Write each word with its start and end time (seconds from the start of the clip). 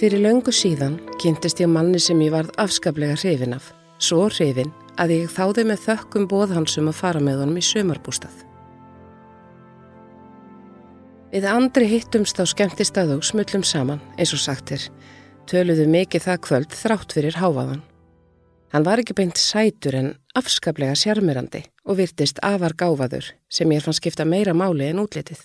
Fyrir 0.00 0.22
löngu 0.24 0.48
síðan 0.48 0.94
kynntist 1.20 1.58
ég 1.60 1.68
manni 1.68 1.98
sem 2.00 2.20
ég 2.24 2.32
varð 2.32 2.54
afskaplega 2.62 3.18
hrifin 3.20 3.52
af. 3.52 3.66
Svo 4.00 4.30
hrifin 4.32 4.70
að 4.96 5.12
ég 5.12 5.34
þáði 5.34 5.66
með 5.68 5.82
þökkum 5.82 6.24
bóðhansum 6.30 6.88
að 6.88 6.96
fara 7.02 7.20
með 7.20 7.42
honum 7.42 7.58
í 7.60 7.64
sömarbústað. 7.66 8.38
Við 11.34 11.50
andri 11.52 11.90
hittumst 11.92 12.40
á 12.40 12.48
skemmtistað 12.48 13.12
og 13.18 13.28
smullum 13.28 13.60
saman, 13.60 14.00
eins 14.16 14.32
og 14.32 14.40
sagtir, 14.40 14.88
töluðu 15.44 15.84
mikið 15.92 16.26
það 16.30 16.42
kvöld 16.48 16.80
þrátt 16.80 17.12
fyrir 17.18 17.36
háfaðan. 17.36 17.84
Hann 18.72 18.88
var 18.88 19.04
ekki 19.04 19.20
beint 19.20 19.36
sætur 19.36 20.00
en 20.00 20.12
afskaplega 20.32 20.96
sjarmirandi 20.96 21.66
og 21.84 22.00
virtist 22.00 22.40
afar 22.40 22.72
gáfaður 22.72 23.34
sem 23.52 23.76
ég 23.76 23.84
fann 23.84 24.00
skipta 24.00 24.24
meira 24.24 24.56
máli 24.56 24.88
en 24.88 25.04
útlitið. 25.04 25.44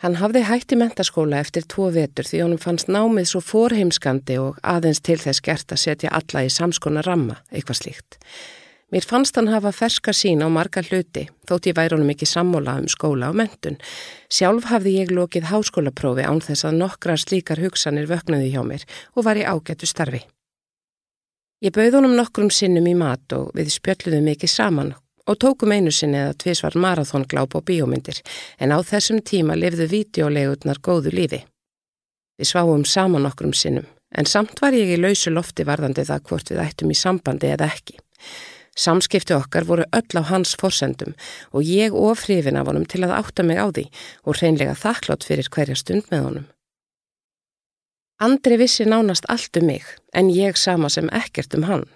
Hann 0.00 0.16
hafði 0.16 0.40
hætti 0.48 0.78
mentaskóla 0.80 1.42
eftir 1.44 1.66
tvo 1.68 1.90
vetur 1.92 2.24
því 2.24 2.38
honum 2.40 2.60
fannst 2.62 2.88
námið 2.88 3.26
svo 3.28 3.42
forheimskandi 3.44 4.38
og 4.40 4.56
aðeins 4.64 5.02
til 5.04 5.18
þess 5.20 5.44
gert 5.44 5.74
að 5.74 5.82
setja 5.82 6.12
alla 6.16 6.46
í 6.46 6.48
samskona 6.54 7.02
ramma, 7.04 7.36
eitthvað 7.52 7.82
slíkt. 7.82 8.16
Mér 8.90 9.04
fannst 9.06 9.36
hann 9.36 9.52
hafa 9.52 9.70
ferska 9.76 10.14
sín 10.16 10.40
á 10.40 10.48
marga 10.48 10.80
hluti, 10.82 11.26
þótt 11.46 11.68
ég 11.68 11.76
væri 11.76 11.94
honum 11.94 12.14
ekki 12.14 12.26
sammóla 12.26 12.78
um 12.80 12.88
skóla 12.88 13.28
og 13.28 13.36
mentun. 13.42 13.76
Sjálf 14.32 14.70
hafði 14.72 14.96
ég 14.96 15.12
lokið 15.12 15.50
háskólaprófi 15.52 16.24
án 16.24 16.40
þess 16.48 16.64
að 16.66 16.80
nokkra 16.80 17.18
slíkar 17.20 17.60
hugsanir 17.60 18.08
vögnuði 18.08 18.50
hjá 18.54 18.64
mér 18.66 18.88
og 19.14 19.28
var 19.28 19.36
í 19.36 19.44
ágættu 19.44 19.86
starfi. 19.86 20.24
Ég 21.60 21.76
bauð 21.76 22.00
honum 22.00 22.16
nokkrum 22.16 22.48
sinnum 22.48 22.88
í 22.88 22.96
mat 22.96 23.36
og 23.36 23.52
við 23.52 23.68
spjöldluðum 23.76 24.32
mikið 24.32 24.56
saman 24.56 24.94
og 25.30 25.38
tókum 25.38 25.70
einu 25.70 25.92
sinni 25.94 26.18
eða 26.18 26.34
tvísvar 26.42 26.74
marathóngláp 26.74 27.54
og 27.54 27.66
bíómyndir 27.70 28.18
en 28.58 28.74
á 28.74 28.78
þessum 28.82 29.20
tíma 29.22 29.54
lifðu 29.54 29.86
vídeolegurnar 29.92 30.82
góðu 30.82 31.14
lífi. 31.14 31.44
Við 32.40 32.50
sváum 32.50 32.86
saman 32.88 33.28
okkur 33.30 33.50
um 33.50 33.54
sinnum 33.54 33.86
en 34.10 34.26
samt 34.26 34.58
var 34.62 34.74
ég 34.74 34.96
í 34.96 34.98
lausu 34.98 35.30
lofti 35.30 35.66
varðandi 35.66 36.06
það 36.08 36.24
hvort 36.26 36.50
við 36.50 36.62
ættum 36.64 36.90
í 36.90 36.98
sambandi 36.98 37.52
eða 37.54 37.70
ekki. 37.70 38.00
Samskipti 38.80 39.34
okkar 39.36 39.66
voru 39.68 39.84
öll 39.94 40.18
á 40.18 40.22
hans 40.30 40.56
forsendum 40.58 41.14
og 41.54 41.66
ég 41.66 41.94
ofrifin 41.94 42.58
af 42.58 42.66
honum 42.70 42.86
til 42.88 43.04
að 43.04 43.14
átta 43.18 43.46
mig 43.46 43.60
á 43.60 43.70
því 43.70 43.86
og 44.24 44.40
reynlega 44.40 44.74
þakklátt 44.78 45.26
fyrir 45.26 45.50
hverja 45.52 45.78
stund 45.78 46.10
með 46.10 46.26
honum. 46.26 46.46
Andri 48.20 48.58
vissi 48.60 48.84
nánast 48.84 49.30
allt 49.32 49.56
um 49.62 49.70
mig 49.70 49.86
en 50.12 50.28
ég 50.34 50.58
sama 50.58 50.90
sem 50.90 51.08
ekkert 51.14 51.54
um 51.54 51.68
hann. 51.70 51.86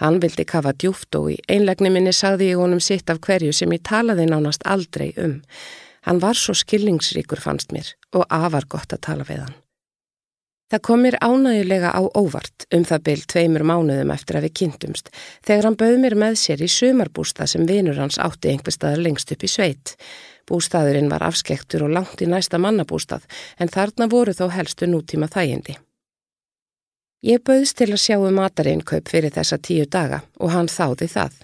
Hann 0.00 0.20
vildi 0.22 0.46
kafa 0.48 0.72
djúft 0.72 1.14
og 1.18 1.30
í 1.34 1.38
einlegni 1.52 1.90
minni 1.92 2.12
sagði 2.16 2.54
ég 2.54 2.60
honum 2.60 2.80
sitt 2.80 3.10
af 3.12 3.20
hverju 3.26 3.52
sem 3.52 3.72
ég 3.76 3.82
talaði 3.84 4.24
nánast 4.30 4.64
aldrei 4.64 5.10
um. 5.20 5.40
Hann 6.08 6.22
var 6.22 6.38
svo 6.40 6.54
skillingsríkur 6.56 7.42
fannst 7.44 7.74
mér 7.76 7.90
og 8.16 8.24
afar 8.32 8.64
gott 8.72 8.94
að 8.96 9.04
tala 9.04 9.26
við 9.28 9.44
hann. 9.44 9.58
Það 10.70 10.82
kom 10.86 11.00
mér 11.02 11.16
ánægulega 11.18 11.90
á 11.90 12.00
óvart 12.14 12.64
um 12.72 12.84
það 12.86 13.04
byrj 13.08 13.26
tveimur 13.32 13.64
mánuðum 13.66 14.12
eftir 14.14 14.38
að 14.38 14.46
við 14.46 14.56
kynntumst 14.60 15.10
þegar 15.42 15.66
hann 15.68 15.78
bauð 15.82 15.98
mér 16.04 16.16
með 16.22 16.38
sér 16.44 16.62
í 16.62 16.70
sumarbústa 16.70 17.48
sem 17.50 17.66
vinur 17.66 17.98
hans 17.98 18.20
átti 18.22 18.54
einhver 18.54 18.76
staðar 18.76 19.02
lengst 19.02 19.34
upp 19.34 19.44
í 19.44 19.50
sveit. 19.50 19.96
Bústaðurinn 20.48 21.10
var 21.10 21.26
afskektur 21.26 21.84
og 21.84 21.92
langt 21.98 22.22
í 22.22 22.30
næsta 22.30 22.62
mannabústað 22.62 23.26
en 23.58 23.68
þarna 23.68 24.08
voru 24.08 24.32
þó 24.32 24.46
helstu 24.54 24.88
nútíma 24.88 25.28
þægindi. 25.28 25.76
Ég 27.20 27.42
bauðst 27.44 27.76
til 27.76 27.90
að 27.92 28.00
sjá 28.00 28.16
um 28.16 28.32
matarinnkaup 28.32 29.10
fyrir 29.12 29.32
þessa 29.34 29.58
tíu 29.60 29.84
daga 29.84 30.22
og 30.40 30.54
hann 30.54 30.70
þáði 30.72 31.08
það. 31.12 31.34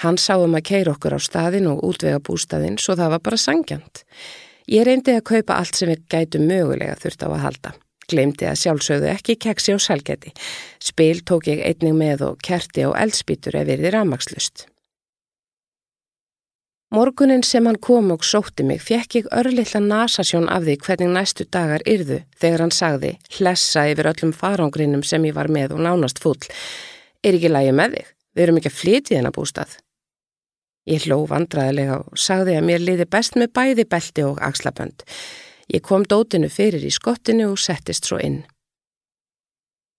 Hann 0.00 0.16
sá 0.16 0.38
um 0.38 0.56
að 0.56 0.64
keira 0.70 0.94
okkur 0.94 1.16
á 1.16 1.20
staðin 1.20 1.68
og 1.68 1.82
útvega 1.84 2.22
bústaðin 2.24 2.78
svo 2.80 2.96
það 2.96 3.12
var 3.12 3.24
bara 3.26 3.40
sangjant. 3.42 4.04
Ég 4.70 4.86
reyndi 4.88 5.12
að 5.12 5.26
kaupa 5.28 5.58
allt 5.60 5.76
sem 5.76 5.90
við 5.92 6.06
gætu 6.08 6.40
mögulega 6.40 6.96
þurft 7.02 7.26
á 7.26 7.28
að 7.28 7.42
halda. 7.44 7.74
Glemdi 8.08 8.48
að 8.48 8.60
sjálfsögðu 8.62 9.10
ekki 9.12 9.36
keksi 9.44 9.74
og 9.76 9.82
salgeti. 9.84 10.32
Spil 10.80 11.20
tók 11.20 11.50
ég 11.52 11.60
einning 11.64 11.98
með 12.00 12.30
og 12.30 12.40
kerti 12.44 12.86
og 12.88 12.96
eldspítur 12.96 13.60
ef 13.60 13.68
verði 13.68 13.92
ramagslust. 13.92 14.68
Morgunin 16.92 17.42
sem 17.42 17.64
hann 17.66 17.78
kom 17.80 18.10
og 18.12 18.24
sótti 18.26 18.64
mig 18.66 18.82
fekk 18.84 19.16
ég 19.18 19.30
örlittla 19.32 19.80
nasasjón 19.80 20.50
af 20.52 20.66
því 20.66 20.76
hvernig 20.84 21.14
næstu 21.14 21.46
dagar 21.48 21.82
yrðu 21.88 22.20
þegar 22.40 22.64
hann 22.66 22.74
sagði 22.74 23.14
hlessa 23.38 23.86
yfir 23.90 24.10
öllum 24.12 24.34
farangrinum 24.36 25.02
sem 25.02 25.24
ég 25.24 25.34
var 25.34 25.48
með 25.48 25.78
og 25.78 25.82
nánast 25.86 26.20
full. 26.22 26.38
Er 27.24 27.38
ekki 27.38 27.50
lægi 27.50 27.72
með 27.74 27.96
þig? 27.96 28.12
Við 28.34 28.44
erum 28.44 28.60
ekki 28.60 28.70
að 28.70 28.78
flytja 28.78 29.16
þennan 29.16 29.34
bústað. 29.34 29.76
Ég 30.84 31.06
hló 31.08 31.22
vandraðilega 31.30 32.00
og 32.02 32.20
sagði 32.20 32.58
að 32.58 32.66
mér 32.68 32.82
liði 32.84 33.08
best 33.08 33.38
með 33.40 33.54
bæði 33.56 33.86
belti 33.88 34.26
og 34.28 34.42
axlabönd. 34.44 35.06
Ég 35.72 35.82
kom 35.82 36.04
dótinu 36.04 36.50
fyrir 36.52 36.84
í 36.84 36.92
skottinu 36.92 37.54
og 37.54 37.62
settist 37.62 38.10
svo 38.10 38.20
inn. 38.20 38.42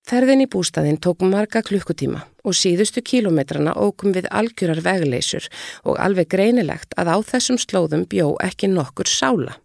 Ferðin 0.05 0.43
í 0.43 0.45
bústaðin 0.45 0.99
tók 1.01 1.23
marga 1.25 1.63
klukkutíma 1.66 2.19
og 2.45 2.53
síðustu 2.53 3.01
kílometrana 3.01 3.71
ókum 3.73 4.13
við 4.13 4.27
algjörar 4.29 4.83
vegleysur 4.85 5.47
og 5.81 5.97
alveg 5.97 6.29
greinilegt 6.29 6.93
að 7.01 7.09
á 7.09 7.17
þessum 7.25 7.57
slóðum 7.57 8.03
bjó 8.11 8.35
ekki 8.45 8.69
nokkur 8.69 9.09
sála. 9.09 9.57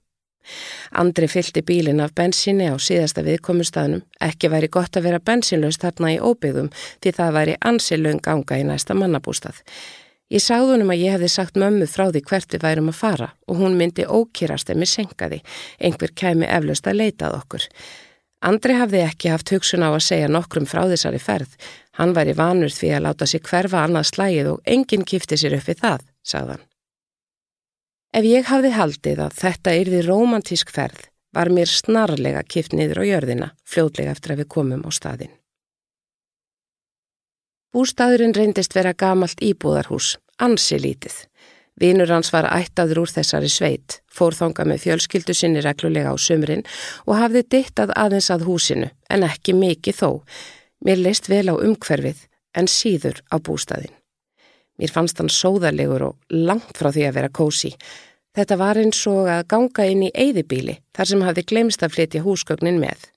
Andri 0.97 1.29
fylgti 1.29 1.61
bílin 1.61 2.01
af 2.01 2.17
bensinni 2.17 2.71
á 2.73 2.77
síðasta 2.81 3.21
viðkomustaðnum, 3.29 4.01
ekki 4.17 4.49
væri 4.49 4.73
gott 4.73 4.97
að 4.97 5.11
vera 5.11 5.21
bensinlaust 5.21 5.85
þarna 5.85 6.17
í 6.17 6.21
óbyggðum 6.25 6.73
því 7.05 7.17
það 7.21 7.37
væri 7.37 7.61
ansilöng 7.61 8.25
ganga 8.25 8.57
í 8.57 8.65
næsta 8.65 8.97
mannabústað. 8.97 9.61
Ég 10.33 10.41
sagði 10.41 10.73
húnum 10.73 10.95
að 10.95 11.05
ég 11.05 11.19
hefði 11.19 11.35
sagt 11.37 11.61
mömmu 11.61 11.85
frá 11.91 12.09
því 12.09 12.25
hvert 12.25 12.55
við 12.55 12.65
værum 12.65 12.89
að 12.89 13.03
fara 13.05 13.35
og 13.45 13.61
hún 13.61 13.77
myndi 13.77 14.09
ókýrast 14.09 14.73
ef 14.73 14.79
mér 14.81 14.89
senkaði, 14.89 15.45
einhver 15.77 16.17
kæmi 16.17 16.49
eflaust 16.49 16.89
að 16.89 17.03
leitað 17.05 17.43
okkur. 17.43 17.67
Andri 18.41 18.73
hafði 18.73 19.03
ekki 19.05 19.29
haft 19.29 19.53
hugsun 19.53 19.85
á 19.85 19.93
að 19.93 20.07
segja 20.07 20.29
nokkrum 20.33 20.67
frá 20.69 20.87
þessari 20.89 21.21
ferð. 21.21 21.53
Hann 22.01 22.15
væri 22.17 22.33
vanur 22.39 22.73
því 22.73 22.95
að 22.97 23.05
láta 23.05 23.27
sig 23.29 23.43
hverfa 23.45 23.83
annað 23.85 24.09
slægið 24.15 24.49
og 24.55 24.63
enginn 24.65 25.05
kifti 25.05 25.37
sér 25.37 25.59
upp 25.59 25.69
við 25.69 25.83
það, 25.83 26.07
sagðan. 26.25 26.63
Ef 28.17 28.25
ég 28.27 28.49
hafði 28.49 28.71
haldið 28.75 29.21
að 29.27 29.37
þetta 29.43 29.75
yrði 29.83 30.01
romantísk 30.07 30.73
ferð, 30.73 31.05
var 31.37 31.53
mér 31.53 31.69
snarlega 31.71 32.41
kift 32.43 32.73
niður 32.73 33.05
á 33.05 33.11
jörðina, 33.11 33.51
fljóðlega 33.63 34.17
eftir 34.17 34.35
að 34.35 34.43
við 34.43 34.51
komum 34.57 34.83
á 34.89 34.91
staðin. 34.91 35.35
Bústaðurinn 37.71 38.35
reyndist 38.35 38.75
vera 38.75 38.97
gamalt 38.99 39.39
íbúðarhús, 39.47 40.17
ansi 40.43 40.81
lítið. 40.81 41.21
Vinur 41.81 42.11
hans 42.13 42.33
var 42.35 42.49
ættaður 42.51 43.05
úr 43.05 43.13
þessari 43.13 43.49
sveit, 43.49 44.01
fór 44.11 44.37
þonga 44.37 44.67
með 44.69 44.83
fjölskyldu 44.85 45.37
sinni 45.37 45.63
reglulega 45.65 46.13
á 46.13 46.17
sömurinn 46.21 46.67
og 47.07 47.17
hafði 47.17 47.45
dittað 47.55 47.95
aðeins 47.97 48.31
að 48.35 48.45
húsinu, 48.49 48.91
en 49.09 49.25
ekki 49.25 49.55
mikið 49.57 50.03
þó. 50.03 50.11
Mér 50.85 51.01
leist 51.01 51.31
vel 51.31 51.47
á 51.49 51.55
umhverfið, 51.57 52.27
en 52.57 52.69
síður 52.69 53.23
á 53.33 53.37
bústaðin. 53.41 53.95
Mér 54.81 54.93
fannst 54.93 55.19
hann 55.21 55.33
sóðarlegur 55.33 56.07
og 56.11 56.17
langt 56.33 56.77
frá 56.77 56.91
því 56.93 57.07
að 57.09 57.17
vera 57.19 57.33
kósi. 57.33 57.75
Þetta 58.37 58.57
var 58.61 58.79
eins 58.81 59.01
og 59.11 59.29
að 59.29 59.47
ganga 59.51 59.87
inn 59.91 60.07
í 60.07 60.13
eyðibíli, 60.15 60.79
þar 60.97 61.11
sem 61.11 61.25
hafði 61.27 61.47
glemst 61.53 61.83
að 61.85 61.97
flytja 61.97 62.23
húsgögnin 62.25 62.81
með. 62.81 63.09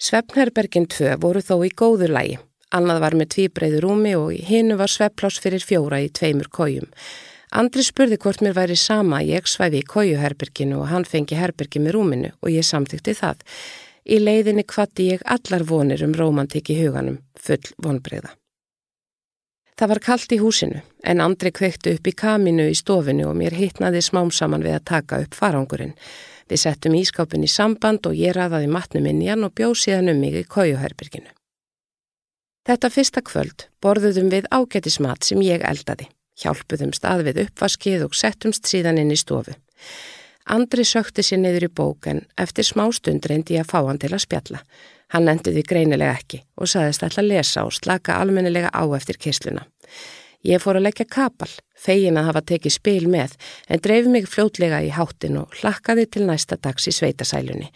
Svefnherbergin 0.00 0.86
2 0.88 1.16
voru 1.20 1.42
þó 1.44 1.56
í 1.66 1.72
góðu 1.76 2.10
lægi. 2.10 2.38
Annað 2.70 3.00
var 3.02 3.16
með 3.18 3.32
tvíbreyður 3.34 3.84
rúmi 3.84 4.12
og 4.14 4.30
hinnu 4.46 4.76
var 4.78 4.92
svepplás 4.92 5.40
fyrir 5.42 5.64
fjóra 5.64 5.98
í 6.04 6.10
tveimur 6.14 6.48
kójum. 6.54 6.86
Andri 7.50 7.82
spurði 7.82 8.14
hvort 8.22 8.44
mér 8.44 8.54
væri 8.54 8.76
sama 8.78 9.18
að 9.18 9.32
ég 9.32 9.48
svæfi 9.50 9.80
í 9.80 9.86
kójuherberginu 9.86 10.76
og 10.78 10.90
hann 10.92 11.06
fengi 11.08 11.34
herbergi 11.34 11.80
með 11.82 11.96
rúminu 11.96 12.28
og 12.38 12.52
ég 12.54 12.66
samþykti 12.66 13.14
það. 13.18 13.40
Í 14.06 14.18
leiðinni 14.22 14.62
kvatti 14.62 15.08
ég 15.10 15.24
allar 15.26 15.64
vonir 15.66 16.04
um 16.06 16.14
romantik 16.14 16.70
í 16.70 16.76
huganum, 16.78 17.18
full 17.34 17.66
vonbreyða. 17.82 18.30
Það 19.74 19.90
var 19.90 20.00
kallt 20.04 20.34
í 20.36 20.38
húsinu 20.38 20.82
en 21.02 21.22
Andri 21.24 21.50
kvektu 21.56 21.96
upp 21.96 22.06
í 22.06 22.14
kaminu 22.14 22.68
í 22.70 22.76
stofinu 22.78 23.26
og 23.30 23.34
mér 23.40 23.56
hittnaði 23.58 24.04
smám 24.04 24.30
saman 24.30 24.62
við 24.62 24.76
að 24.76 24.86
taka 24.92 25.20
upp 25.24 25.34
farangurinn. 25.34 25.96
Við 26.46 26.62
settum 26.62 26.94
ískápin 27.00 27.46
í 27.46 27.50
samband 27.50 28.06
og 28.06 28.14
ég 28.14 28.36
raðaði 28.36 28.70
matnum 28.70 29.10
inn 29.10 29.24
í 29.24 29.30
hann 29.32 29.46
og 29.46 29.56
bjóð 29.58 29.74
síðan 29.82 30.14
um 30.14 30.22
mig 30.22 30.38
í 30.38 30.46
kójuherberginu. 30.46 31.34
Þetta 32.68 32.94
fyrsta 32.94 33.26
kvöld 33.26 33.66
borðuðum 33.82 34.30
við 34.30 34.50
ágætismat 34.54 35.26
sem 35.26 35.42
ég 35.42 35.64
eldaði 35.66 36.10
hjálpuðum 36.40 36.94
stað 36.96 37.26
við 37.28 37.42
uppvaskið 37.46 38.06
og 38.08 38.16
settumst 38.16 38.68
síðan 38.70 39.00
inn 39.02 39.12
í 39.14 39.18
stofu. 39.20 39.56
Andri 40.50 40.84
sökti 40.88 41.22
sér 41.22 41.42
niður 41.42 41.68
í 41.68 41.74
bók 41.80 42.08
en 42.10 42.24
eftir 42.40 42.66
smá 42.66 42.86
stund 42.96 43.26
reyndi 43.28 43.58
ég 43.58 43.66
að 43.66 43.72
fá 43.74 43.86
hann 43.86 44.00
til 44.02 44.10
að 44.14 44.24
spjalla. 44.24 44.62
Hann 45.14 45.28
endi 45.30 45.52
því 45.54 45.66
greinilega 45.66 46.16
ekki 46.16 46.40
og 46.56 46.70
saðist 46.70 47.04
að 47.06 47.26
lesa 47.26 47.66
og 47.66 47.74
slaka 47.76 48.18
almennilega 48.22 48.70
á 48.74 48.82
eftir 48.96 49.18
kisluna. 49.20 49.66
Ég 50.46 50.62
fór 50.62 50.78
að 50.78 50.86
leggja 50.86 51.04
kapal, 51.04 51.50
fegin 51.76 52.16
að 52.16 52.30
hafa 52.30 52.40
tekið 52.48 52.72
spil 52.72 53.08
með, 53.12 53.34
en 53.68 53.82
dreif 53.84 54.06
mig 54.08 54.28
fljótlega 54.30 54.78
í 54.80 54.88
háttin 54.96 55.36
og 55.42 55.52
hlakkaði 55.60 56.06
til 56.08 56.24
næsta 56.24 56.56
dags 56.56 56.88
í 56.88 56.94
sveitasælunni. 56.96 57.68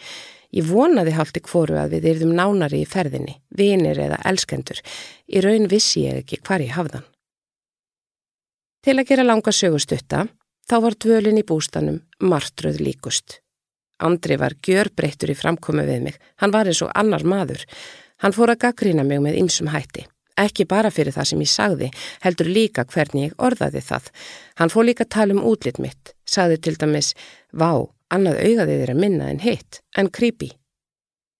Ég 0.54 0.64
vonaði 0.70 1.12
haldi 1.12 1.42
hvoru 1.44 1.76
að 1.76 1.98
við 1.98 2.08
yrðum 2.14 2.32
nánari 2.38 2.80
í 2.84 2.88
ferðinni, 2.88 3.36
vinir 3.52 4.00
eða 4.00 4.22
elskendur. 4.30 4.80
Í 5.28 5.44
raun 5.44 5.68
vissi 5.68 6.06
ég 6.06 6.22
ekki 6.22 6.40
hvar 6.46 6.64
ég 6.64 6.72
hafðan. 6.78 7.04
Til 8.84 8.98
að 9.00 9.08
gera 9.08 9.24
langa 9.24 9.48
sögustutta, 9.48 10.26
þá 10.68 10.74
var 10.84 10.94
dvölin 11.00 11.38
í 11.40 11.44
bústanum 11.48 12.02
martröð 12.20 12.82
líkust. 12.84 13.38
Andri 14.04 14.36
var 14.36 14.58
gjörbreyttur 14.60 15.30
í 15.32 15.36
framkomi 15.38 15.86
við 15.88 16.02
mig, 16.04 16.18
hann 16.42 16.52
var 16.52 16.68
eins 16.68 16.82
og 16.84 16.90
annar 16.92 17.24
maður. 17.24 17.62
Hann 18.20 18.34
fór 18.36 18.52
að 18.52 18.60
gaggrína 18.66 19.06
mig 19.08 19.22
með 19.24 19.38
ymsum 19.40 19.70
hætti. 19.72 20.04
Ekki 20.36 20.66
bara 20.68 20.90
fyrir 20.92 21.16
það 21.16 21.28
sem 21.30 21.44
ég 21.46 21.50
sagði, 21.52 21.88
heldur 22.26 22.50
líka 22.50 22.84
hvernig 22.84 23.30
ég 23.30 23.38
orðaði 23.46 23.80
það. 23.86 24.10
Hann 24.60 24.72
fór 24.74 24.88
líka 24.90 25.06
að 25.06 25.14
tala 25.16 25.38
um 25.38 25.46
útlitt 25.48 25.80
mitt, 25.80 26.12
sagði 26.28 26.60
til 26.66 26.76
dæmis, 26.76 27.14
vá, 27.56 27.86
annað 28.12 28.42
augaðið 28.42 28.84
er 28.84 28.92
að 28.92 29.00
minna 29.00 29.30
en 29.32 29.40
hitt, 29.46 29.80
en 29.96 30.12
creepy. 30.12 30.50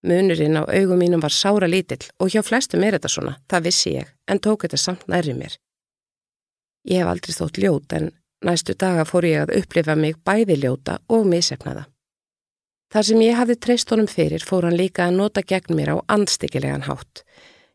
Munurinn 0.09 0.57
á 0.57 0.65
augum 0.65 0.97
mínum 0.97 1.21
var 1.21 1.35
sára 1.35 1.69
lítill 1.69 2.09
og 2.17 2.33
hjá 2.33 2.41
flestum 2.41 2.89
er 2.89 2.97
þetta 2.97 3.13
svona, 3.13 3.37
það 3.53 3.69
vissi 3.69 3.95
ég, 3.99 4.09
en 4.33 4.41
tók 4.41 4.65
þetta 4.65 4.81
samt 4.81 5.05
nærri 5.13 5.37
mér. 5.37 5.59
Ég 6.85 7.01
hef 7.01 7.11
aldrei 7.11 7.35
þótt 7.35 7.59
ljót, 7.63 7.93
en 7.97 8.11
næstu 8.45 8.77
daga 8.77 9.07
fór 9.09 9.25
ég 9.25 9.45
að 9.45 9.57
upplifa 9.63 9.97
mig 9.97 10.19
bæði 10.25 10.59
ljóta 10.61 10.99
og 11.09 11.27
misefnaða. 11.29 11.87
Þar 12.93 13.07
sem 13.09 13.23
ég 13.25 13.39
hafði 13.39 13.57
treyst 13.59 13.91
honum 13.91 14.07
fyrir 14.07 14.45
fór 14.47 14.69
hann 14.69 14.77
líka 14.79 15.09
að 15.09 15.17
nota 15.19 15.43
gegn 15.43 15.75
mér 15.75 15.95
á 15.95 16.07
andstikilegan 16.15 16.85
hátt. 16.87 17.25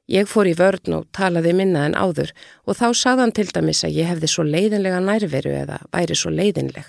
Ég 0.10 0.30
fór 0.30 0.48
í 0.50 0.56
vörn 0.58 0.96
og 0.96 1.10
talaði 1.14 1.52
minna 1.54 1.84
en 1.86 1.98
áður 1.98 2.32
og 2.66 2.78
þá 2.80 2.88
saðan 2.98 3.34
til 3.36 3.50
dæmis 3.50 3.84
að 3.86 3.98
ég 4.00 4.10
hefði 4.10 4.30
svo 4.32 4.46
leiðinlega 4.48 5.02
nærveru 5.04 5.52
eða 5.64 5.82
væri 5.92 6.16
svo 6.18 6.32
leiðinleg. 6.34 6.88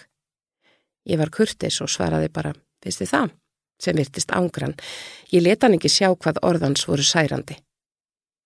Ég 1.10 1.20
var 1.20 1.32
kurtis 1.34 1.80
og 1.82 1.90
svaraði 1.90 2.30
bara, 2.32 2.54
veistu 2.84 3.08
það, 3.08 3.34
sem 3.82 3.96
virtist 3.96 4.32
ángrann. 4.36 4.76
Ég 5.32 5.44
leta 5.44 5.66
hann 5.66 5.76
ekki 5.80 5.90
sjá 5.92 6.12
hvað 6.12 6.40
orðans 6.46 6.86
voru 6.88 7.04
særandi. 7.04 7.58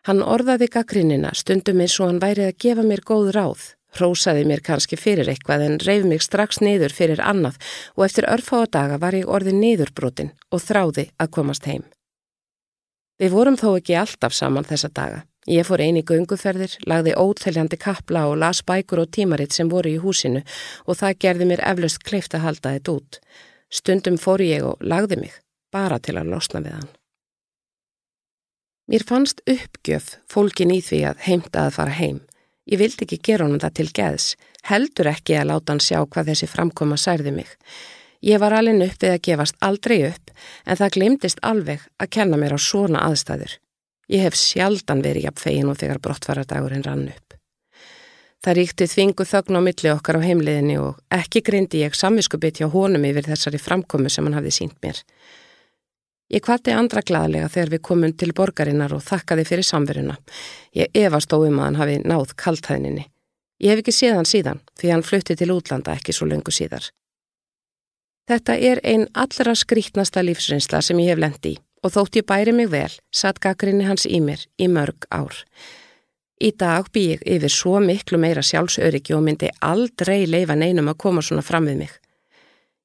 Hann 0.04 0.20
orðaði 0.20 0.66
gaggrinnina 0.68 1.30
stundum 1.32 1.78
eins 1.80 1.94
og 1.96 2.10
hann 2.10 2.20
værið 2.20 2.50
að 2.50 2.58
gefa 2.60 2.82
mér 2.84 3.00
góð 3.08 3.30
ráð, 3.32 3.60
hrósaði 3.96 4.42
mér 4.50 4.60
kannski 4.64 4.98
fyrir 5.00 5.30
eitthvað 5.32 5.62
en 5.64 5.76
reyf 5.80 6.02
mig 6.04 6.20
strax 6.20 6.58
niður 6.60 6.92
fyrir 6.92 7.22
annað 7.24 7.56
og 7.96 8.04
eftir 8.04 8.26
örfáa 8.28 8.66
daga 8.68 8.98
var 9.00 9.16
ég 9.16 9.30
orðið 9.32 9.56
niðurbrotin 9.62 10.34
og 10.52 10.60
þráði 10.60 11.06
að 11.16 11.30
komast 11.36 11.68
heim. 11.70 11.86
Við 13.16 13.32
vorum 13.32 13.56
þó 13.56 13.70
ekki 13.78 13.96
alltaf 13.96 14.36
saman 14.36 14.68
þessa 14.68 14.90
daga. 14.92 15.22
Ég 15.48 15.64
fór 15.64 15.80
eini 15.80 16.02
gunguferðir, 16.04 16.74
lagði 16.84 17.14
óteljandi 17.20 17.78
kapla 17.80 18.26
og 18.28 18.36
las 18.42 18.60
bækur 18.64 19.06
og 19.06 19.12
tímaritt 19.12 19.56
sem 19.56 19.70
voru 19.72 19.92
í 19.92 20.02
húsinu 20.02 20.42
og 20.84 20.98
það 21.00 21.16
gerði 21.24 21.48
mér 21.48 21.64
eflaust 21.70 22.04
kleift 22.04 22.36
að 22.36 22.44
halda 22.44 22.74
þetta 22.76 22.96
út. 22.98 23.20
Stundum 23.72 24.20
fór 24.20 24.44
ég 24.44 24.68
og 24.68 24.84
lagði 24.84 25.22
mig, 25.22 25.40
bara 25.72 25.96
til 25.96 26.18
að 26.20 26.32
losna 26.32 26.60
við 26.60 26.76
hann. 26.76 26.92
Mér 28.84 29.00
fannst 29.08 29.40
uppgjöf 29.48 30.18
fólkin 30.28 30.72
í 30.74 30.82
því 30.84 30.98
að 31.08 31.20
heimta 31.24 31.62
að 31.64 31.76
fara 31.78 31.96
heim. 31.96 32.18
Ég 32.68 32.80
vildi 32.80 33.06
ekki 33.06 33.20
gera 33.24 33.46
honum 33.46 33.60
það 33.62 33.76
til 33.78 33.86
geðs, 33.96 34.26
heldur 34.68 35.08
ekki 35.08 35.36
að 35.40 35.48
láta 35.50 35.72
hann 35.72 35.80
sjá 35.80 36.02
hvað 36.04 36.30
þessi 36.30 36.48
framkoma 36.52 36.98
særði 37.00 37.32
mig. 37.32 37.48
Ég 38.24 38.40
var 38.40 38.52
alveg 38.56 38.84
upp 38.84 39.02
við 39.04 39.14
að 39.14 39.22
gefast 39.28 39.56
aldrei 39.64 39.98
upp 40.10 40.32
en 40.64 40.80
það 40.80 40.94
glemdist 40.96 41.40
alveg 41.40 41.84
að 41.96 42.12
kenna 42.16 42.40
mér 42.40 42.56
á 42.56 42.58
svona 42.60 43.04
aðstæður. 43.08 43.56
Ég 44.12 44.24
hef 44.24 44.36
sjaldan 44.36 45.00
verið 45.04 45.30
jafn 45.30 45.42
fegin 45.46 45.72
og 45.72 45.80
þegar 45.80 46.00
brottfaradagurinn 46.04 46.84
rann 46.84 47.08
upp. 47.08 47.38
Það 48.44 48.58
ríkti 48.58 48.88
þvingu 48.92 49.24
þögn 49.24 49.56
á 49.56 49.60
milli 49.64 49.92
okkar 49.94 50.20
á 50.20 50.26
heimliðinni 50.28 50.76
og 50.76 51.00
ekki 51.08 51.40
grindi 51.40 51.80
ég 51.80 51.96
samviskubit 51.96 52.60
hjá 52.60 52.68
honum 52.68 53.04
yfir 53.08 53.30
þessari 53.30 53.60
framkomu 53.60 54.12
sem 54.12 54.28
hann 54.28 54.36
hafði 54.36 54.52
sínt 54.58 54.76
mér. 54.84 55.00
Ég 56.32 56.40
kvatti 56.44 56.72
andra 56.72 57.02
gladlega 57.04 57.50
þegar 57.52 57.72
við 57.74 57.82
komum 57.84 58.12
til 58.16 58.32
borgarinnar 58.36 58.94
og 58.96 59.02
þakkaði 59.04 59.44
fyrir 59.44 59.66
samveruna. 59.68 60.16
Ég 60.72 60.88
efast 60.96 61.32
óum 61.32 61.58
að 61.60 61.66
hann 61.66 61.80
hafi 61.80 61.98
náð 62.04 62.32
kaltæðninni. 62.40 63.04
Ég 63.60 63.74
hef 63.74 63.82
ekki 63.84 63.94
séð 63.94 64.18
hann 64.18 64.28
síðan 64.28 64.62
því 64.80 64.92
hann 64.92 65.04
flutti 65.04 65.36
til 65.36 65.52
útlanda 65.54 65.94
ekki 65.94 66.14
svo 66.16 66.26
lengu 66.30 66.52
síðar. 66.54 66.88
Þetta 68.24 68.56
er 68.56 68.80
einn 68.88 69.06
allra 69.12 69.52
skrítnasta 69.54 70.24
lífsreynsla 70.24 70.80
sem 70.82 71.00
ég 71.04 71.12
hef 71.12 71.20
lendi 71.20 71.58
og 71.84 71.92
þótt 71.92 72.16
ég 72.16 72.24
bæri 72.24 72.54
mig 72.56 72.70
vel, 72.72 72.90
satt 73.12 73.42
gaggrinni 73.44 73.84
hans 73.84 74.06
í 74.08 74.20
mér 74.24 74.40
í 74.56 74.70
mörg 74.72 75.04
ár. 75.12 75.36
Í 76.40 76.50
dag 76.56 76.88
bý 76.92 77.02
ég 77.12 77.26
yfir 77.36 77.52
svo 77.52 77.76
miklu 77.84 78.18
meira 78.18 78.42
sjálfsöryggi 78.42 79.14
og 79.14 79.22
myndi 79.26 79.52
aldrei 79.60 80.24
leifa 80.26 80.56
neinum 80.56 80.88
að 80.90 81.00
koma 81.04 81.22
svona 81.22 81.44
fram 81.44 81.68
við 81.68 81.84
mig. 81.84 81.92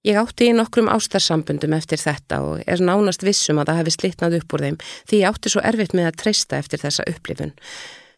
Ég 0.07 0.16
átti 0.16 0.48
í 0.48 0.56
nokkrum 0.56 0.88
ástarsambundum 0.88 1.74
eftir 1.75 2.00
þetta 2.00 2.40
og 2.48 2.62
er 2.63 2.80
nánast 2.80 3.24
vissum 3.25 3.60
að 3.60 3.72
það 3.72 3.80
hefði 3.81 3.94
slitnað 3.98 4.36
upp 4.38 4.54
úr 4.56 4.63
þeim 4.63 4.78
því 5.10 5.19
ég 5.19 5.28
átti 5.28 5.51
svo 5.51 5.63
erfitt 5.68 5.96
með 5.98 6.07
að 6.07 6.19
treysta 6.22 6.60
eftir 6.62 6.80
þessa 6.80 7.06
upplifun. 7.12 7.51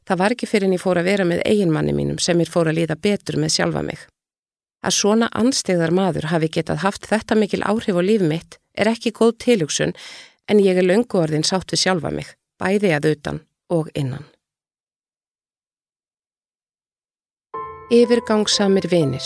Það 0.05 0.21
var 0.21 0.35
ekki 0.35 0.49
fyrir 0.51 0.69
en 0.69 0.75
ég 0.77 0.83
fór 0.83 1.01
að 1.01 1.09
vera 1.09 1.25
með 1.25 1.41
eiginmanni 1.49 1.95
mínum 1.97 2.21
sem 2.21 2.37
ég 2.41 2.53
fór 2.53 2.69
að 2.69 2.77
líða 2.81 2.99
betur 3.01 3.39
með 3.41 3.55
sjálfa 3.55 3.81
mig. 3.87 4.05
Að 4.85 4.97
svona 4.97 5.29
anstegðar 5.37 5.93
maður 5.93 6.29
hafi 6.29 6.51
getað 6.53 6.83
haft 6.85 7.09
þetta 7.09 7.37
mikil 7.37 7.63
áhrif 7.65 7.97
á 7.97 8.01
líf 8.05 8.25
mitt 8.29 8.57
er 8.77 8.89
ekki 8.93 9.13
góð 9.17 9.35
tilugsun 9.41 9.97
en 10.49 10.61
ég 10.61 10.77
er 10.77 10.85
löngu 10.85 11.17
orðin 11.17 11.45
sátt 11.45 11.73
við 11.73 11.85
sjálfa 11.85 12.13
mig, 12.13 12.29
bæði 12.61 12.93
að 12.93 13.09
utan 13.15 13.41
og 13.73 13.89
innan. 13.97 14.25
Yfirgangsamir 17.91 18.85
vinir 18.89 19.25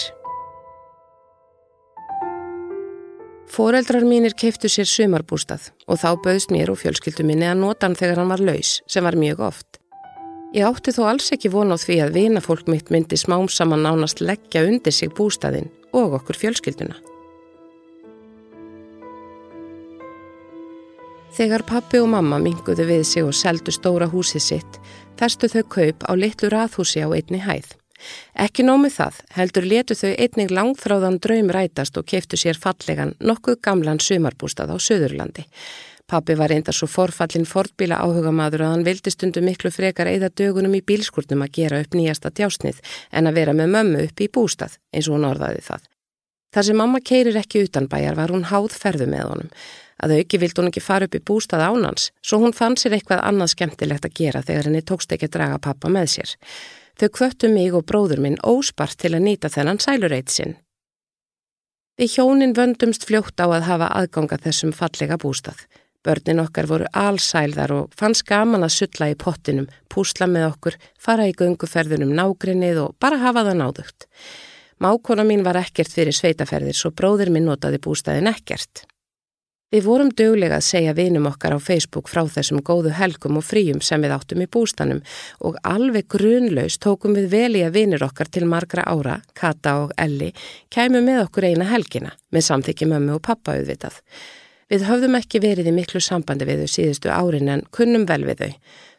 Fóreldrar 3.55 4.03
mínir 4.03 4.33
keiftu 4.35 4.67
sér 4.67 4.87
sumarbústað 4.89 5.69
og 5.87 6.01
þá 6.01 6.09
bauðst 6.25 6.49
mér 6.51 6.73
og 6.73 6.81
fjölskyldu 6.81 7.23
minni 7.23 7.45
að 7.47 7.61
nota 7.61 7.87
hann 7.87 7.95
þegar 7.95 8.19
hann 8.19 8.33
var 8.33 8.41
laus, 8.43 8.81
sem 8.91 9.05
var 9.07 9.15
mjög 9.15 9.43
oft. 9.47 9.77
Ég 10.51 10.67
átti 10.67 10.91
þó 10.91 11.05
alls 11.13 11.29
ekki 11.31 11.53
von 11.53 11.71
á 11.71 11.79
því 11.79 11.95
að 12.03 12.17
vinafólk 12.17 12.67
mitt 12.67 12.91
myndi 12.91 13.15
smám 13.15 13.47
saman 13.47 13.85
nánast 13.87 14.19
leggja 14.19 14.65
undir 14.67 14.91
sig 14.91 15.13
bústaðinn 15.15 15.71
og 15.95 16.17
okkur 16.19 16.41
fjölskylduna. 16.41 16.99
Þegar 21.39 21.63
pappi 21.71 22.03
og 22.03 22.11
mamma 22.11 22.41
minguðu 22.43 22.89
við 22.91 23.07
sig 23.07 23.23
og 23.23 23.35
seldu 23.35 23.71
stóra 23.71 24.11
húsið 24.11 24.43
sitt, 24.49 24.83
festu 25.15 25.47
þau 25.47 25.63
kaup 25.77 26.03
á 26.03 26.11
litlu 26.19 26.51
raðhúsi 26.51 27.07
á 27.07 27.07
einni 27.07 27.39
hæð. 27.39 27.71
Ekki 28.45 28.65
nómið 28.67 28.95
það, 28.99 29.19
heldur 29.37 29.67
letu 29.71 29.97
þau 29.97 30.11
einnig 30.13 30.53
langþráðan 30.53 31.19
draum 31.23 31.51
rætast 31.55 31.97
og 31.97 32.07
keftu 32.11 32.39
sér 32.39 32.59
fallegan 32.59 33.15
nokkuð 33.19 33.59
gamlan 33.65 34.01
sumarbústað 34.03 34.73
á 34.73 34.77
Suðurlandi. 34.77 35.45
Pappi 36.05 36.35
var 36.37 36.51
reyndar 36.53 36.75
svo 36.77 36.85
forfallin 36.85 37.47
fortbíla 37.49 37.97
áhuga 37.97 38.29
maður 38.29 38.67
að 38.67 38.73
hann 38.75 38.83
vildi 38.85 39.09
stundu 39.09 39.41
miklu 39.41 39.71
frekar 39.73 40.05
eða 40.11 40.29
dögunum 40.29 40.75
í 40.77 40.83
bílskurnum 40.85 41.41
að 41.41 41.55
gera 41.57 41.79
upp 41.81 41.97
nýjasta 41.97 42.29
djásnið 42.29 42.81
en 43.11 43.25
að 43.25 43.39
vera 43.39 43.55
með 43.57 43.71
mömmu 43.73 44.03
upp 44.05 44.21
í 44.21 44.27
bústað, 44.29 44.77
eins 44.93 45.09
og 45.09 45.17
hún 45.17 45.25
orðaði 45.31 45.63
það. 45.65 45.87
Þar 46.53 46.67
sem 46.69 46.77
mamma 46.77 47.01
keirir 47.01 47.41
ekki 47.41 47.65
utan 47.65 47.89
bæjar 47.89 48.19
var 48.19 48.31
hún 48.31 48.45
háð 48.51 48.77
ferðu 48.77 49.09
með 49.11 49.25
honum. 49.31 49.49
Að 50.05 50.13
auki 50.19 50.39
vild 50.39 50.59
hún 50.59 50.69
ekki 50.69 50.83
fara 50.83 51.07
upp 51.09 51.17
í 51.17 51.23
bústað 51.25 51.65
ánans, 51.65 52.11
svo 52.21 52.39
hún 52.43 52.53
fann 52.53 52.77
sér 52.77 52.99
eitthvað 52.99 53.25
annað 53.25 53.55
skemmtilegt 53.55 54.05
að 54.05 54.17
gera 54.19 54.43
þegar 54.45 54.69
henni 54.69 54.85
tókst 54.85 55.11
ekki 55.15 55.25
að 55.27 55.37
draga 55.39 55.61
pappa 55.65 55.89
með 55.89 56.11
sér. 56.13 56.35
Þau 56.95 57.09
kvöttu 57.11 57.49
mig 57.51 57.73
og 57.75 57.83
bróður 57.89 58.21
minn 58.23 58.37
óspart 58.39 58.97
til 59.01 59.15
að 59.17 59.25
nýta 59.27 59.51
þennan 59.51 59.81
sælureit 59.83 60.31
sinn. 60.31 60.55
Við 61.99 62.17
hjónin 62.17 62.55
vöndumst 62.55 63.05
fljótt 63.07 63.39
á 63.39 63.47
að 63.47 63.67
hafa 63.69 63.91
aðganga 63.99 64.39
þessum 64.43 64.71
fallega 64.75 65.19
bústað. 65.19 65.61
Börnin 66.05 66.41
okkar 66.43 66.67
voru 66.69 66.87
allsælðar 66.93 67.71
og 67.73 67.93
fannst 67.97 68.25
gaman 68.29 68.63
að 68.67 68.75
sulla 68.75 69.07
í 69.09 69.15
pottinum, 69.17 69.69
púsla 69.89 70.27
með 70.29 70.49
okkur, 70.51 70.75
fara 70.99 71.25
í 71.27 71.33
gunguferðunum 71.39 72.11
nágrinnið 72.15 72.81
og 72.83 72.97
bara 73.01 73.21
hafa 73.23 73.45
það 73.47 73.61
náðugt. 73.61 74.09
Mákona 74.83 75.23
mín 75.23 75.43
var 75.47 75.57
ekkert 75.57 75.95
fyrir 75.95 76.15
sveitaferðir 76.15 76.75
svo 76.77 76.91
bróðir 76.91 77.31
minn 77.31 77.47
notaði 77.47 77.79
bústæðin 77.81 78.29
ekkert. 78.29 78.83
Við 79.73 79.81
vorum 79.87 80.11
döglega 80.13 80.59
að 80.59 80.67
segja 80.67 80.93
vinum 80.93 81.25
okkar 81.25 81.55
á 81.57 81.59
Facebook 81.59 82.05
frá 82.11 82.21
þessum 82.29 82.61
góðu 82.61 82.91
helgum 82.93 83.39
og 83.39 83.45
fríum 83.47 83.79
sem 83.81 84.03
við 84.05 84.13
áttum 84.13 84.43
í 84.43 84.47
bústanum 84.51 85.01
og 85.41 85.57
alveg 85.65 86.05
grunlaus 86.13 86.77
tókum 86.77 87.15
við 87.17 87.31
vel 87.31 87.57
í 87.57 87.63
að 87.65 87.79
vinir 87.79 88.05
okkar 88.05 88.29
til 88.29 88.45
margra 88.45 88.85
ára, 88.85 89.17
Kata 89.33 89.73
og 89.81 89.93
Elli, 89.97 90.29
kæmu 90.69 91.01
með 91.01 91.23
okkur 91.23 91.49
eina 91.49 91.65
helgina 91.71 92.13
með 92.29 92.45
samþykki 92.49 92.87
mömmu 92.91 93.17
og 93.17 93.23
pappa 93.25 93.55
auðvitað. 93.57 93.97
Við 94.69 94.85
höfðum 94.85 95.17
ekki 95.17 95.41
verið 95.41 95.71
í 95.71 95.73
miklu 95.73 96.01
sambandi 96.01 96.45
við 96.45 96.61
þau 96.63 96.73
síðustu 96.75 97.09
árin 97.13 97.49
en 97.53 97.65
kunnum 97.73 98.05
vel 98.09 98.21
við 98.25 98.43
þau. 98.43 98.53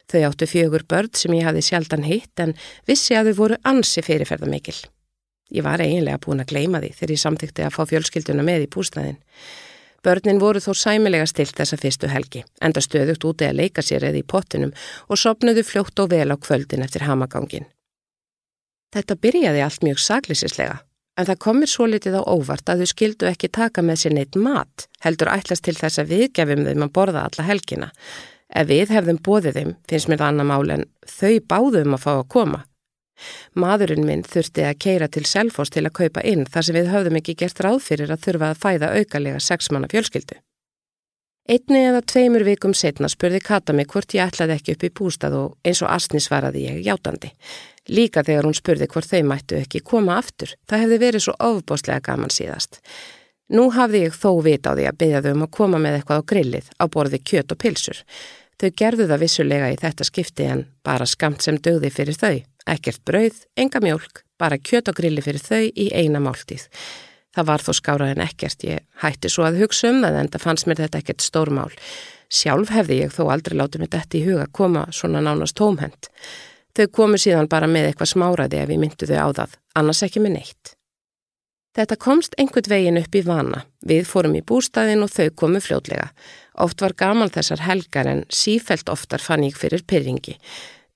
Þau 0.07 0.21
áttu 0.29 0.47
fjögur 0.47 0.83
börn 0.87 1.15
sem 1.15 1.33
ég 1.35 1.47
hafi 1.47 1.63
sjaldan 1.63 2.05
hitt 2.07 2.43
en 2.43 2.53
vissi 2.87 3.15
að 3.15 3.31
þau 3.31 3.39
voru 3.39 3.57
ansi 3.67 4.03
fyrirferðamikil. 4.03 4.77
Ég 5.55 5.63
var 5.63 5.79
eiginlega 5.83 6.19
búin 6.23 6.43
að 6.43 6.51
gleima 6.51 6.83
því 6.83 6.91
þegar 6.95 7.15
ég 7.15 7.23
samþykti 7.23 7.65
að 7.65 7.75
fá 7.75 7.81
fjölskylduna 7.87 8.45
með 8.47 8.67
í 8.67 8.69
bústæðin. 8.71 9.19
Börnin 10.03 10.39
voru 10.39 10.61
þó 10.61 10.73
sæmilega 10.77 11.25
stilt 11.27 11.57
þessa 11.57 11.77
fyrstu 11.81 12.09
helgi, 12.11 12.43
enda 12.61 12.81
stöðugt 12.83 13.25
úti 13.25 13.47
að 13.47 13.57
leika 13.61 13.81
sér 13.81 14.05
eða 14.09 14.21
í 14.21 14.27
pottinum 14.27 14.73
og 15.07 15.19
sopnuðu 15.19 15.63
fljótt 15.65 15.99
og 16.03 16.11
vel 16.13 16.29
á 16.29 16.37
kvöldin 16.37 16.85
eftir 16.85 17.07
hamagangin. 17.07 17.65
Þetta 18.93 19.17
byrjaði 19.19 19.63
allt 19.65 19.83
mjög 19.83 19.99
saglísislega, 19.99 20.77
en 21.17 21.27
það 21.27 21.41
komir 21.43 21.71
svo 21.71 21.89
litið 21.89 22.19
á 22.21 22.23
óvart 22.23 22.69
að 22.69 22.83
þau 22.83 22.91
skildu 22.93 23.27
ekki 23.27 23.49
taka 23.51 23.83
með 23.83 24.01
sér 24.03 24.15
neitt 24.15 24.37
mat, 24.39 24.87
heldur 25.03 25.33
ætlast 25.33 25.65
til 25.65 25.75
þess 25.75 25.99
að 26.03 26.13
við 26.13 26.25
gefum 26.39 26.63
þeim 26.67 26.85
að 26.85 26.93
borða 26.95 27.25
alla 27.27 27.47
helgina. 27.49 27.91
Ef 28.47 28.69
við 28.69 28.93
hefðum 28.95 29.19
bóðið 29.25 29.59
þeim, 29.59 29.75
finnst 29.89 30.07
mér 30.07 30.21
það 30.21 30.31
annar 30.31 30.47
mál 30.53 30.73
en 30.77 30.85
þau 31.03 31.35
báðum 31.51 31.97
að 31.97 32.03
fá 32.05 32.11
að 32.13 32.27
koma. 32.31 32.63
Maðurinn 33.57 34.05
minn 34.07 34.25
þurfti 34.27 34.65
að 34.67 34.79
keira 34.83 35.07
til 35.11 35.25
Selfos 35.25 35.73
til 35.73 35.85
að 35.85 35.95
kaupa 36.01 36.25
inn 36.25 36.45
þar 36.45 36.67
sem 36.67 36.77
við 36.77 36.91
höfðum 36.93 37.21
ekki 37.21 37.37
gert 37.43 37.63
ráð 37.63 37.79
fyrir 37.85 38.13
að 38.13 38.23
þurfa 38.27 38.51
að 38.51 38.61
fæða 38.65 38.93
aukalega 38.99 39.41
sexmanna 39.43 39.89
fjölskyldu. 39.91 40.39
Einni 41.47 41.79
eða 41.87 42.01
tveimur 42.03 42.43
vikum 42.43 42.73
setna 42.75 43.07
spurði 43.07 43.39
Kata 43.39 43.71
mig 43.71 43.87
hvort 43.87 44.11
ég 44.17 44.27
ætlaði 44.27 44.57
ekki 44.57 44.73
upp 44.75 44.81
í 44.83 44.89
bústað 44.99 45.35
og 45.37 45.53
eins 45.63 45.79
og 45.79 45.93
Asni 45.93 46.19
svaraði 46.19 46.65
ég 46.65 46.81
játandi. 46.83 47.29
Líka 47.87 48.19
þegar 48.27 48.49
hún 48.49 48.57
spurði 48.57 48.89
hvort 48.91 49.07
þau 49.07 49.21
mættu 49.29 49.55
ekki 49.61 49.79
koma 49.79 50.17
aftur. 50.19 50.51
Það 50.67 50.83
hefði 50.83 50.97
verið 51.05 51.23
svo 51.23 51.37
ofbóstlega 51.47 52.03
gaman 52.03 52.35
síðast. 52.35 52.81
Nú 53.55 53.69
hafði 53.71 54.03
ég 54.03 54.19
þó 54.19 54.41
vit 54.43 54.67
á 54.67 54.75
því 54.75 54.89
að 54.89 54.99
beða 54.99 55.23
þau 55.23 55.31
um 55.37 55.45
að 55.45 55.53
koma 55.55 55.79
með 55.79 55.97
eitthvað 56.01 56.19
á 56.19 56.29
grillið 56.33 56.69
á 56.75 56.85
borði 56.91 57.21
kjöt 57.23 57.55
og 57.55 57.61
pilsur. 57.63 58.03
Þau 58.59 58.69
gerðu 58.81 59.07
það 59.07 59.23
vissulega 59.23 59.71
í 59.71 59.79
þetta 59.79 60.09
skipti 60.11 60.51
en 60.51 60.67
bara 60.83 61.07
skamt 61.07 61.47
sem 61.47 61.61
dögði 61.63 61.93
fyrir 61.95 62.19
þau. 62.19 62.43
Ekkert 62.67 63.03
brauð, 63.07 63.43
enga 63.55 63.79
mjölk, 63.83 64.23
bara 64.39 64.59
kjöt 64.59 64.91
og 64.91 64.97
grilli 64.99 65.23
fyrir 65.23 65.43
þau 65.43 65.63
í 65.71 65.87
eina 65.95 66.19
máltíð. 66.23 66.67
Það 67.37 67.47
var 67.51 67.63
þó 67.63 67.71
skárað 67.77 68.13
en 68.15 68.23
ekkert. 68.25 68.63
Ég 68.65 68.85
hætti 69.03 69.29
svo 69.29 69.45
að 69.47 69.59
hugsa 69.61 69.91
um 69.93 70.01
það 70.01 70.19
en 70.21 70.29
það 70.33 70.45
fannst 70.47 70.67
mér 70.67 70.81
þetta 70.83 71.01
ekkert 71.03 71.25
stórmál. 71.25 71.73
Sjálf 72.33 72.71
hefði 72.73 73.01
ég 73.03 73.13
þó 73.13 73.27
aldrei 73.31 73.55
látið 73.59 73.83
mér 73.83 73.91
þetta 73.93 74.17
í 74.17 74.23
huga 74.25 74.47
koma 74.51 74.87
svona 74.91 75.21
nánast 75.23 75.55
tómhend. 75.59 76.09
Þau 76.77 76.87
komu 76.93 77.19
síðan 77.21 77.49
bara 77.49 77.69
með 77.69 77.91
eitthvað 77.91 78.11
smáraði 78.13 78.59
ef 78.61 78.73
ég 78.73 78.81
myndu 78.81 79.07
þau 79.09 79.21
á 79.21 79.29
það, 79.37 79.53
annars 79.79 80.03
ekki 80.05 80.23
með 80.23 80.35
neitt. 80.39 80.73
Þetta 81.77 81.97
komst 82.01 82.33
einhvern 82.41 82.71
veginn 82.71 82.97
upp 82.97 83.15
í 83.15 83.21
vana. 83.21 83.59
Við 83.85 84.07
fórum 84.09 84.33
í 84.33 84.41
bústæðin 84.41 85.05
og 85.05 85.11
þau 85.13 85.27
komu 85.37 85.61
fljótlega. 85.61 86.07
Oft 86.65 86.81
var 86.81 86.95
gaman 86.97 87.29
þessar 87.29 87.61
helgar 87.67 88.09
en 88.09 88.23
sífelt 88.33 88.89
oftar 88.89 89.21
fann 89.21 89.45
ég 89.45 89.57
fyrir 89.57 89.85
pyrringi. 89.85 90.39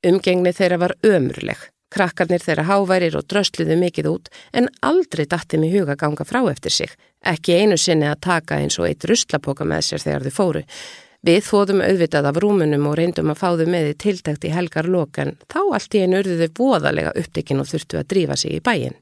Umgengni 0.01 0.49
þeirra 0.49 0.79
var 0.81 0.93
ömurleg. 1.05 1.59
Krakkarnir 1.93 2.41
þeirra 2.41 2.63
háværir 2.65 3.17
og 3.19 3.27
drösluðu 3.29 3.75
mikið 3.77 4.07
út 4.09 4.29
en 4.57 4.69
aldrei 4.81 5.27
datti 5.29 5.59
mig 5.61 5.75
huga 5.75 5.93
ganga 5.99 6.25
frá 6.25 6.39
eftir 6.49 6.73
sig. 6.73 6.93
Ekki 7.21 7.59
einu 7.59 7.77
sinni 7.77 8.07
að 8.09 8.23
taka 8.25 8.57
eins 8.57 8.79
og 8.79 8.87
eitt 8.87 9.05
ruslapoka 9.05 9.67
með 9.67 9.83
sér 9.85 10.01
þegar 10.01 10.25
þau 10.25 10.33
fóru. 10.37 10.63
Við 11.21 11.43
þóðum 11.45 11.83
auðvitað 11.85 12.29
af 12.31 12.39
rúmunum 12.41 12.87
og 12.89 12.95
reyndum 12.97 13.29
að 13.29 13.41
fá 13.43 13.47
þau 13.59 13.67
með 13.69 13.91
í 13.91 13.97
tiltækt 14.01 14.47
í 14.49 14.53
helgar 14.55 14.89
lokan. 14.89 15.35
Þá 15.45 15.61
allt 15.77 15.93
í 15.93 16.01
einu 16.01 16.21
urðu 16.23 16.37
þau 16.41 16.61
voðalega 16.63 17.13
upptekinn 17.21 17.61
og 17.61 17.69
þurftu 17.69 17.99
að 18.01 18.09
drífa 18.15 18.37
sig 18.41 18.57
í 18.57 18.63
bæin. 18.65 18.97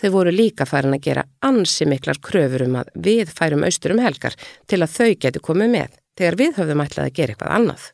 Þau 0.00 0.10
voru 0.16 0.32
líka 0.34 0.66
farin 0.66 0.96
að 0.96 1.04
gera 1.06 1.28
ansi 1.46 1.86
miklar 1.86 2.18
kröfur 2.18 2.66
um 2.66 2.80
að 2.82 2.90
við 3.06 3.30
færum 3.30 3.62
austur 3.68 3.94
um 3.94 4.02
helgar 4.02 4.34
til 4.66 4.82
að 4.82 4.96
þau 4.98 5.12
getu 5.14 5.44
komið 5.46 5.76
með 5.76 6.00
þegar 6.18 6.38
við 6.42 6.58
höfðum 6.58 6.82
ætlað 6.82 7.06
að 7.06 7.14
gera 7.20 7.36
eitthvað 7.36 7.54
annað. 7.60 7.86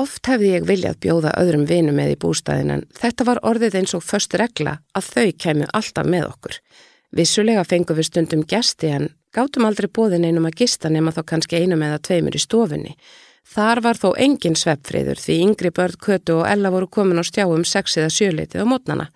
Oft 0.00 0.24
hefði 0.24 0.54
ég 0.54 0.64
viljað 0.64 1.02
bjóða 1.04 1.34
öðrum 1.36 1.66
vinum 1.68 1.98
með 2.00 2.14
í 2.14 2.20
bústæðin 2.22 2.70
en 2.78 2.84
þetta 2.96 3.26
var 3.28 3.40
orðið 3.44 3.74
eins 3.82 3.92
og 3.98 4.04
först 4.06 4.32
regla 4.40 4.78
að 4.96 5.10
þau 5.14 5.26
kemur 5.44 5.74
alltaf 5.76 6.08
með 6.08 6.30
okkur. 6.30 6.56
Vissulega 7.12 7.64
fengum 7.68 7.98
við 7.98 8.08
stundum 8.08 8.46
gesti 8.48 8.88
en 8.88 9.10
gátum 9.36 9.66
aldrei 9.68 9.90
bóðin 9.92 10.24
einum 10.24 10.48
að 10.48 10.62
gista 10.62 10.88
nema 10.88 11.12
þá 11.12 11.20
kannski 11.34 11.60
einum 11.60 11.84
eða 11.84 12.00
tveimur 12.08 12.38
í 12.38 12.40
stofunni. 12.40 12.96
Þar 13.52 13.82
var 13.84 14.00
þó 14.00 14.08
engin 14.16 14.56
sveppfriður 14.56 15.20
því 15.20 15.40
yngri 15.44 15.72
börn, 15.76 15.98
kötu 16.00 16.38
og 16.40 16.48
ella 16.48 16.72
voru 16.72 16.88
komin 16.88 17.20
á 17.20 17.24
stjáum 17.28 17.66
sex 17.68 17.98
eða 18.00 18.14
sjöleitið 18.16 18.64
á 18.64 18.66
mótnana. 18.72 19.10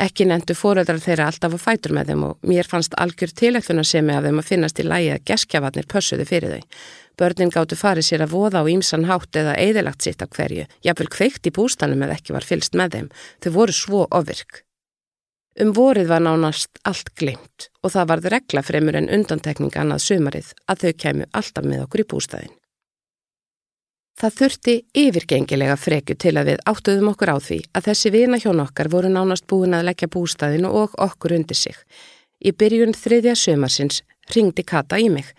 Ekki 0.00 0.24
nendu 0.28 0.56
fóreldrar 0.56 1.00
þeirra 1.00 1.26
alltaf 1.28 1.56
að 1.56 1.64
fætur 1.64 1.92
með 1.96 2.12
þeim 2.12 2.24
og 2.30 2.48
mér 2.48 2.68
fannst 2.68 2.96
algjör 3.00 3.32
tilætluna 3.36 3.84
sem 3.84 4.08
ég 4.08 4.16
að 4.16 4.28
þeim 4.28 4.40
að 4.40 4.48
finnast 4.48 4.80
í 4.80 4.84
lægi 4.84 5.12
að 5.12 5.24
geskjafarnir 5.28 5.88
pössuði 5.92 6.26
fyrir 6.28 6.56
þau. 6.56 6.80
Börnin 7.16 7.48
gáttu 7.48 7.78
farið 7.80 8.04
sér 8.10 8.26
að 8.26 8.34
voða 8.36 8.60
á 8.60 8.64
ímsan 8.68 9.06
hátt 9.08 9.36
eða 9.40 9.56
eðilagt 9.56 10.04
sitt 10.04 10.20
af 10.20 10.34
hverju, 10.36 10.66
jáfnvel 10.84 11.08
kveikt 11.08 11.48
í 11.48 11.54
bústanum 11.58 12.04
eða 12.04 12.18
ekki 12.18 12.36
var 12.36 12.44
fylst 12.44 12.76
með 12.76 12.96
þeim. 12.96 13.08
Þau 13.40 13.50
voru 13.54 13.76
svo 13.76 14.02
ofirk. 14.10 14.60
Um 15.56 15.72
vorið 15.72 16.10
var 16.12 16.20
nánast 16.20 16.76
allt 16.84 17.14
glimt 17.16 17.70
og 17.80 17.94
það 17.94 18.10
varð 18.10 18.28
regla 18.34 18.62
fremur 18.66 18.98
en 19.00 19.08
undantekning 19.08 19.72
annað 19.80 20.04
sumarið 20.04 20.52
að 20.68 20.82
þau 20.82 20.92
kemur 21.04 21.30
alltaf 21.40 21.64
með 21.64 21.86
okkur 21.86 22.02
í 22.02 22.08
bústæðin. 22.12 22.54
Það 24.16 24.36
þurfti 24.36 24.74
yfirgengilega 24.96 25.76
freku 25.80 26.14
til 26.20 26.34
að 26.36 26.50
við 26.50 26.60
áttuðum 26.68 27.10
okkur 27.14 27.32
á 27.32 27.36
því 27.40 27.58
að 27.76 27.88
þessi 27.88 28.12
vina 28.12 28.40
hjón 28.40 28.60
okkar 28.64 28.92
voru 28.92 29.08
nánast 29.12 29.48
búin 29.48 29.76
að 29.76 29.88
leggja 29.88 30.12
bústæðinu 30.12 30.68
og 30.72 30.96
okkur 31.00 31.34
undir 31.36 31.56
sig. 31.56 31.76
Í 32.44 32.52
byrjun 32.52 32.96
þriðja 32.96 33.36
sumarsins 33.36 34.02
ringdi 34.32 34.64
Kata 34.64 35.00
í 35.00 35.08
mig 35.12 35.32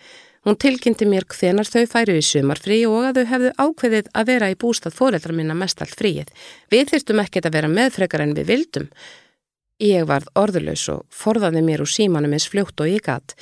Hún 0.48 0.56
tilkynnti 0.56 1.04
mér 1.04 1.26
hvenar 1.28 1.68
þau 1.68 1.82
færu 1.84 2.14
í 2.16 2.24
sumarfrí 2.24 2.78
og 2.88 3.02
að 3.04 3.18
þau 3.18 3.26
hefðu 3.34 3.48
ákveðið 3.60 4.06
að 4.16 4.28
vera 4.30 4.46
í 4.48 4.54
bústað 4.56 4.94
fóreldra 4.96 5.34
minna 5.36 5.52
mest 5.52 5.82
allt 5.84 5.92
fríið. 5.92 6.30
Við 6.72 6.86
þyrstum 6.88 7.18
ekkert 7.20 7.48
að 7.50 7.56
vera 7.58 7.68
meðfrekar 7.68 8.22
en 8.24 8.30
við 8.32 8.46
vildum. 8.48 8.86
Ég 9.84 10.06
varð 10.08 10.30
orðulegs 10.40 10.86
og 10.94 11.02
forðaði 11.12 11.60
mér 11.66 11.82
úr 11.84 11.90
símanum 11.92 12.32
eins 12.32 12.46
fljótt 12.48 12.80
og 12.80 12.88
ég 12.88 13.04
gatt. 13.04 13.34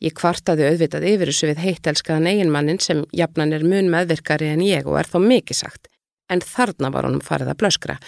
Ég 0.00 0.16
kvartaði 0.16 0.70
auðvitað 0.70 1.04
yfir 1.10 1.30
þessu 1.30 1.50
við 1.50 1.60
heittelskaðan 1.60 2.28
eiginmannin 2.30 2.80
sem 2.80 3.02
jafnan 3.12 3.52
er 3.52 3.66
mun 3.68 3.90
meðvirkari 3.92 4.48
en 4.54 4.62
ég 4.64 4.88
og 4.88 4.96
er 5.02 5.10
þó 5.12 5.18
mikið 5.26 5.58
sagt. 5.58 5.90
En 6.32 6.40
þarna 6.40 6.88
var 6.94 7.04
honum 7.04 7.20
farið 7.20 7.50
að 7.52 7.58
blöskra. 7.60 7.98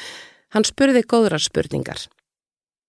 Hann 0.57 0.65
spurði 0.65 1.03
góðrar 1.05 1.45
spurningar. 1.45 2.01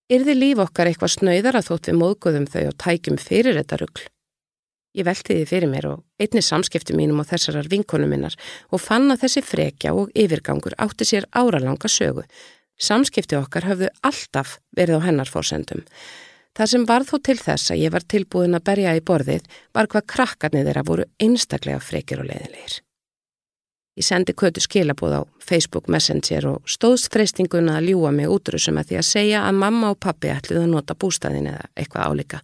Yrði 0.07 0.37
líf 0.39 0.63
okkar 0.63 0.87
eitthvað 0.87 1.17
snöyðar 1.17 1.59
að 1.59 1.67
þótt 1.67 1.91
við 1.91 1.99
móðgóðum 1.99 2.47
þau 2.47 2.63
og 2.69 2.79
tækjum 2.79 3.19
fyrir 3.19 3.59
þetta 3.59 3.81
ruggl? 3.83 4.07
Ég 4.97 5.05
velti 5.05 5.35
því 5.37 5.45
fyrir 5.45 5.69
mér 5.69 5.85
og 5.91 5.99
einni 6.21 6.41
samskipti 6.41 6.95
mínum 6.97 7.21
og 7.21 7.27
þessarar 7.29 7.69
vinkonum 7.69 8.09
minnar 8.09 8.33
og 8.73 8.81
fann 8.81 9.11
að 9.13 9.25
þessi 9.25 9.43
frekja 9.45 9.93
og 9.93 10.09
yfirgangur 10.17 10.73
átti 10.81 11.05
sér 11.05 11.27
áralanga 11.29 11.91
sögu. 11.91 12.25
Samskipti 12.79 13.37
okkar 13.37 13.67
höfðu 13.69 13.91
alltaf 14.01 14.57
verið 14.75 15.03
á 15.03 15.05
hennar 15.05 15.29
fórsendum. 15.29 15.83
Það 16.57 16.71
sem 16.71 16.85
var 16.89 17.05
þó 17.05 17.15
til 17.21 17.37
þess 17.37 17.71
að 17.71 17.81
ég 17.83 17.93
var 17.93 18.05
tilbúin 18.09 18.57
að 18.57 18.65
berja 18.71 18.95
í 18.97 19.05
borðið 19.05 19.45
var 19.75 19.87
hvað 19.91 20.07
krakkarnir 20.15 20.65
þeirra 20.65 20.85
voru 20.87 21.05
einstaklega 21.21 21.79
frekir 21.83 22.23
og 22.23 22.31
leiðilegir. 22.31 22.79
Ég 23.99 24.07
sendi 24.07 24.33
kötu 24.33 24.63
skilabóð 24.63 25.15
á 25.19 25.21
Facebook 25.43 25.89
Messenger 25.91 26.45
og 26.55 26.67
stóðst 26.71 27.11
freystinguna 27.13 27.77
að 27.77 27.91
ljúa 27.91 28.13
mig 28.15 28.31
útrúsum 28.31 28.79
að 28.79 28.91
því 28.91 28.99
að 28.99 29.07
segja 29.09 29.45
að 29.45 29.57
mamma 29.59 29.93
og 29.93 29.99
pappi 30.01 30.31
ætluð 30.31 30.63
að 30.63 30.69
nota 30.73 30.95
bústæðin 30.95 31.49
eða 31.51 31.65
eitthvað 31.75 32.05
álika. 32.07 32.39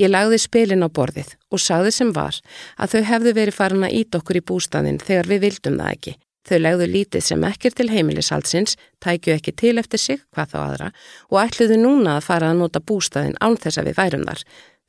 Ég 0.00 0.10
lagði 0.10 0.40
spilin 0.42 0.82
á 0.82 0.88
borðið 0.90 1.34
og 1.54 1.62
sagði 1.62 1.92
sem 1.94 2.12
var 2.14 2.40
að 2.76 2.94
þau 2.94 3.02
hefðu 3.10 3.32
verið 3.38 3.58
farin 3.58 3.86
að 3.86 3.96
ít 4.00 4.18
okkur 4.18 4.40
í 4.40 4.46
bústaðin 4.50 5.00
þegar 5.02 5.30
við 5.30 5.44
vildum 5.46 5.78
það 5.78 5.92
ekki. 5.94 6.14
Þau 6.44 6.58
legðu 6.60 6.86
lítið 6.90 7.24
sem 7.24 7.44
ekkir 7.48 7.72
til 7.72 7.86
heimilisaldsins, 7.88 8.76
tækju 9.00 9.32
ekki 9.32 9.54
til 9.56 9.78
eftir 9.80 10.00
sig, 10.02 10.24
hvað 10.34 10.50
þá 10.52 10.58
aðra, 10.60 10.88
og 11.32 11.38
ætluðu 11.40 11.78
núna 11.80 12.18
að 12.18 12.26
fara 12.26 12.50
að 12.52 12.58
nota 12.60 12.82
bústaðin 12.84 13.38
án 13.40 13.56
þess 13.56 13.80
að 13.80 13.88
við 13.88 14.00
værum 14.02 14.26
þar. 14.28 14.42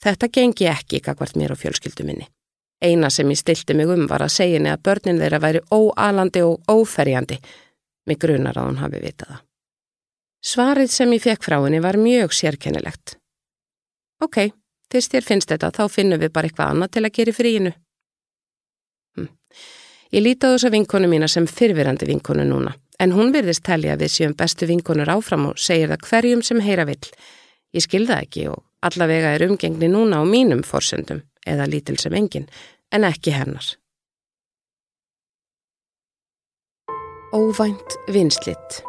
Þetta 0.03 0.31
gengi 0.35 0.67
ekki 0.67 0.99
kakvart 1.05 1.39
mér 1.39 1.55
og 1.55 1.61
fjölskyldu 1.61 2.03
minni. 2.03 2.27
Eina 2.83 3.09
sem 3.09 3.29
ég 3.31 3.39
stilti 3.39 3.73
mig 3.73 3.87
um 3.87 4.03
var 4.09 4.25
að 4.25 4.35
segja 4.35 4.59
að 4.59 4.83
börnin 4.83 5.21
þeirra 5.21 5.39
væri 5.39 5.61
óalandi 5.71 6.43
og 6.43 6.67
óferjandi. 6.67 7.39
Mig 8.05 8.19
grunar 8.19 8.59
að 8.59 8.67
hún 8.67 8.81
hafi 8.83 8.99
vitað 8.99 9.31
það. 9.31 9.41
Svarið 10.45 10.91
sem 10.93 11.13
ég 11.15 11.23
fekk 11.23 11.47
frá 11.47 11.55
henni 11.63 11.79
var 11.81 11.97
mjög 11.97 12.35
sérkennilegt. 12.35 13.15
Ok, 14.21 14.51
Fyrst 14.91 15.15
þér 15.15 15.25
finnst 15.25 15.51
þetta, 15.51 15.71
þá 15.73 15.83
finnum 15.91 16.21
við 16.21 16.33
bara 16.33 16.49
eitthvað 16.49 16.73
annað 16.73 16.93
til 16.95 17.03
að 17.05 17.15
gera 17.17 17.33
fríinu. 17.35 17.71
Hm. 19.17 19.29
Ég 20.13 20.25
líti 20.25 20.45
á 20.45 20.53
þessa 20.53 20.71
vinkonu 20.73 21.09
mína 21.11 21.29
sem 21.31 21.47
fyrfirandi 21.49 22.09
vinkonu 22.09 22.45
núna, 22.47 22.75
en 22.99 23.15
hún 23.15 23.33
virðist 23.35 23.65
telja 23.65 23.97
við 23.99 24.13
séum 24.13 24.35
bestu 24.37 24.69
vinkonur 24.69 25.11
áfram 25.15 25.49
og 25.51 25.59
segir 25.59 25.91
það 25.93 26.09
hverjum 26.09 26.45
sem 26.45 26.61
heyra 26.61 26.87
vill. 26.87 27.03
Ég 27.75 27.83
skilða 27.83 28.21
ekki 28.23 28.47
og 28.53 28.61
allavega 28.85 29.33
er 29.35 29.47
umgengni 29.49 29.89
núna 29.91 30.21
á 30.21 30.23
mínum 30.23 30.63
forsöndum, 30.63 31.25
eða 31.45 31.67
lítil 31.67 31.97
sem 31.99 32.13
engin, 32.13 32.47
en 32.93 33.09
ekki 33.09 33.33
hennar. 33.35 33.73
Óvænt 37.35 37.97
vinslitt 38.07 38.85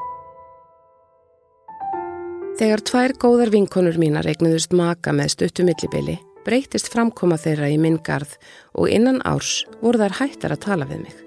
Þegar 2.56 2.80
tvær 2.88 3.12
góðar 3.20 3.50
vinkonur 3.52 3.98
mínar 4.00 4.24
eignuðust 4.30 4.72
maka 4.72 5.12
með 5.12 5.34
stuttu 5.34 5.64
millibili, 5.68 6.14
breytist 6.46 6.88
framkoma 6.88 7.36
þeirra 7.36 7.68
í 7.68 7.76
minn 7.76 7.98
garð 8.00 8.32
og 8.72 8.88
innan 8.88 9.18
árs 9.28 9.66
voru 9.82 10.00
þær 10.00 10.14
hættar 10.22 10.54
að 10.54 10.62
tala 10.64 10.86
við 10.88 11.02
mig. 11.02 11.18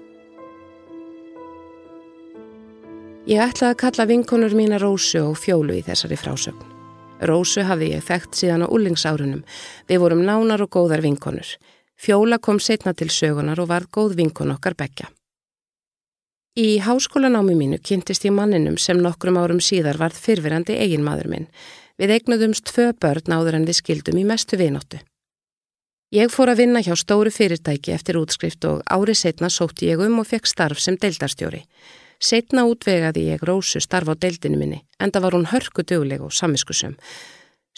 Ég 3.30 3.44
ætlaði 3.44 3.70
að 3.70 3.78
kalla 3.84 4.08
vinkonur 4.10 4.58
mína 4.58 4.82
Rósu 4.82 5.22
og 5.28 5.38
Fjólu 5.38 5.78
í 5.78 5.84
þessari 5.86 6.18
frásögn. 6.18 6.66
Rósu 7.30 7.62
hafði 7.68 7.92
ég 7.92 8.02
þekkt 8.10 8.34
síðan 8.34 8.66
á 8.66 8.72
ullingsárunum. 8.74 9.46
Við 9.86 10.02
vorum 10.02 10.26
nánar 10.26 10.66
og 10.66 10.72
góðar 10.74 11.04
vinkonur. 11.06 11.46
Fjóla 11.94 12.40
kom 12.42 12.58
setna 12.58 12.90
til 12.90 13.12
sögunar 13.12 13.62
og 13.62 13.70
varð 13.70 13.92
góð 13.94 14.18
vinkon 14.18 14.50
okkar 14.56 14.74
begja. 14.74 15.12
Í 16.58 16.80
háskólanámi 16.82 17.54
mínu 17.54 17.78
kynntist 17.78 18.24
ég 18.26 18.32
manninum 18.34 18.74
sem 18.76 18.98
nokkrum 18.98 19.36
árum 19.38 19.60
síðar 19.62 20.00
varð 20.00 20.18
fyrfirandi 20.18 20.74
eiginmaður 20.82 21.28
minn. 21.30 21.46
Við 21.94 22.16
eignuðumst 22.16 22.64
tvö 22.66 22.88
börn 22.98 23.30
áður 23.30 23.60
en 23.60 23.66
við 23.68 23.78
skildum 23.78 24.18
í 24.18 24.24
mestu 24.26 24.58
vinóttu. 24.58 24.98
Ég 26.10 26.32
fór 26.34 26.50
að 26.50 26.64
vinna 26.64 26.82
hjá 26.82 26.96
stóru 26.98 27.30
fyrirtæki 27.30 27.92
eftir 27.94 28.18
útskrift 28.18 28.66
og 28.66 28.80
árið 28.90 29.20
setna 29.20 29.46
sótti 29.46 29.92
ég 29.92 30.02
um 30.02 30.18
og 30.18 30.26
fekk 30.26 30.50
starf 30.50 30.80
sem 30.82 30.96
deildarstjóri. 30.98 31.62
Setna 32.18 32.64
útvegaði 32.66 33.28
ég 33.28 33.44
Rósu 33.46 33.78
starf 33.78 34.10
á 34.10 34.18
deildinu 34.18 34.58
minni, 34.58 34.80
enda 34.98 35.22
var 35.22 35.38
hún 35.38 35.46
hörku 35.46 35.86
dugleg 35.86 36.20
og 36.20 36.34
samiskusum. 36.34 36.96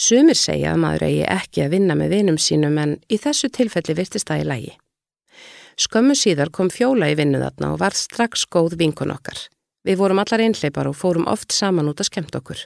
Sumir 0.00 0.38
segja 0.40 0.72
að 0.72 0.80
maður 0.80 1.04
eigi 1.10 1.28
ekki 1.28 1.66
að 1.66 1.76
vinna 1.76 1.94
með 1.94 2.16
vinum 2.16 2.40
sínum 2.40 2.80
en 2.80 2.96
í 3.12 3.20
þessu 3.20 3.52
tilfelli 3.52 4.00
virtist 4.00 4.32
það 4.32 4.40
í 4.40 4.48
lægi. 4.48 4.72
Skömmu 5.80 6.16
síðar 6.18 6.52
kom 6.52 6.70
fjóla 6.70 7.08
í 7.12 7.16
vinnu 7.18 7.40
þarna 7.40 7.72
og 7.74 7.80
var 7.80 7.96
strax 7.96 8.44
góð 8.50 8.76
vinkun 8.80 9.14
okkar. 9.14 9.38
Við 9.86 9.98
vorum 9.98 10.20
allar 10.22 10.44
einhleipar 10.44 10.90
og 10.90 10.98
fórum 10.98 11.26
oft 11.30 11.52
saman 11.52 11.88
út 11.90 12.00
að 12.02 12.10
skemmt 12.10 12.36
okkur. 12.38 12.60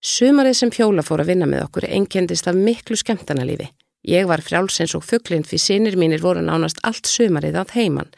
Sumarið 0.00 0.56
sem 0.56 0.72
fjóla 0.72 1.04
fór 1.04 1.22
að 1.22 1.34
vinna 1.34 1.46
með 1.48 1.66
okkur 1.66 1.86
einkendist 1.88 2.48
af 2.48 2.56
miklu 2.56 2.96
skemmtanalífi. 2.96 3.68
Ég 4.08 4.24
var 4.24 4.40
frjálsins 4.40 4.94
og 4.96 5.04
fugglind 5.04 5.44
fyrir 5.48 5.60
sinir 5.60 5.96
mínir 6.00 6.22
voru 6.24 6.40
nánast 6.40 6.80
allt 6.88 7.08
sumarið 7.08 7.58
að 7.60 7.74
heiman. 7.76 8.08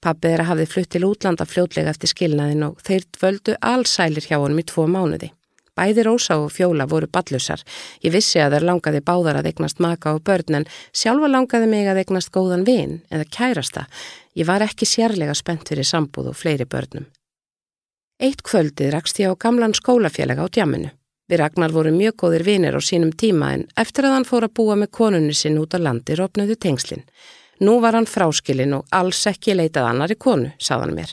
Pappið 0.00 0.32
er 0.32 0.42
að 0.44 0.50
hafið 0.50 0.70
flutt 0.72 0.90
til 0.94 1.04
útlanda 1.04 1.44
fljótlega 1.44 1.92
eftir 1.92 2.12
skilnaðin 2.12 2.64
og 2.70 2.80
þeir 2.84 3.04
völdu 3.20 3.56
allsælir 3.60 4.24
hjá 4.24 4.38
honum 4.40 4.62
í 4.62 4.64
tvo 4.64 4.86
mánuði. 4.88 5.28
Bæði 5.76 6.06
Rósa 6.06 6.38
og 6.40 6.52
Fjóla 6.54 6.86
voru 6.88 7.08
ballusar. 7.12 7.60
Ég 8.00 8.14
vissi 8.14 8.40
að 8.40 8.56
þær 8.56 8.68
langaði 8.70 9.02
báðar 9.04 9.40
að 9.40 9.50
eignast 9.50 9.82
maka 9.84 10.14
og 10.16 10.22
börn 10.24 10.60
en 10.60 10.68
sjálfa 10.96 11.28
langaði 11.28 11.68
mig 11.68 11.90
að 11.90 12.00
eignast 12.04 12.32
góðan 12.32 12.64
vin 12.64 13.00
eða 13.12 13.28
kærasta. 13.36 13.84
Ég 14.36 14.48
var 14.48 14.64
ekki 14.64 14.88
sérlega 14.88 15.34
spennt 15.36 15.68
fyrir 15.68 15.84
sambúð 15.84 16.32
og 16.32 16.38
fleiri 16.40 16.64
börnum. 16.64 17.04
Eitt 18.16 18.40
kvöldið 18.40 18.94
rakst 18.94 19.20
ég 19.20 19.28
á 19.28 19.36
gamlan 19.36 19.76
skólafélaga 19.76 20.44
á 20.44 20.48
djamminu. 20.48 20.94
Við 21.28 21.40
Ragnar 21.42 21.72
voru 21.74 21.90
mjög 21.92 22.14
góðir 22.22 22.44
vinir 22.46 22.76
á 22.78 22.80
sínum 22.80 23.10
tíma 23.12 23.50
en 23.56 23.66
eftir 23.76 24.06
að 24.06 24.14
hann 24.14 24.28
fór 24.28 24.46
að 24.46 24.54
búa 24.56 24.76
með 24.78 24.92
konunni 24.94 25.34
sinn 25.34 25.58
út 25.58 25.74
á 25.74 25.78
landi 25.82 26.14
ropnaðu 26.16 26.56
tengslinn. 26.56 27.02
Nú 27.60 27.80
var 27.82 27.96
hann 27.98 28.06
fráskilinn 28.06 28.76
og 28.76 28.86
alls 28.94 29.24
ekki 29.26 29.56
leitað 29.56 29.90
annari 29.90 30.16
konu, 30.16 30.52
saðan 30.56 30.94
mér. 30.96 31.12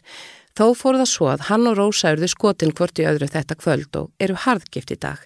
Þó 0.54 0.68
fór 0.78 1.00
það 1.02 1.10
svo 1.10 1.28
að 1.32 1.48
hann 1.50 1.66
og 1.66 1.80
Rósa 1.80 2.12
urðu 2.14 2.30
skotin 2.30 2.74
hvort 2.78 3.00
í 3.02 3.08
öðru 3.10 3.26
þetta 3.34 3.58
kvöld 3.58 3.98
og 3.98 4.12
eru 4.22 4.38
harðgift 4.38 4.94
í 4.94 5.00
dag. 5.02 5.18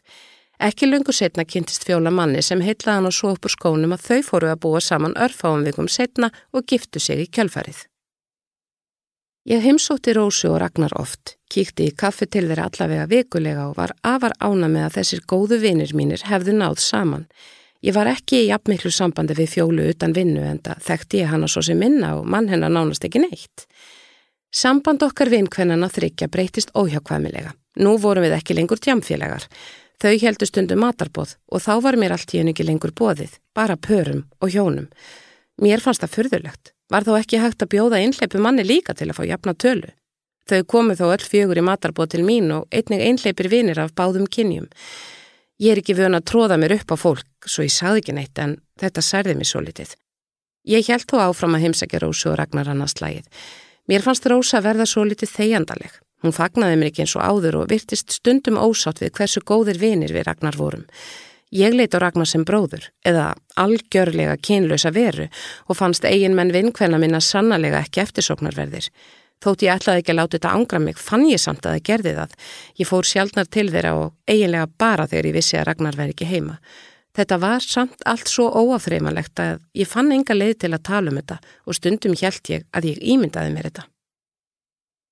Ekki 0.58 0.88
lungu 0.88 1.14
setna 1.14 1.44
kynntist 1.46 1.84
fjóla 1.86 2.10
manni 2.10 2.42
sem 2.42 2.64
heitlaði 2.64 2.96
hann 2.96 3.10
og 3.10 3.14
svo 3.14 3.34
uppur 3.36 3.52
skónum 3.54 3.94
að 3.94 4.06
þau 4.08 4.24
fóru 4.30 4.50
að 4.50 4.62
búa 4.64 4.82
saman 4.82 5.18
örfáum 5.20 5.68
vikum 5.68 5.92
setna 5.92 6.32
og 6.56 6.66
giftu 6.72 7.04
sig 7.04 7.26
í 7.26 7.28
kjölfarið. 7.28 7.84
Ég 9.48 9.62
heimsótti 9.64 10.16
Rósu 10.16 10.50
og 10.52 10.58
Ragnar 10.64 10.96
oft, 11.00 11.38
kíkti 11.52 11.86
í 11.88 11.94
kaffi 11.96 12.26
til 12.28 12.48
þeirra 12.50 12.66
allavega 12.68 13.06
vikulega 13.08 13.68
og 13.70 13.78
var 13.78 13.94
afar 14.04 14.34
ána 14.44 14.68
með 14.72 14.88
að 14.88 14.98
þessir 14.98 15.22
góðu 15.28 15.60
vinir 15.62 15.94
mínir 15.96 16.26
hefðu 16.28 16.56
náð 16.58 16.82
saman. 16.84 17.28
Ég 17.86 17.96
var 17.96 18.10
ekki 18.10 18.42
í 18.42 18.50
jafnmiklu 18.50 18.92
sambandi 18.92 19.38
við 19.38 19.54
fjólu 19.54 19.86
utan 19.94 20.16
vinnu 20.16 20.42
en 20.44 20.60
það 20.66 20.84
þekkti 20.88 21.22
ég 21.22 21.32
hana 21.32 21.48
svo 21.48 21.62
sem 21.64 21.80
minna 21.80 22.16
og 22.18 22.28
mann 22.28 22.50
hennar 22.52 22.74
nánast 22.74 23.06
ekki 23.08 23.22
neitt. 23.24 23.68
Samband 24.58 25.04
okkar 25.06 25.30
vinkvennana 25.30 25.86
þryggja 25.92 26.26
breytist 26.34 26.72
óhjákvæmilega. 26.74 27.52
Nú 27.84 27.92
vorum 28.02 28.24
við 28.26 28.34
ekki 28.40 28.56
lengur 28.58 28.80
tjamfélagar. 28.82 29.44
Þau 30.02 30.16
heldur 30.24 30.50
stundum 30.50 30.82
matarbóð 30.82 31.36
og 31.52 31.62
þá 31.62 31.74
var 31.86 31.98
mér 32.02 32.16
allt 32.16 32.34
í 32.34 32.40
henni 32.40 32.56
ekki 32.56 32.66
lengur 32.66 32.94
bóðið, 32.98 33.36
bara 33.54 33.76
pörum 33.78 34.24
og 34.42 34.56
hjónum. 34.56 34.88
Mér 35.62 35.84
fannst 35.84 36.02
það 36.02 36.16
fyrðulegt. 36.16 36.72
Var 36.90 37.06
þá 37.06 37.12
ekki 37.20 37.42
hægt 37.44 37.62
að 37.62 37.72
bjóða 37.76 38.00
einhleipu 38.02 38.42
manni 38.42 38.66
líka 38.66 38.96
til 38.98 39.10
að 39.12 39.20
fá 39.20 39.28
jafna 39.28 39.54
tölu. 39.54 39.92
Þau 40.50 40.64
komu 40.74 40.98
þó 40.98 41.06
öll 41.12 41.28
fjögur 41.30 41.62
í 41.62 41.66
matarbóð 41.70 42.10
til 42.16 42.24
mín 42.26 42.50
og 42.56 42.66
einnig 42.74 43.06
einhleipir 43.12 43.52
vinir 43.54 43.84
af 43.84 43.94
báðum 43.94 44.26
kynjum. 44.26 44.66
Ég 45.62 45.76
er 45.76 45.84
ekki 45.84 45.98
vöna 46.00 46.24
að 46.24 46.30
tróða 46.32 46.58
mér 46.58 46.80
upp 46.80 46.94
á 46.94 46.98
fólk, 46.98 47.30
svo 47.46 47.68
ég 47.68 47.78
sagði 47.78 48.06
ekki 48.08 48.18
neitt 48.18 48.42
en 48.42 48.58
þetta 48.82 49.06
særði 49.06 49.38
mér 49.38 49.52
svo 49.52 49.62
litið. 49.62 49.94
Ég 50.66 50.90
held 50.90 51.06
þó 51.06 51.28
áfram 51.28 51.58
að 51.58 51.68
heimsækja 51.68 52.02
Rósu 52.02 52.32
og 52.32 52.40
Ragnar 52.42 52.74
annars 52.74 52.98
slægið. 52.98 53.30
Mér 53.88 54.04
fannst 54.04 54.26
Rósa 54.28 54.60
verða 54.64 54.86
svo 54.90 55.06
litið 55.08 55.32
þeigjandaleg. 55.32 55.94
Hún 56.26 56.34
fagnaði 56.36 56.76
mér 56.80 56.90
ekki 56.90 57.06
eins 57.06 57.14
og 57.16 57.24
áður 57.24 57.62
og 57.62 57.70
virtist 57.72 58.12
stundum 58.12 58.58
ósátt 58.60 59.00
við 59.04 59.14
hversu 59.16 59.44
góðir 59.48 59.80
vinir 59.80 60.12
við 60.12 60.26
Ragnar 60.28 60.58
vorum. 60.60 60.84
Ég 61.56 61.72
leit 61.72 61.96
á 61.96 62.04
Ragnar 62.04 62.28
sem 62.28 62.44
bróður, 62.44 62.90
eða 63.08 63.30
algjörlega 63.56 64.36
kynlösa 64.44 64.92
veru 64.92 65.30
og 65.70 65.80
fannst 65.80 66.04
eigin 66.04 66.36
menn 66.36 66.52
vinkvenna 66.52 67.00
minna 67.00 67.22
sannlega 67.24 67.80
ekki 67.86 68.04
eftirsóknarverðir. 68.04 68.90
Þótt 69.40 69.64
ég 69.64 69.78
ætlaði 69.78 70.02
ekki 70.02 70.12
að 70.12 70.20
láta 70.20 70.36
þetta 70.36 70.52
ángra 70.58 70.80
mig, 70.84 71.00
fann 71.00 71.24
ég 71.30 71.40
samt 71.40 71.64
að 71.64 71.78
það 71.78 71.88
gerði 71.88 72.14
það. 72.18 72.36
Ég 72.82 72.90
fór 72.90 73.08
sjálfnar 73.08 73.48
til 73.54 73.68
þeirra 73.72 73.96
og 74.02 74.14
eiginlega 74.28 74.68
bara 74.82 75.08
þegar 75.08 75.30
ég 75.30 75.38
vissi 75.38 75.60
að 75.60 75.68
Ragnar 75.70 76.00
veri 76.00 76.18
ekki 76.18 76.28
heima. 76.28 76.58
Þetta 77.18 77.38
var 77.42 77.64
samt 77.66 78.04
allt 78.06 78.30
svo 78.30 78.46
óafreimalegt 78.54 79.40
að 79.42 79.62
ég 79.74 79.90
fann 79.90 80.12
enga 80.14 80.36
leið 80.38 80.58
til 80.62 80.74
að 80.76 80.84
tala 80.86 81.10
um 81.10 81.18
þetta 81.18 81.38
og 81.66 81.78
stundum 81.78 82.14
hjælt 82.14 82.52
ég 82.54 82.68
að 82.78 82.92
ég 82.92 83.00
ímyndaði 83.02 83.54
mér 83.56 83.70
þetta. 83.72 83.86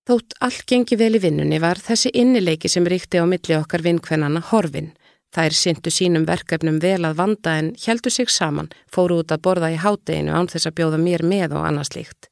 Þótt 0.06 0.36
allt 0.46 0.68
gengi 0.70 1.00
vel 1.02 1.16
í 1.18 1.22
vinnunni 1.24 1.58
var 1.64 1.82
þessi 1.82 2.12
innileiki 2.14 2.70
sem 2.70 2.86
ríkti 2.86 3.18
á 3.18 3.26
milli 3.26 3.56
okkar 3.58 3.82
vinkvennana 3.82 4.44
horfin. 4.52 4.92
Þær 5.34 5.56
syndu 5.58 5.90
sínum 5.90 6.28
verkefnum 6.30 6.78
vel 6.84 7.02
að 7.10 7.18
vanda 7.18 7.56
en 7.58 7.72
heldu 7.82 8.12
sig 8.14 8.30
saman, 8.30 8.70
fóru 8.86 9.18
út 9.24 9.34
að 9.34 9.42
borða 9.48 9.72
í 9.74 9.80
hátteginu 9.82 10.36
án 10.38 10.50
þess 10.52 10.70
að 10.70 10.76
bjóða 10.78 11.00
mér 11.02 11.26
með 11.26 11.56
og 11.58 11.66
annars 11.66 11.96
líkt. 11.98 12.30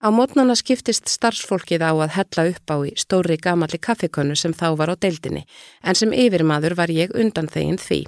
Á 0.00 0.08
mótnana 0.08 0.56
skiptist 0.56 1.12
starfsfólkið 1.12 1.84
á 1.84 1.92
að 1.92 2.14
hella 2.16 2.46
upp 2.54 2.72
á 2.72 2.76
í 2.88 2.94
stóri 2.96 3.36
gamalli 3.36 3.76
kaffekönnu 3.76 4.38
sem 4.40 4.56
þá 4.56 4.72
var 4.80 4.88
á 4.88 4.96
deildinni 4.96 5.44
en 5.84 6.00
sem 6.00 6.16
yfirmaður 6.16 6.78
var 6.80 6.88
ég 6.88 7.12
undan 7.12 7.52
þegin 7.52 7.76
því. 7.76 8.00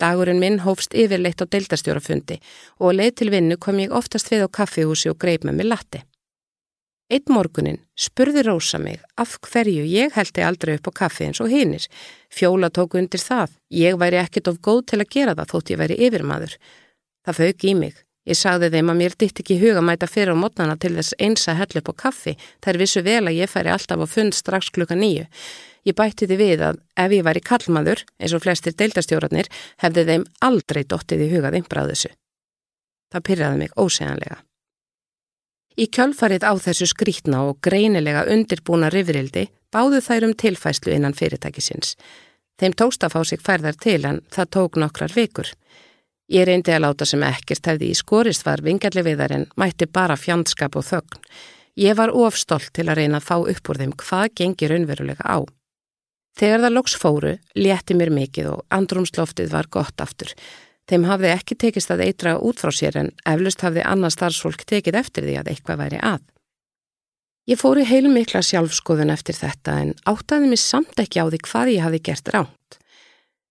Dagurinn 0.00 0.40
minn 0.40 0.62
hófst 0.64 0.94
yfirleitt 0.96 1.42
á 1.44 1.46
deildastjórafundi 1.46 2.38
og 2.80 2.94
leið 2.96 3.16
til 3.20 3.32
vinnu 3.34 3.58
kom 3.60 3.82
ég 3.82 3.92
oftast 3.92 4.30
við 4.32 4.46
á 4.46 4.48
kaffihúsi 4.48 5.12
og 5.12 5.18
greip 5.20 5.44
með 5.44 5.60
mig 5.60 5.68
latti. 5.68 6.00
Eitt 7.10 7.26
morgunin 7.26 7.80
spurði 7.98 8.44
Rósa 8.46 8.78
mig 8.78 9.00
af 9.18 9.32
hverju 9.42 9.82
ég 9.82 10.14
heldi 10.14 10.44
aldrei 10.46 10.76
upp 10.78 10.92
á 10.94 10.98
kaffi 11.02 11.26
eins 11.26 11.40
og 11.42 11.50
hinnir. 11.50 11.82
Fjóla 12.30 12.70
tóku 12.70 13.00
undir 13.00 13.18
það. 13.18 13.56
Ég 13.74 13.98
væri 13.98 14.20
ekkit 14.20 14.48
of 14.48 14.60
góð 14.62 14.84
til 14.92 15.00
að 15.02 15.10
gera 15.16 15.34
það 15.34 15.50
þótt 15.52 15.72
ég 15.74 15.80
væri 15.80 15.98
yfirmaður. 16.06 16.54
Það 17.26 17.40
fauk 17.40 17.66
í 17.66 17.74
mig. 17.80 17.98
Ég 18.30 18.38
sagði 18.38 18.70
þeim 18.70 18.92
að 18.92 19.00
mér 19.00 19.16
ditt 19.18 19.42
ekki 19.42 19.58
huga 19.58 19.82
mæta 19.82 20.06
fyrir 20.06 20.36
á 20.36 20.42
mótnana 20.42 20.76
til 20.78 20.92
þess 20.94 21.16
eins 21.18 21.48
að 21.50 21.58
hella 21.64 21.82
upp 21.82 21.90
á 21.90 21.94
kaffi. 22.04 22.36
Það 22.62 22.72
er 22.72 22.80
vissu 22.84 23.02
vel 23.02 23.24
að 23.26 23.38
ég 23.40 23.50
færi 23.50 23.74
alltaf 23.74 24.04
á 24.04 24.06
fund 24.06 24.36
strax 24.36 24.70
klukka 24.70 24.94
nýju. 24.94 25.26
Ég 25.88 25.96
bætti 25.96 26.28
því 26.28 26.36
við 26.36 26.64
að 26.66 26.80
ef 27.00 27.14
ég 27.16 27.24
var 27.24 27.38
í 27.38 27.44
kallmaður, 27.44 28.04
eins 28.20 28.34
og 28.36 28.44
flestir 28.44 28.76
deildastjórarnir, 28.76 29.48
hefði 29.80 30.06
þeim 30.10 30.26
aldrei 30.44 30.82
dottið 30.84 31.24
í 31.26 31.30
hugað 31.34 31.60
einbráðusu. 31.60 32.12
Það 33.10 33.26
pyrraði 33.26 33.60
mig 33.62 33.76
óseganlega. 33.80 34.42
Í 35.80 35.86
kjölfarið 35.88 36.44
á 36.44 36.52
þessu 36.60 36.90
skrítna 36.90 37.44
og 37.48 37.60
greinilega 37.64 38.26
undirbúna 38.28 38.90
rifrildi 38.92 39.46
báðu 39.72 40.02
þær 40.04 40.26
um 40.28 40.34
tilfæslu 40.36 40.92
innan 40.92 41.16
fyrirtækisins. 41.16 41.94
Þeim 42.60 42.74
tókst 42.76 43.06
að 43.06 43.14
fá 43.14 43.20
sig 43.24 43.40
færðar 43.40 43.78
til 43.80 44.02
en 44.04 44.20
það 44.34 44.50
tók 44.56 44.76
nokkrar 44.82 45.14
vikur. 45.16 45.48
Ég 46.30 46.44
reyndi 46.46 46.74
að 46.74 46.84
láta 46.84 47.06
sem 47.08 47.22
ekkert 47.26 47.70
hefði 47.70 47.88
í 47.90 47.96
skorist 47.96 48.44
var 48.46 48.60
vingalli 48.62 49.02
við 49.06 49.22
þar 49.22 49.36
en 49.38 49.46
mætti 49.56 49.88
bara 49.88 50.18
fjandskap 50.20 50.76
og 50.76 50.84
þögn. 50.86 51.22
Ég 51.80 51.96
var 51.96 52.12
ofstolt 52.12 52.74
til 52.76 52.90
að 52.90 53.00
reyna 53.00 53.22
að 53.22 53.28
fá 53.30 53.36
upp 53.40 53.72
úr 53.72 53.80
þeim 53.80 53.96
hvað 53.96 54.26
gengir 54.36 54.74
unverulega 54.76 55.24
á. 55.24 55.38
Þegar 56.38 56.64
það 56.64 56.74
loks 56.76 56.96
fóru, 56.96 57.36
létti 57.58 57.96
mér 57.98 58.12
mikið 58.14 58.50
og 58.54 58.66
andrumsloftið 58.74 59.50
var 59.52 59.68
gott 59.70 60.00
aftur. 60.00 60.34
Þeim 60.90 61.06
hafði 61.06 61.30
ekki 61.34 61.56
tekist 61.58 61.90
að 61.94 62.04
eitra 62.08 62.36
út 62.42 62.62
frá 62.62 62.72
sér 62.74 62.96
en 62.98 63.10
eflust 63.28 63.62
hafði 63.62 63.84
annað 63.86 64.16
starfsfólk 64.16 64.64
tekið 64.66 64.98
eftir 65.02 65.26
því 65.26 65.36
að 65.38 65.50
eitthvað 65.52 65.82
væri 65.84 66.00
að. 66.02 66.22
Ég 67.50 67.58
fóri 67.58 67.84
heilmikla 67.86 68.42
sjálfskoðun 68.46 69.12
eftir 69.14 69.34
þetta 69.38 69.76
en 69.84 69.92
áttaði 70.06 70.50
mig 70.50 70.60
samt 70.62 70.98
ekki 71.02 71.22
á 71.22 71.26
því 71.26 71.40
hvað 71.46 71.70
ég 71.74 71.86
hafi 71.86 72.00
gert 72.10 72.32
ránt. 72.34 72.80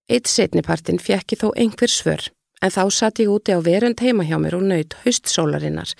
Eitt 0.09 0.29
setnipartin 0.31 1.01
fjekki 1.03 1.37
þó 1.39 1.49
einhver 1.55 1.91
svör, 1.91 2.29
en 2.63 2.73
þá 2.73 2.83
satt 2.95 3.19
ég 3.21 3.31
úti 3.31 3.55
á 3.55 3.59
verund 3.63 3.99
heima 4.03 4.25
hjá 4.27 4.37
mér 4.41 4.57
og 4.59 4.65
nöyt 4.67 4.95
haustsólarinnar. 5.03 5.91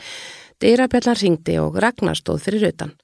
Dyrabjallan 0.60 1.20
ringdi 1.20 1.60
og 1.62 1.78
Ragnar 1.80 2.18
stóð 2.20 2.48
fyrir 2.48 2.70
utan. 2.72 2.96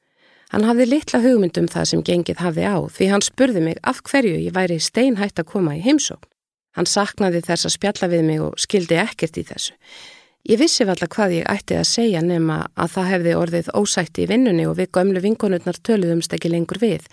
Hann 0.55 0.63
hafði 0.63 0.85
litla 0.87 1.19
hugmyndum 1.19 1.65
það 1.67 1.87
sem 1.89 2.01
gengið 2.07 2.37
hafði 2.39 2.63
á 2.63 2.79
því 2.87 3.07
hann 3.11 3.23
spurði 3.25 3.61
mig 3.65 3.79
af 3.83 3.97
hverju 4.07 4.37
ég 4.39 4.53
væri 4.55 4.77
steinhætt 4.79 5.41
að 5.41 5.49
koma 5.49 5.73
í 5.75 5.81
heimsókn. 5.83 6.29
Hann 6.79 6.87
saknaði 6.87 7.41
þess 7.43 7.67
að 7.67 7.73
spjalla 7.73 8.07
við 8.13 8.23
mig 8.23 8.43
og 8.45 8.53
skildi 8.63 8.95
ekkert 9.01 9.35
í 9.35 9.43
þessu. 9.49 9.75
Ég 10.47 10.61
vissi 10.61 10.87
valla 10.87 11.09
hvað 11.11 11.35
ég 11.41 11.49
ætti 11.51 11.75
að 11.75 11.89
segja 11.89 12.21
nema 12.23 12.61
að 12.71 12.93
það 12.93 13.11
hefði 13.11 13.33
orðið 13.41 13.73
ósætti 13.81 14.23
í 14.23 14.29
vinnunni 14.31 14.69
og 14.69 14.77
við 14.79 14.93
gömlu 14.95 15.25
vinkonurnar 15.27 15.81
töluðumst 15.83 16.37
ekki 16.39 16.53
lengur 16.53 16.79
við. 16.79 17.03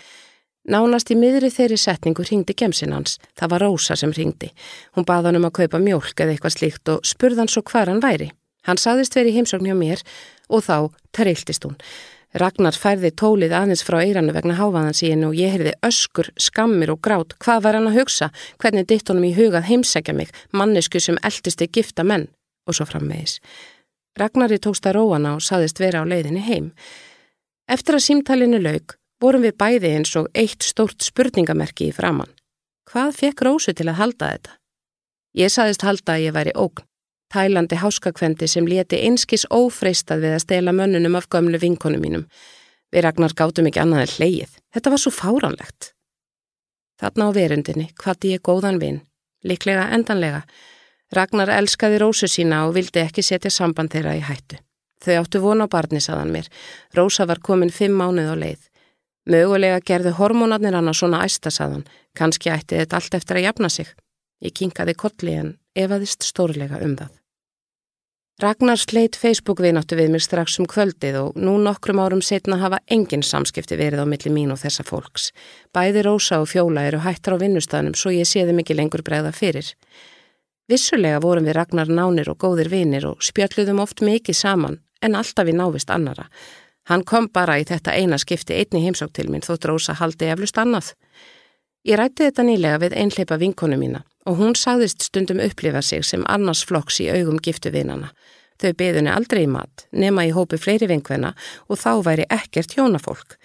Nánast 0.63 1.11
í 1.11 1.19
miðri 1.19 1.51
þeirri 1.51 1.81
setningu 1.83 2.23
ringdi 2.23 2.55
gemsin 2.55 2.95
hans. 2.95 3.17
Það 3.35 3.55
var 3.57 3.67
Rósa 3.67 3.99
sem 3.99 4.15
ringdi. 4.15 4.53
Hún 4.95 5.03
baða 5.03 5.33
hann 5.33 5.41
um 5.41 5.49
að 5.51 5.57
kaupa 5.59 5.83
mjölk 5.83 6.15
eða 6.15 6.37
eitthvað 6.37 6.55
slíkt 6.55 6.95
og 6.95 7.03
spurði 7.03 7.43
hann 7.43 7.51
svo 7.51 7.67
hvar 7.67 7.91
hann 7.91 7.99
væri. 7.99 8.31
Hann 8.63 8.79
saðist 8.79 9.19
verið 9.19 9.41
heimsókn 9.41 9.67
hjá 9.67 9.75
mér 9.75 10.07
og 10.47 10.63
þá 10.63 10.77
trilltist 11.11 11.67
hún. 11.67 11.75
Ragnar 12.33 12.73
færði 12.73 13.11
tólið 13.13 13.51
aðeins 13.53 13.83
frá 13.85 13.99
eiranu 14.01 14.33
vegna 14.33 14.55
hennu 14.57 15.27
og 15.27 15.35
ég 15.37 15.53
heyrði 15.53 15.73
öskur, 15.85 16.31
skammir 16.37 16.89
og 16.89 17.01
grát. 17.01 17.35
Hvað 17.37 17.61
var 17.61 17.77
hann 17.77 17.89
að 17.91 17.99
hugsa? 17.99 18.31
Hvernig 18.57 18.87
ditt 18.89 19.07
honum 19.07 19.27
í 19.27 19.35
hugað 19.37 19.67
heimsækja 19.69 20.13
mig? 20.17 20.31
Mannesku 20.51 20.99
sem 20.99 21.19
eldisti 21.21 21.67
gifta 21.67 22.03
menn? 22.03 22.27
Og 22.65 22.73
svo 22.73 22.85
framvegis. 22.89 23.39
Ragnari 24.17 24.57
tókst 24.57 24.85
að 24.85 24.97
róana 24.97 25.35
og 25.37 25.45
saðist 25.45 25.79
vera 25.79 26.01
á 26.01 26.09
leiðinni 26.09 26.41
heim. 26.41 26.71
Eftir 27.69 27.99
að 27.99 28.05
símtalinu 28.07 28.59
laug 28.61 28.97
vorum 29.21 29.45
við 29.45 29.57
bæði 29.57 29.93
eins 29.97 30.15
og 30.17 30.31
eitt 30.33 30.65
stórt 30.65 31.05
spurningamerki 31.05 31.91
í 31.91 31.95
framann. 31.95 32.33
Hvað 32.89 33.13
fekk 33.19 33.45
Rósu 33.45 33.73
til 33.77 33.87
að 33.89 33.99
halda 34.01 34.31
þetta? 34.33 34.57
Ég 35.37 35.53
saðist 35.53 35.85
halda 35.85 36.17
að 36.17 36.25
ég 36.27 36.35
væri 36.35 36.57
ógn. 36.57 36.85
Tælandi 37.33 37.79
háskakvendi 37.81 38.45
sem 38.47 38.67
leti 38.69 38.99
einskis 39.07 39.47
ófreistað 39.49 40.19
við 40.21 40.35
að 40.35 40.43
stela 40.43 40.73
mönnunum 40.75 41.15
af 41.17 41.25
gömlu 41.33 41.57
vinkonum 41.57 42.03
mínum. 42.05 42.25
Við 42.93 43.01
ragnar 43.07 43.33
gátum 43.33 43.65
ekki 43.65 43.81
annað 43.81 44.03
en 44.03 44.11
hleyið. 44.17 44.51
Þetta 44.73 44.91
var 44.93 45.01
svo 45.01 45.11
fáránlegt. 45.17 45.87
Þarna 47.01 47.25
á 47.25 47.29
verundinni 47.33 47.87
hvati 48.03 48.35
ég 48.35 48.43
góðan 48.45 48.77
vinn, 48.83 48.99
liklega 49.41 49.87
endanlega. 49.97 50.43
Ragnar 51.13 51.49
elskaði 51.55 51.97
Rósu 52.03 52.29
sína 52.29 52.67
og 52.67 52.75
vildi 52.77 53.01
ekki 53.01 53.25
setja 53.25 53.49
samband 53.49 53.89
þeirra 53.95 54.13
í 54.19 54.21
hættu. 54.21 54.61
Þau 55.01 55.17
áttu 55.23 55.41
vona 55.41 55.65
á 55.65 55.73
barni, 55.73 56.03
saðan 56.05 56.31
mér. 56.31 56.45
Rósa 56.93 57.25
var 57.25 57.41
komin 57.41 57.73
fimm 57.73 57.97
mánuð 57.97 58.29
á 58.29 58.35
leið. 58.45 58.61
Mögulega 59.25 59.81
gerðu 59.81 60.13
hormónarnir 60.19 60.77
hann 60.77 60.91
að 60.91 60.99
svona 61.01 61.25
æstasaðan, 61.25 61.83
kannski 62.13 62.53
ætti 62.53 62.77
þetta 62.77 63.01
allt 63.01 63.17
eftir 63.17 63.41
að 63.41 63.47
jafna 63.49 63.73
sig. 63.73 63.89
Ég 64.45 64.53
kinkaði 64.53 64.93
kolli 64.93 65.37
en 65.39 65.53
efaðist 65.73 66.29
stórlega 66.29 66.77
um 66.83 66.95
það. 66.99 67.22
Ragnar 68.41 68.79
sleitt 68.81 69.13
Facebook 69.13 69.59
viðnáttu 69.61 69.93
við 69.93 70.07
mér 70.09 70.23
strax 70.25 70.55
um 70.57 70.65
kvöldið 70.65 71.19
og 71.19 71.35
nú 71.37 71.51
nokkrum 71.61 71.99
árum 72.01 72.21
setna 72.25 72.57
hafa 72.57 72.79
engin 72.89 73.21
samskipti 73.21 73.77
verið 73.77 74.01
á 74.01 74.05
milli 74.09 74.31
mín 74.33 74.49
og 74.49 74.57
þessa 74.57 74.81
fólks. 74.87 75.27
Bæði 75.69 76.01
Rósa 76.07 76.39
og 76.41 76.49
Fjóla 76.49 76.87
eru 76.89 77.03
hættar 77.05 77.37
á 77.37 77.43
vinnustafnum 77.43 77.93
svo 77.93 78.09
ég 78.09 78.25
séði 78.25 78.55
mikið 78.57 78.79
lengur 78.79 79.03
bregða 79.05 79.29
fyrir. 79.37 79.69
Vissulega 80.65 81.19
vorum 81.21 81.45
við 81.45 81.59
Ragnar 81.59 81.91
nánir 81.93 82.31
og 82.33 82.39
góðir 82.41 82.71
vinir 82.73 83.05
og 83.05 83.21
spjalluðum 83.21 83.83
oft 83.85 84.01
mikið 84.01 84.39
saman 84.39 84.79
en 85.05 85.13
alltaf 85.13 85.45
við 85.45 85.59
návist 85.59 85.93
annara. 85.93 86.25
Hann 86.89 87.05
kom 87.05 87.29
bara 87.29 87.59
í 87.61 87.67
þetta 87.69 87.93
eina 87.93 88.17
skipti 88.17 88.57
einni 88.57 88.81
heimsók 88.87 89.13
til 89.13 89.29
minn 89.29 89.45
þótt 89.45 89.69
Rósa 89.69 89.93
haldi 89.93 90.33
eflust 90.33 90.57
annað. 90.57 90.95
Ég 91.85 92.01
rætti 92.01 92.25
þetta 92.25 92.47
nýlega 92.49 92.81
við 92.81 92.97
einhleipa 92.97 93.37
vinkonu 93.37 93.77
mína 93.77 94.01
og 94.25 94.39
hún 94.39 94.55
sagðist 94.55 95.03
stundum 95.03 95.41
upplifa 95.43 95.81
sig 95.81 96.05
sem 96.05 96.23
annars 96.29 96.63
flokks 96.65 97.01
í 97.03 97.09
augum 97.11 97.39
giftu 97.43 97.71
vinana. 97.73 98.13
Þau 98.61 98.71
beðunni 98.79 99.11
aldrei 99.11 99.43
í 99.43 99.49
mat, 99.49 99.87
nema 99.91 100.27
í 100.27 100.31
hópi 100.35 100.59
fleiri 100.61 100.87
vinkvenna 100.87 101.33
og 101.67 101.81
þá 101.81 101.91
væri 102.05 102.29
ekkert 102.31 102.77
hjónafólk. 102.77 103.35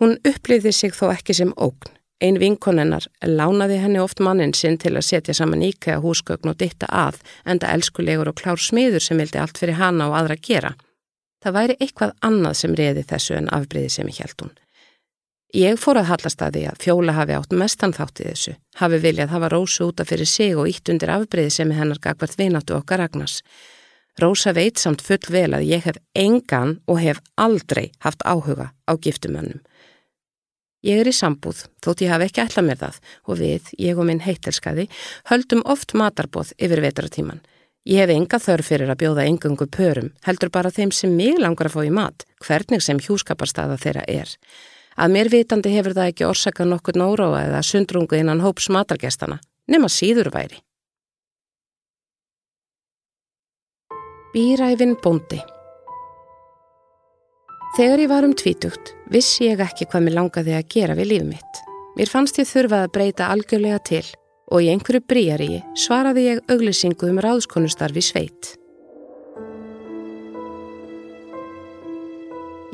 Hún 0.00 0.16
upplifði 0.26 0.72
sig 0.72 0.96
þó 0.96 1.10
ekki 1.12 1.36
sem 1.36 1.52
ógn. 1.54 1.92
Ein 2.22 2.38
vinkonennar 2.40 3.04
lánaði 3.26 3.80
henni 3.82 4.00
oft 4.00 4.22
mannin 4.22 4.54
sinn 4.56 4.78
til 4.80 4.94
að 4.94 5.04
setja 5.08 5.34
saman 5.36 5.64
íkæða 5.66 6.00
húsgögn 6.00 6.52
og 6.54 6.58
ditta 6.62 6.88
að, 6.88 7.18
enda 7.44 7.72
elskulegur 7.74 8.30
og 8.30 8.38
klár 8.38 8.62
smiður 8.62 9.02
sem 9.04 9.20
vildi 9.20 9.42
allt 9.42 9.58
fyrir 9.60 9.80
hana 9.80 10.08
og 10.08 10.16
aðra 10.22 10.38
gera. 10.40 10.72
Það 11.44 11.56
væri 11.58 11.76
eitthvað 11.80 12.14
annað 12.24 12.60
sem 12.62 12.76
reði 12.78 13.04
þessu 13.10 13.36
en 13.36 13.50
afbreyði 13.52 13.90
sem 13.98 14.08
ég 14.08 14.22
held 14.22 14.46
hún. 14.46 14.54
Ég 15.54 15.76
fór 15.78 16.00
að 16.00 16.08
hallast 16.08 16.40
að 16.42 16.56
því 16.56 16.62
að 16.66 16.78
fjóla 16.82 17.12
hafi 17.14 17.34
átt 17.36 17.52
mestan 17.54 17.92
þátt 17.94 18.24
í 18.24 18.24
þessu, 18.26 18.52
hafi 18.80 18.98
viljað 18.98 19.30
hafa 19.36 19.50
Rósu 19.52 19.84
útaf 19.86 20.08
fyrir 20.10 20.26
sig 20.26 20.56
og 20.58 20.66
ítt 20.66 20.90
undir 20.90 21.12
afbreyði 21.14 21.52
sem 21.54 21.70
hennar 21.70 22.00
gagvart 22.02 22.34
vinatu 22.40 22.74
okkar 22.74 23.04
Ragnars. 23.04 23.36
Rósa 24.18 24.50
veit 24.56 24.82
samt 24.82 25.04
full 25.06 25.22
vel 25.30 25.54
að 25.54 25.68
ég 25.68 25.86
hef 25.86 26.00
engan 26.18 26.80
og 26.90 26.98
hef 27.04 27.22
aldrei 27.38 27.92
haft 28.02 28.26
áhuga 28.26 28.72
á 28.90 28.92
giftumönnum. 28.98 29.62
Ég 30.82 31.04
er 31.04 31.12
í 31.12 31.14
sambúð, 31.14 31.62
þótt 31.86 32.02
ég 32.02 32.10
hafi 32.10 32.28
ekki 32.32 32.42
ætlað 32.48 32.68
mér 32.72 32.82
það 32.82 33.00
og 33.22 33.38
við, 33.38 33.72
ég 33.78 33.94
og 33.94 34.10
minn 34.10 34.26
heitelskaði, 34.26 34.90
höldum 35.30 35.62
oft 35.70 35.94
matarbóð 35.94 36.50
yfir 36.58 36.82
vetratíman. 36.82 37.44
Ég 37.86 38.02
hef 38.02 38.10
enga 38.10 38.42
þörf 38.42 38.72
fyrir 38.74 38.90
að 38.90 39.04
bjóða 39.06 39.30
engungu 39.30 39.70
pörum, 39.70 40.10
heldur 40.26 40.50
bara 40.50 40.74
þeim 40.74 40.90
sem 40.90 41.14
mig 41.14 41.38
langar 41.38 41.70
að 41.70 41.78
fá 41.78 41.82
í 41.86 41.94
mat, 41.94 42.26
hvernig 42.42 42.82
sem 42.82 42.98
hjúskaparstaða 42.98 43.78
þeirra 43.78 44.08
er. 44.10 44.38
Að 44.94 45.14
mér 45.16 45.30
vitandi 45.32 45.72
hefur 45.74 45.96
það 45.96 46.12
ekki 46.12 46.28
orsaka 46.28 46.66
nokkur 46.68 46.98
nóróa 47.00 47.42
eða 47.48 47.64
sundrungu 47.66 48.20
innan 48.20 48.44
hóps 48.44 48.70
matargestana, 48.70 49.40
nema 49.66 49.90
síður 49.90 50.30
væri. 50.34 50.60
Býræfin 54.34 54.96
bóndi 55.02 55.40
Þegar 57.74 58.00
ég 58.04 58.10
var 58.10 58.22
um 58.22 58.32
tvítugt, 58.38 58.92
vissi 59.10 59.48
ég 59.48 59.58
ekki 59.62 59.88
hvað 59.90 60.04
mér 60.06 60.14
langaði 60.20 60.52
að 60.54 60.68
gera 60.70 60.94
við 60.94 61.08
líf 61.10 61.24
mitt. 61.26 61.62
Mér 61.98 62.10
fannst 62.10 62.38
ég 62.38 62.46
þurfað 62.46 62.84
að 62.86 62.92
breyta 62.94 63.30
algjörlega 63.34 63.80
til 63.90 64.04
og 64.54 64.62
í 64.62 64.68
einhverju 64.70 65.02
bríari 65.10 65.62
svaraði 65.78 66.28
ég 66.28 66.42
auglisingu 66.54 67.10
um 67.10 67.18
ráðskonustarfi 67.22 68.02
sveit. 68.02 68.54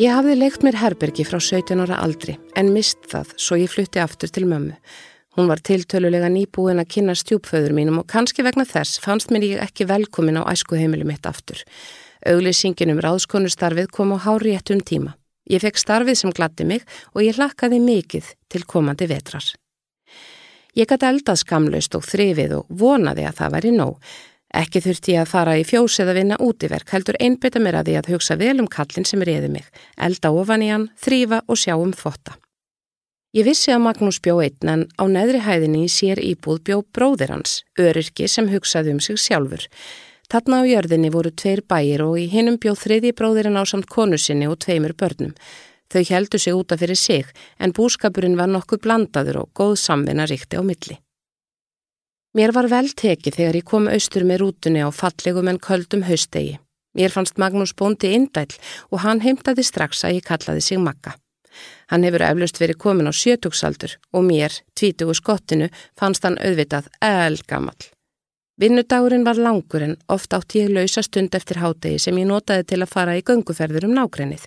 Ég 0.00 0.14
hafði 0.16 0.32
leikt 0.38 0.62
mér 0.64 0.78
herbergi 0.80 1.26
frá 1.28 1.36
17 1.36 1.76
ára 1.82 1.98
aldri 2.00 2.38
en 2.56 2.70
mist 2.72 3.02
það 3.10 3.34
svo 3.36 3.58
ég 3.60 3.68
flutti 3.68 4.00
aftur 4.00 4.30
til 4.32 4.46
mömmu. 4.48 4.78
Hún 5.36 5.50
var 5.50 5.60
tiltölulega 5.60 6.30
nýbúin 6.32 6.80
að 6.80 6.88
kynna 6.94 7.12
stjúpföður 7.20 7.74
mínum 7.76 7.98
og 8.00 8.06
kannski 8.08 8.40
vegna 8.46 8.64
þess 8.64 8.96
fannst 9.04 9.28
mér 9.28 9.44
ég 9.44 9.60
ekki 9.60 9.84
velkomin 9.90 10.40
á 10.40 10.48
æskuheimilu 10.48 11.04
mitt 11.04 11.28
aftur. 11.28 11.60
Auglýsingin 12.24 12.94
um 12.94 13.02
ráðskonustarfið 13.04 13.92
kom 13.92 14.16
á 14.16 14.24
hári 14.24 14.56
ettum 14.56 14.80
tíma. 14.80 15.18
Ég 15.52 15.60
fekk 15.60 15.76
starfið 15.84 16.16
sem 16.22 16.32
glatti 16.32 16.64
mig 16.64 16.88
og 17.12 17.20
ég 17.26 17.36
lakkaði 17.36 17.84
mikið 17.84 18.32
til 18.48 18.64
komandi 18.64 19.10
vetrar. 19.10 19.44
Ég 20.80 20.88
gæti 20.88 21.10
eldað 21.12 21.42
skamlaust 21.44 22.00
og 22.00 22.08
þrifið 22.08 22.56
og 22.56 22.72
vonaði 22.72 23.28
að 23.28 23.36
það 23.42 23.56
væri 23.58 23.76
nóg. 23.76 24.00
Ekki 24.50 24.82
þurfti 24.82 25.14
ég 25.14 25.22
að 25.22 25.30
fara 25.30 25.56
í 25.60 25.64
fjós 25.66 26.00
eða 26.02 26.16
vinna 26.16 26.36
útiverk, 26.42 26.90
heldur 26.90 27.18
einbytta 27.22 27.62
mér 27.62 27.80
að 27.80 27.90
því 27.90 27.96
að 28.00 28.12
hugsa 28.14 28.36
vel 28.40 28.56
um 28.58 28.66
kallin 28.66 29.06
sem 29.06 29.22
reyði 29.22 29.50
mig, 29.52 29.66
elda 29.96 30.32
ofan 30.34 30.64
í 30.66 30.70
hann, 30.72 30.88
þrýfa 30.98 31.44
og 31.46 31.60
sjá 31.60 31.76
um 31.78 31.92
þvotta. 31.94 32.34
Ég 33.30 33.46
vissi 33.46 33.70
að 33.70 33.84
Magnús 33.84 34.18
bjó 34.18 34.40
einn 34.42 34.70
en 34.72 34.80
á 34.98 35.06
neðri 35.06 35.38
hæðinni 35.44 35.84
sér 35.86 36.18
íbúð 36.18 36.64
bjó 36.66 36.80
bróðir 36.82 37.30
hans, 37.30 37.60
öryrki 37.78 38.26
sem 38.26 38.48
hugsaði 38.50 38.96
um 38.96 38.98
sig 38.98 39.20
sjálfur. 39.22 39.68
Þarna 40.30 40.62
á 40.62 40.64
jörðinni 40.66 41.12
voru 41.14 41.30
tveir 41.30 41.62
bæir 41.62 42.02
og 42.02 42.16
í 42.18 42.26
hinnum 42.30 42.58
bjó 42.58 42.74
þriði 42.74 43.12
bróðirinn 43.14 43.58
á 43.58 43.62
samt 43.62 43.86
konu 43.86 44.18
sinni 44.18 44.50
og 44.50 44.58
tveimur 44.62 44.96
börnum. 44.98 45.36
Þau 45.90 46.02
heldu 46.10 46.38
sig 46.42 46.54
útaf 46.54 46.82
fyrir 46.82 46.98
sig 46.98 47.30
en 47.58 47.74
búskapurinn 47.74 48.38
var 48.38 48.50
nokkuð 48.50 48.82
blandaður 48.82 49.44
og 49.44 49.54
góð 49.54 49.78
samvinna 49.78 50.26
ríkti 50.26 50.58
á 50.58 50.62
milli. 50.66 50.98
Mér 52.30 52.52
var 52.54 52.68
vel 52.70 52.86
tekið 52.94 53.36
þegar 53.40 53.56
ég 53.58 53.66
kom 53.66 53.88
austur 53.90 54.22
með 54.22 54.44
rútunni 54.44 54.84
á 54.86 54.88
fallegum 54.94 55.48
en 55.50 55.58
köldum 55.58 56.04
haustegi. 56.06 56.60
Mér 56.94 57.10
fannst 57.10 57.40
Magnús 57.42 57.72
bóndi 57.74 58.12
indæl 58.14 58.52
og 58.90 59.02
hann 59.02 59.22
heimtaði 59.24 59.64
strax 59.66 60.04
að 60.06 60.20
ég 60.20 60.28
kallaði 60.28 60.62
sig 60.62 60.78
Magga. 60.78 61.16
Hann 61.90 62.06
hefur 62.06 62.22
eflust 62.22 62.60
verið 62.62 62.78
komin 62.84 63.10
á 63.10 63.12
sjötugsaldur 63.14 63.96
og 64.14 64.26
mér, 64.28 64.54
tvítugu 64.78 65.16
skottinu, 65.18 65.70
fannst 65.98 66.22
hann 66.22 66.38
auðvitað 66.38 66.86
elgamall. 67.02 67.90
Vinnudagurinn 68.62 69.26
var 69.26 69.38
langur 69.40 69.82
en 69.82 69.98
oft 70.06 70.34
átt 70.36 70.54
ég 70.54 70.70
lausa 70.70 71.02
stund 71.02 71.34
eftir 71.34 71.58
hádegi 71.58 71.98
sem 71.98 72.18
ég 72.22 72.30
notaði 72.30 72.68
til 72.70 72.82
að 72.84 72.94
fara 72.94 73.18
í 73.18 73.26
gönguferður 73.26 73.88
um 73.90 73.96
nákrennið. 73.98 74.46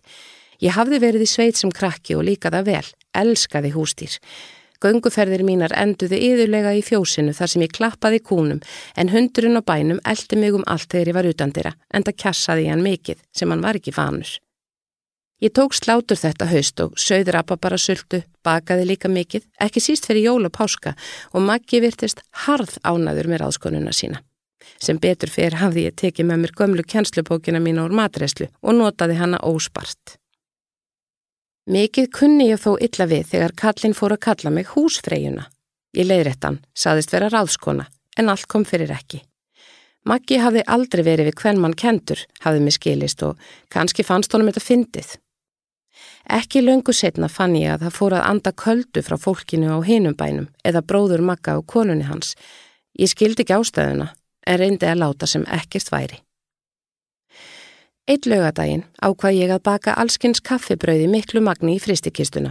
Ég 0.64 0.78
hafði 0.78 1.04
verið 1.04 1.28
í 1.28 1.32
sveit 1.36 1.60
sem 1.60 1.72
krakki 1.74 2.16
og 2.16 2.28
líka 2.30 2.54
það 2.54 2.70
vel, 2.72 2.86
elskaði 3.12 3.76
hústýr. 3.76 4.20
Gönguferðir 4.84 5.46
mínar 5.48 5.72
enduði 5.80 6.20
yðurlega 6.28 6.74
í 6.76 6.82
fjósinu 6.84 7.32
þar 7.38 7.52
sem 7.52 7.64
ég 7.64 7.76
klappaði 7.76 8.20
kúnum 8.20 8.60
en 9.00 9.12
hundurinn 9.14 9.60
og 9.60 9.68
bænum 9.70 10.02
eldi 10.04 10.40
mig 10.40 10.58
um 10.58 10.66
allt 10.68 10.90
þegar 10.92 11.12
ég 11.12 11.18
var 11.20 11.30
utandira 11.30 11.76
en 11.94 12.04
það 12.04 12.20
kjassaði 12.26 12.72
hann 12.72 12.84
mikið 12.84 13.22
sem 13.32 13.54
hann 13.54 13.64
var 13.64 13.80
ekki 13.80 13.96
vanur. 13.96 14.34
Ég 15.44 15.52
tók 15.52 15.74
slátur 15.76 16.20
þetta 16.20 16.48
haust 16.48 16.80
og 16.80 16.94
söður 16.96 17.42
appa 17.42 17.58
bara 17.60 17.78
sultu, 17.80 18.22
bakaði 18.48 18.86
líka 18.88 19.10
mikið, 19.12 19.44
ekki 19.60 19.82
síst 19.84 20.08
fyrir 20.08 20.30
jól 20.30 20.48
og 20.48 20.54
páska 20.56 20.94
og 21.34 21.44
Maggi 21.44 21.82
virtist 21.84 22.24
harð 22.46 22.78
ánaður 22.84 23.28
með 23.32 23.44
ráðskonuna 23.44 23.92
sína. 23.92 24.22
Sem 24.80 25.00
betur 25.04 25.32
fyrir 25.32 25.60
hafði 25.60 25.88
ég 25.90 25.98
tekið 26.00 26.30
með 26.30 26.44
mér 26.44 26.56
gömlu 26.60 26.88
kjenslupókina 26.88 27.60
mína 27.60 27.84
úr 27.88 27.96
matreslu 27.96 28.48
og 28.64 28.78
notaði 28.80 29.20
hana 29.20 29.42
óspart. 29.44 30.16
Mikið 31.64 32.10
kunni 32.12 32.50
ég 32.50 32.60
þó 32.60 32.74
illa 32.76 33.06
við 33.08 33.30
þegar 33.30 33.54
kallin 33.56 33.94
fór 33.96 34.12
að 34.18 34.24
kalla 34.26 34.52
mig 34.52 34.74
húsfreyjuna. 34.74 35.46
Ég 35.96 36.10
leiðrættan, 36.10 36.58
saðist 36.76 37.14
vera 37.14 37.30
ráðskona, 37.32 37.86
en 38.20 38.32
allt 38.34 38.50
kom 38.52 38.66
fyrir 38.68 38.92
ekki. 38.92 39.22
Maggi 40.04 40.42
hafði 40.44 40.66
aldrei 40.68 41.04
verið 41.08 41.30
við 41.30 41.38
hvern 41.40 41.62
mann 41.64 41.78
kentur, 41.80 42.20
hafði 42.44 42.66
mig 42.66 42.76
skilist 42.76 43.24
og 43.24 43.40
kannski 43.72 44.04
fannst 44.04 44.36
honum 44.36 44.52
þetta 44.52 44.66
fyndið. 44.66 45.14
Ekki 46.36 46.66
löngu 46.66 46.92
setna 46.92 47.32
fann 47.32 47.56
ég 47.56 47.72
að 47.78 47.88
það 47.88 47.96
fór 47.96 48.18
að 48.18 48.28
anda 48.34 48.56
köldu 48.66 49.06
frá 49.06 49.16
fólkinu 49.16 49.72
á 49.72 49.80
hinum 49.88 50.20
bænum 50.20 50.52
eða 50.68 50.84
bróður 50.84 51.24
makka 51.24 51.56
og 51.62 51.68
konunni 51.72 52.10
hans. 52.10 52.36
Ég 53.00 53.08
skildi 53.08 53.46
ekki 53.46 53.56
ástæðuna 53.56 54.12
en 54.44 54.60
reyndi 54.60 54.90
að 54.90 55.00
láta 55.00 55.32
sem 55.32 55.48
ekkert 55.48 55.96
væri. 55.96 56.23
Eitt 58.04 58.26
lögadaginn 58.28 58.82
ákvað 59.00 59.38
ég 59.38 59.52
að 59.56 59.62
baka 59.64 59.94
allskins 59.96 60.42
kaffibrauði 60.44 61.06
miklu 61.08 61.40
magni 61.40 61.78
í 61.78 61.80
fristikistuna. 61.80 62.50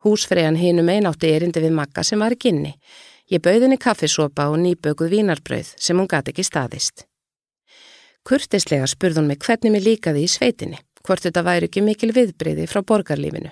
Húsfriðan 0.00 0.56
hinum 0.56 0.88
einátti 0.88 1.28
erindi 1.28 1.60
við 1.60 1.74
makka 1.76 2.00
sem 2.08 2.22
var 2.24 2.32
ekki 2.32 2.54
inni. 2.54 2.70
Ég 3.28 3.42
bauð 3.44 3.66
henni 3.66 3.76
kaffisopa 3.76 4.46
og 4.48 4.56
nýbökuð 4.62 5.12
vínarbrauð 5.12 5.74
sem 5.76 6.00
hún 6.00 6.08
gati 6.08 6.32
ekki 6.32 6.46
staðist. 6.48 7.04
Kurtislega 8.24 8.88
spurð 8.88 9.20
hún 9.20 9.28
mig 9.28 9.44
hvernig 9.44 9.74
mér 9.74 9.84
líkaði 9.90 10.22
í 10.24 10.30
sveitinni 10.32 10.80
hvort 11.04 11.26
þetta 11.26 11.42
væri 11.44 11.68
ekki 11.68 11.82
mikil 11.84 12.08
viðbriði 12.16 12.64
frá 12.70 12.80
borgarlífinu. 12.80 13.50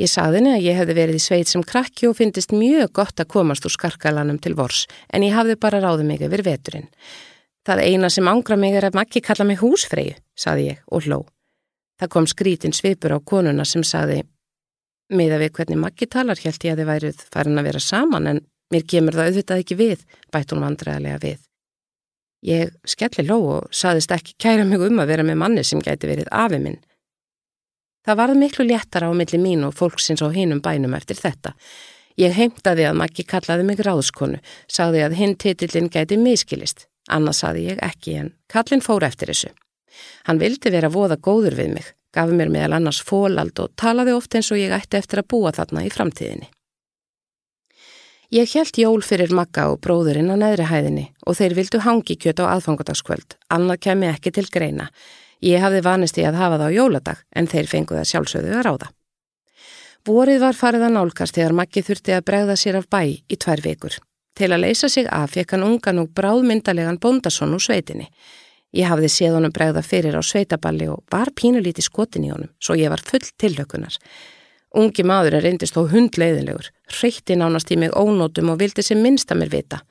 Ég 0.00 0.08
saði 0.08 0.40
henni 0.40 0.54
að 0.54 0.64
ég 0.70 0.78
hefði 0.78 0.96
verið 0.96 1.18
í 1.18 1.20
sveit 1.20 1.50
sem 1.50 1.64
krakki 1.68 2.08
og 2.08 2.16
finnist 2.16 2.56
mjög 2.56 2.94
gott 2.96 3.20
að 3.20 3.28
komast 3.34 3.68
úr 3.68 3.74
skarkalanum 3.76 4.40
til 4.40 4.54
vors, 4.56 4.86
en 5.12 5.26
ég 5.26 5.36
hafði 5.36 5.58
bara 5.60 5.82
ráðið 5.84 6.08
mig 6.08 6.24
yfir 6.24 6.44
veturinn. 6.48 6.88
Það 7.66 7.84
eina 7.86 8.10
sem 8.10 8.26
ángra 8.26 8.56
mig 8.58 8.74
er 8.74 8.88
að 8.88 8.98
makki 8.98 9.22
kalla 9.22 9.46
mig 9.46 9.60
húsfreyju, 9.62 10.16
saði 10.34 10.72
ég 10.72 10.82
og 10.90 11.06
hló. 11.06 11.20
Það 12.00 12.10
kom 12.14 12.26
skrítin 12.26 12.74
svipur 12.74 13.14
á 13.14 13.18
konuna 13.22 13.64
sem 13.68 13.84
saði, 13.86 14.24
miða 15.14 15.38
við 15.38 15.52
hvernig 15.58 15.78
makki 15.78 16.08
talar 16.10 16.40
held 16.42 16.64
ég 16.66 16.74
að 16.74 16.82
þið 16.82 16.90
værið 16.90 17.24
farin 17.30 17.60
að 17.60 17.68
vera 17.68 17.82
saman, 17.82 18.26
en 18.26 18.42
mér 18.74 18.86
kemur 18.88 19.14
það 19.14 19.30
auðvitað 19.30 19.62
ekki 19.62 19.78
við, 19.78 20.04
bætt 20.34 20.54
hún 20.54 20.64
vandræðilega 20.66 21.22
við. 21.22 21.40
Ég 22.42 22.72
skelli 22.90 23.28
ló 23.28 23.38
og 23.38 23.68
saðist 23.70 24.10
ekki 24.10 24.34
kæra 24.42 24.64
mig 24.66 24.82
um 24.82 24.98
að 24.98 25.12
vera 25.12 25.26
með 25.26 25.38
manni 25.44 25.62
sem 25.62 25.82
gæti 25.82 26.10
verið 26.10 26.30
afi 26.34 26.58
minn. 26.58 26.80
Það 28.02 28.18
varð 28.18 28.38
miklu 28.40 28.66
léttara 28.66 29.06
á 29.06 29.14
milli 29.14 29.38
mín 29.38 29.62
og 29.62 29.76
fólksins 29.78 30.24
á 30.26 30.28
hinum 30.34 30.58
bænum 30.58 30.96
eftir 30.98 31.20
þetta. 31.20 31.52
Ég 32.18 32.34
heimtaði 32.34 32.88
að 32.88 32.98
Maggi 32.98 33.22
kallaði 33.22 33.68
mig 33.68 33.78
ráðskonu, 33.86 34.40
sagði 34.66 35.04
að 35.06 35.14
hinn 35.20 35.36
titillin 35.38 35.86
gæti 35.92 36.18
miskilist. 36.18 36.88
Annars 37.10 37.42
saði 37.42 37.66
ég 37.72 37.82
ekki 37.82 38.14
en 38.20 38.32
kallin 38.52 38.84
fór 38.84 39.04
eftir 39.06 39.32
þessu. 39.32 39.50
Hann 40.28 40.40
vildi 40.40 40.70
vera 40.70 40.90
voða 40.92 41.18
góður 41.18 41.56
við 41.58 41.74
mig, 41.74 41.86
gafi 42.14 42.36
mér 42.36 42.52
meðal 42.52 42.78
annars 42.78 43.02
fólald 43.02 43.58
og 43.58 43.72
talaði 43.76 44.14
oft 44.16 44.34
eins 44.34 44.52
og 44.52 44.60
ég 44.60 44.74
ætti 44.76 45.00
eftir 45.00 45.22
að 45.22 45.30
búa 45.34 45.52
þarna 45.52 45.84
í 45.86 45.90
framtíðinni. 45.92 46.48
Ég 48.32 48.48
held 48.56 48.78
jól 48.80 49.02
fyrir 49.04 49.34
Magga 49.36 49.66
og 49.68 49.82
bróðurinn 49.84 50.32
á 50.32 50.36
neðri 50.40 50.64
hæðinni 50.70 51.02
og 51.28 51.36
þeir 51.36 51.56
vildu 51.58 51.82
hangi 51.84 52.16
kjöt 52.16 52.40
á 52.40 52.54
aðfangadagskvöld, 52.54 53.36
annað 53.52 53.82
kemi 53.84 54.08
ekki 54.08 54.32
til 54.32 54.46
greina. 54.48 54.88
Ég 55.44 55.60
hafði 55.60 55.82
vanist 55.84 56.16
í 56.16 56.24
að 56.24 56.38
hafa 56.40 56.62
það 56.62 56.72
á 56.72 56.76
jóladag 56.78 57.20
en 57.36 57.50
þeir 57.50 57.68
fenguða 57.68 58.06
sjálfsögðu 58.08 58.54
að 58.56 58.64
ráða. 58.68 58.88
Vorið 60.08 60.40
var 60.42 60.56
farið 60.56 60.86
að 60.86 60.96
nálkast 60.96 61.36
þegar 61.36 61.58
Maggi 61.60 61.82
þurfti 61.84 62.16
að 62.16 62.24
bregða 62.30 62.56
sér 62.56 62.80
af 62.80 62.88
bæ 62.88 63.02
í 63.12 63.36
tvær 63.36 63.60
vikur. 63.62 63.98
Til 64.38 64.48
að 64.48 64.64
leysa 64.64 64.88
sig 64.88 65.08
af 65.12 65.34
fekk 65.34 65.56
hann 65.56 65.66
ungan 65.66 66.00
og 66.00 66.12
bráðmyndalegan 66.16 67.00
bóndasson 67.02 67.52
úr 67.52 67.60
sveitinni. 67.60 68.08
Ég 68.72 68.88
hafði 68.88 69.10
séð 69.12 69.36
honum 69.36 69.52
bregða 69.52 69.82
fyrir 69.84 70.16
á 70.16 70.22
sveitaballi 70.24 70.86
og 70.88 71.02
var 71.12 71.28
pínulíti 71.36 71.84
skotin 71.84 72.24
í 72.24 72.32
honum, 72.32 72.48
svo 72.56 72.76
ég 72.78 72.88
var 72.88 73.02
full 73.04 73.26
tilhökunar. 73.36 73.98
Ungi 74.72 75.04
maður 75.04 75.36
er 75.36 75.44
reyndist 75.44 75.76
þó 75.76 75.84
hundleiðilegur, 75.92 76.70
reytti 77.02 77.36
nánast 77.36 77.68
í 77.74 77.76
mig 77.76 77.92
ónótum 77.92 78.54
og 78.54 78.62
vildi 78.62 78.84
sem 78.86 79.02
minnst 79.04 79.32
að 79.34 79.42
mér 79.42 79.52
vita. 79.52 79.82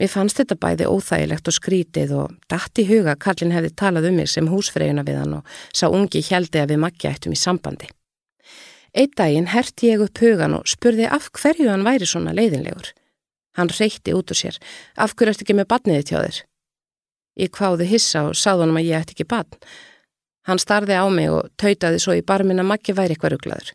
Mér 0.00 0.10
fannst 0.10 0.40
þetta 0.40 0.56
bæði 0.58 0.88
óþægilegt 0.90 1.48
og 1.50 1.54
skrítið 1.54 2.14
og 2.18 2.32
dætt 2.50 2.80
í 2.82 2.86
huga 2.88 3.14
Karlin 3.20 3.52
hefði 3.54 3.70
talað 3.78 4.08
um 4.08 4.16
mig 4.18 4.30
sem 4.32 4.48
húsfreyjuna 4.50 5.04
við 5.06 5.20
hann 5.20 5.36
og 5.38 5.52
sá 5.70 5.84
ungi 5.86 6.24
heldi 6.26 6.58
að 6.58 6.72
við 6.72 6.82
makkja 6.82 7.12
eittum 7.12 7.36
í 7.36 7.38
sambandi. 7.38 7.90
Eitt 8.92 9.14
daginn 9.20 9.52
herti 9.52 9.92
ég 9.92 10.02
upp 10.02 10.18
hugan 10.18 10.56
og 10.58 10.66
spurði 10.68 11.06
af 11.06 11.30
hverju 11.38 11.70
hann 11.70 11.86
væri 11.86 12.08
svona 12.08 12.34
leiðinlegur. 12.34 12.90
Hann 13.58 13.70
reytti 13.72 14.14
út 14.16 14.32
úr 14.32 14.38
sér, 14.38 14.58
af 14.96 15.14
hverju 15.14 15.34
ert 15.34 15.44
ekki 15.44 15.56
með 15.56 15.68
badniði 15.72 16.08
tjá 16.08 16.18
þér? 16.18 16.42
Ég 17.42 17.52
kváði 17.52 17.88
hissa 17.88 18.26
og 18.28 18.36
sáð 18.36 18.64
honum 18.64 18.78
að 18.80 18.88
ég 18.90 19.02
ætti 19.02 19.16
ekki 19.16 19.28
badn. 19.28 19.58
Hann 20.48 20.60
starði 20.60 20.98
á 20.98 21.06
mig 21.12 21.30
og 21.30 21.48
tautaði 21.60 22.00
svo 22.02 22.16
í 22.18 22.24
barmin 22.26 22.60
að 22.60 22.70
makki 22.72 22.96
væri 22.96 23.14
eitthvað 23.14 23.36
rugglaður. 23.36 23.72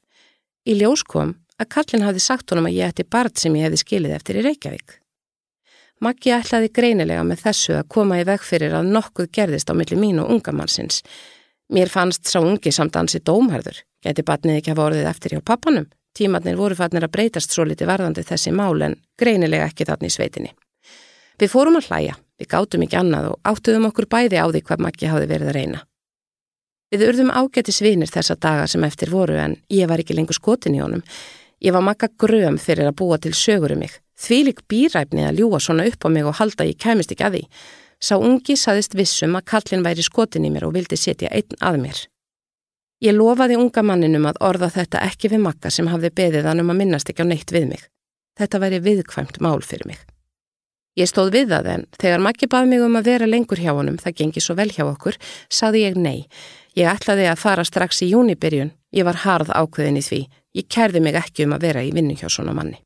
Í 0.67 0.73
ljós 0.81 1.03
kom 1.07 1.37
að 1.57 1.69
kallin 1.73 2.05
hafði 2.05 2.23
sagt 2.25 2.51
honum 2.51 2.67
að 2.69 2.77
ég 2.77 2.91
ætti 2.91 3.07
barn 3.07 3.33
sem 3.39 3.55
ég 3.55 3.67
hefði 3.67 3.81
skilið 3.81 4.17
eftir 4.17 4.39
í 4.41 4.45
Reykjavík. 4.45 4.97
Maggi 6.03 6.33
ætlaði 6.35 6.69
greinilega 6.69 7.23
með 7.25 7.41
þessu 7.47 7.77
að 7.79 7.87
koma 7.89 8.19
í 8.21 8.25
veg 8.27 8.43
fyrir 8.45 8.75
að 8.77 8.91
nokkuð 8.93 9.31
gerðist 9.33 9.71
á 9.71 9.73
milli 9.73 9.97
mín 9.97 10.19
og 10.21 10.29
ungamannsins. 10.35 11.01
Mér 11.73 11.89
fannst 11.89 12.29
sá 12.29 12.37
ungi 12.37 12.71
samt 12.71 12.95
ansi 12.99 13.23
dómherður, 13.25 13.79
geti 14.05 14.25
barnið 14.27 14.59
ekki 14.59 14.75
hafa 14.75 14.85
orðið 14.91 15.09
eftir 15.09 15.33
hjá 15.33 15.41
pappanum. 15.41 15.87
Tímatnir 16.17 16.57
voru 16.57 16.75
fannir 16.77 17.05
að 17.05 17.13
breytast 17.13 17.53
svo 17.53 17.65
liti 17.67 17.85
varðandi 17.85 18.23
þessi 18.25 18.53
mál 18.55 18.81
en 18.81 18.95
greinilega 19.21 19.67
ekki 19.69 19.85
þannig 19.85 20.09
í 20.09 20.15
sveitinni. 20.15 20.55
Við 21.37 21.51
fórum 21.53 21.77
að 21.77 21.91
hlæja, 21.91 22.15
við 22.41 22.49
gátum 22.53 22.85
ekki 22.87 22.97
annað 22.97 23.27
og 23.33 23.51
áttuðum 23.51 23.85
okkur 23.91 24.09
bæði 24.09 24.41
á 24.41 24.45
því 24.49 24.63
hvað 24.65 24.83
Maggi 24.87 25.11
hafi 25.11 25.29
verið 25.29 25.51
að 25.51 25.57
reyna. 25.59 25.83
Við 26.87 27.03
urðum 27.03 27.29
ágættis 27.35 27.81
vinir 27.83 28.09
þessa 28.09 28.37
daga 28.39 28.65
sem 28.71 28.83
eftir 28.87 29.11
voru 29.11 29.37
en 29.37 29.57
ég 29.69 29.89
var 29.91 30.01
ekki 30.01 30.15
lengur 30.17 30.37
skotin 30.37 30.77
í 30.77 30.81
honum. 30.81 31.03
Ég 31.61 31.75
var 31.75 31.85
makka 31.85 32.09
gröm 32.17 32.57
fyrir 32.61 32.87
að 32.87 32.97
búa 33.01 33.17
til 33.21 33.33
sögur 33.35 33.75
um 33.75 33.83
mig. 33.83 33.93
Því 34.17 34.37
lík 34.47 34.61
býræfni 34.71 35.25
að 35.27 35.41
ljúa 35.41 35.59
svona 35.61 35.85
upp 35.89 36.05
á 36.05 36.09
mig 36.09 36.25
og 36.25 36.37
halda 36.39 36.65
ég 36.65 36.79
kæmist 36.81 37.13
ekki 37.13 37.27
að 37.27 37.37
því. 37.37 37.43
Sá 38.01 38.15
ungi 38.17 38.55
saðist 38.57 38.97
vissum 38.97 39.35
að 39.37 39.49
kallin 39.53 39.85
væri 39.85 40.05
skotin 40.05 40.45
í 40.47 40.53
mér 40.53 40.69
og 40.69 40.77
vildi 40.77 40.97
setja 40.97 41.29
einn 41.29 41.59
að 41.61 41.81
mér. 41.83 42.05
Ég 43.03 43.13
lofaði 43.13 43.59
unga 43.61 43.83
manninum 43.85 44.25
að 44.25 44.39
orða 44.41 44.71
þetta 44.73 45.03
ekki 45.05 45.29
við 45.29 45.43
makka 45.43 45.69
sem 45.69 45.89
hafði 45.91 46.09
beðið 46.17 46.47
hann 46.49 46.63
um 46.63 46.71
að 46.73 46.79
minnast 46.79 47.11
ekki 47.11 47.25
á 47.25 47.29
neitt 47.29 47.51
við 47.53 47.67
mig. 47.73 47.83
Þetta 48.37 48.61
væri 48.63 48.79
viðkvæmt 48.85 49.37
mál 49.41 49.61
fyrir 49.61 49.91
mig. 49.91 49.99
Ég 50.97 51.09
stóð 51.09 51.35
við 51.35 51.51
það 51.53 51.69
en 51.75 51.83
þegar 52.01 52.23
makki 52.25 52.49
bað 52.49 52.71
mig 52.71 52.81
um 52.81 52.97
að 52.97 53.09
vera 53.11 53.27
lengur 53.29 53.61
hjá 53.61 53.69
honum, 53.77 53.99
það 54.01 54.17
gengi 54.17 54.41
svo 54.41 54.55
vel 54.57 54.71
hjá 54.73 54.81
okkur, 54.87 55.19
saði 55.45 55.83
ég 55.83 55.99
nei. 56.01 56.25
Ég 56.77 56.89
ætlaði 56.89 57.29
að 57.29 57.41
fara 57.43 57.65
strax 57.65 58.01
í 58.01 58.09
júnibyrjun. 58.15 58.73
Ég 58.97 59.05
var 59.05 59.21
harð 59.21 59.53
ákveðin 59.53 60.01
í 60.01 60.05
því. 60.05 60.21
Ég 60.57 60.65
kærði 60.73 61.03
mig 61.05 61.17
ekki 61.21 61.45
um 61.45 61.53
að 61.53 61.69
vera 61.69 61.85
í 61.85 61.93
vinnu 61.93 62.17
hjá 62.17 62.25
svona 62.33 62.55
manni. 62.57 62.79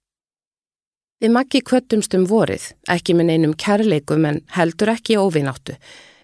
Við 1.24 1.32
makki 1.36 1.62
kvöttumst 1.64 2.16
um 2.18 2.24
vorið, 2.28 2.72
ekki 2.90 3.16
með 3.16 3.30
neinum 3.30 3.56
kærleikum 3.56 4.26
en 4.28 4.42
heldur 4.58 4.92
ekki 4.92 5.20
óvináttu. 5.22 5.78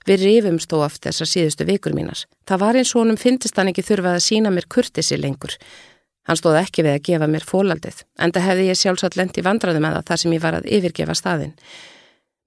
Við 0.08 0.24
rifumst 0.24 0.72
þó 0.72 0.86
aft 0.86 1.04
þessar 1.04 1.28
síðustu 1.28 1.67
vikur 1.67 1.96
mínar. 1.98 2.24
Það 2.48 2.62
var 2.63 2.80
eins 2.80 2.93
og 2.96 3.02
honum 3.02 3.20
fyndist 3.20 3.58
hann 3.60 3.74
ekki 3.74 3.84
þurfað 3.84 4.17
að 4.17 4.26
sína 4.28 4.54
mér 4.56 4.67
kurtisi 4.72 5.17
lengur. 5.20 5.58
Hann 6.28 6.39
stóð 6.39 6.62
ekki 6.62 6.84
við 6.84 6.96
að 6.96 7.04
gefa 7.08 7.28
mér 7.32 7.46
fólaldið, 7.48 8.02
en 8.20 8.34
það 8.36 8.48
hefði 8.50 8.65
ég 8.67 8.80
sjálfsagt 8.80 9.20
lendi 9.20 9.43
vandraði 9.43 9.84
með 9.84 9.98
það 9.98 10.08
þar 10.10 10.22
sem 10.24 10.34
ég 10.36 10.43
var 10.43 10.58
að 10.58 10.70
yfirgefa 10.78 11.15
staðin. 11.15 11.54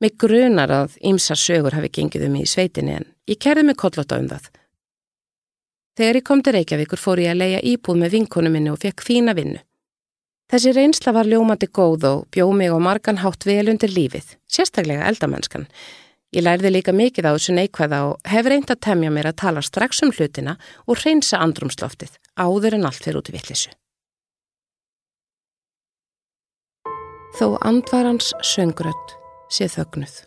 Mig 0.01 0.17
grunar 0.21 0.73
að 0.73 0.97
ýmsar 1.05 1.41
sögur 1.41 1.77
hafi 1.77 1.93
gengið 1.93 2.27
um 2.29 2.37
í 2.41 2.47
sveitinni 2.49 2.97
en 2.97 3.09
ég 3.29 3.41
kerði 3.41 3.67
mig 3.69 3.77
kollota 3.81 4.17
um 4.21 4.29
það. 4.29 4.51
Þegar 6.01 6.19
ég 6.21 6.25
kom 6.29 6.43
til 6.45 6.55
Reykjavíkur 6.57 7.01
fór 7.01 7.21
ég 7.21 7.35
að 7.35 7.43
leia 7.43 7.65
íbúð 7.73 7.99
með 8.01 8.15
vinkonu 8.17 8.53
minni 8.53 8.73
og 8.73 8.81
fekk 8.81 9.05
fína 9.05 9.35
vinnu. 9.37 9.61
Þessi 10.51 10.73
reynsla 10.75 11.13
var 11.15 11.29
ljómandi 11.29 11.69
góð 11.69 12.07
og 12.09 12.23
bjóð 12.35 12.55
mig 12.59 12.73
og 12.75 12.81
margan 12.83 13.21
hátt 13.23 13.45
vel 13.47 13.69
undir 13.71 13.93
lífið, 13.93 14.33
sérstaklega 14.51 15.07
eldamennskan. 15.07 15.69
Ég 16.31 16.45
lærði 16.47 16.71
líka 16.71 16.93
mikið 16.95 17.27
á 17.27 17.35
þessu 17.35 17.55
neikvæða 17.57 17.99
og 18.07 18.29
hef 18.31 18.47
reynd 18.47 18.71
að 18.71 18.83
temja 18.87 19.11
mér 19.11 19.33
að 19.33 19.41
tala 19.43 19.63
strax 19.67 20.05
um 20.07 20.13
hlutina 20.15 20.55
og 20.87 21.01
reynsa 21.03 21.41
andrumsloftið, 21.43 22.13
áður 22.39 22.77
en 22.79 22.87
allt 22.87 23.03
fyrir 23.03 23.19
út 23.19 23.31
í 23.33 23.35
vittlisu. 23.35 23.73
Þó 27.35 27.59
andvarans 27.67 28.31
söngrött 28.47 29.15
sé 29.51 29.67
þögnuð. 29.75 30.21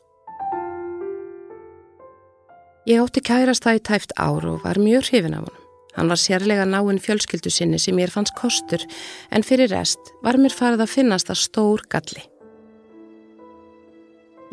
Ég 2.92 3.00
átti 3.00 3.24
kærast 3.24 3.64
það 3.64 3.80
í 3.80 3.84
tæft 3.88 4.16
ár 4.20 4.44
og 4.44 4.68
var 4.68 4.82
mjög 4.84 5.08
hrifin 5.08 5.38
af 5.38 5.46
honum. 5.46 5.64
Hann 5.96 6.12
var 6.12 6.20
sérlega 6.20 6.68
náinn 6.68 7.00
fjölskyldu 7.00 7.52
sinni 7.54 7.80
sem 7.80 7.96
mér 7.96 8.12
fannst 8.12 8.36
kostur 8.36 8.84
en 9.32 9.46
fyrir 9.46 9.72
rest 9.72 10.12
var 10.26 10.36
mér 10.42 10.52
farið 10.52 10.84
að 10.84 10.96
finnast 10.98 11.32
að 11.32 11.44
stór 11.46 11.88
galli. 11.88 12.33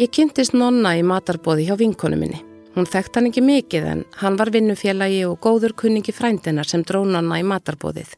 Ég 0.00 0.08
kynntist 0.16 0.54
nonna 0.56 0.94
í 0.96 1.02
matarbóði 1.04 1.66
hjá 1.66 1.74
vinkonu 1.76 2.16
minni. 2.16 2.38
Hún 2.72 2.86
þekkt 2.88 3.18
hann 3.18 3.26
ekki 3.28 3.42
mikið 3.44 3.88
en 3.90 3.98
hann 4.22 4.38
var 4.40 4.48
vinnufélagi 4.54 5.18
og 5.28 5.34
góður 5.44 5.74
kunningi 5.82 6.14
frændinar 6.16 6.64
sem 6.70 6.80
dró 6.88 7.02
nonna 7.04 7.36
í 7.36 7.44
matarbóðið. 7.44 8.14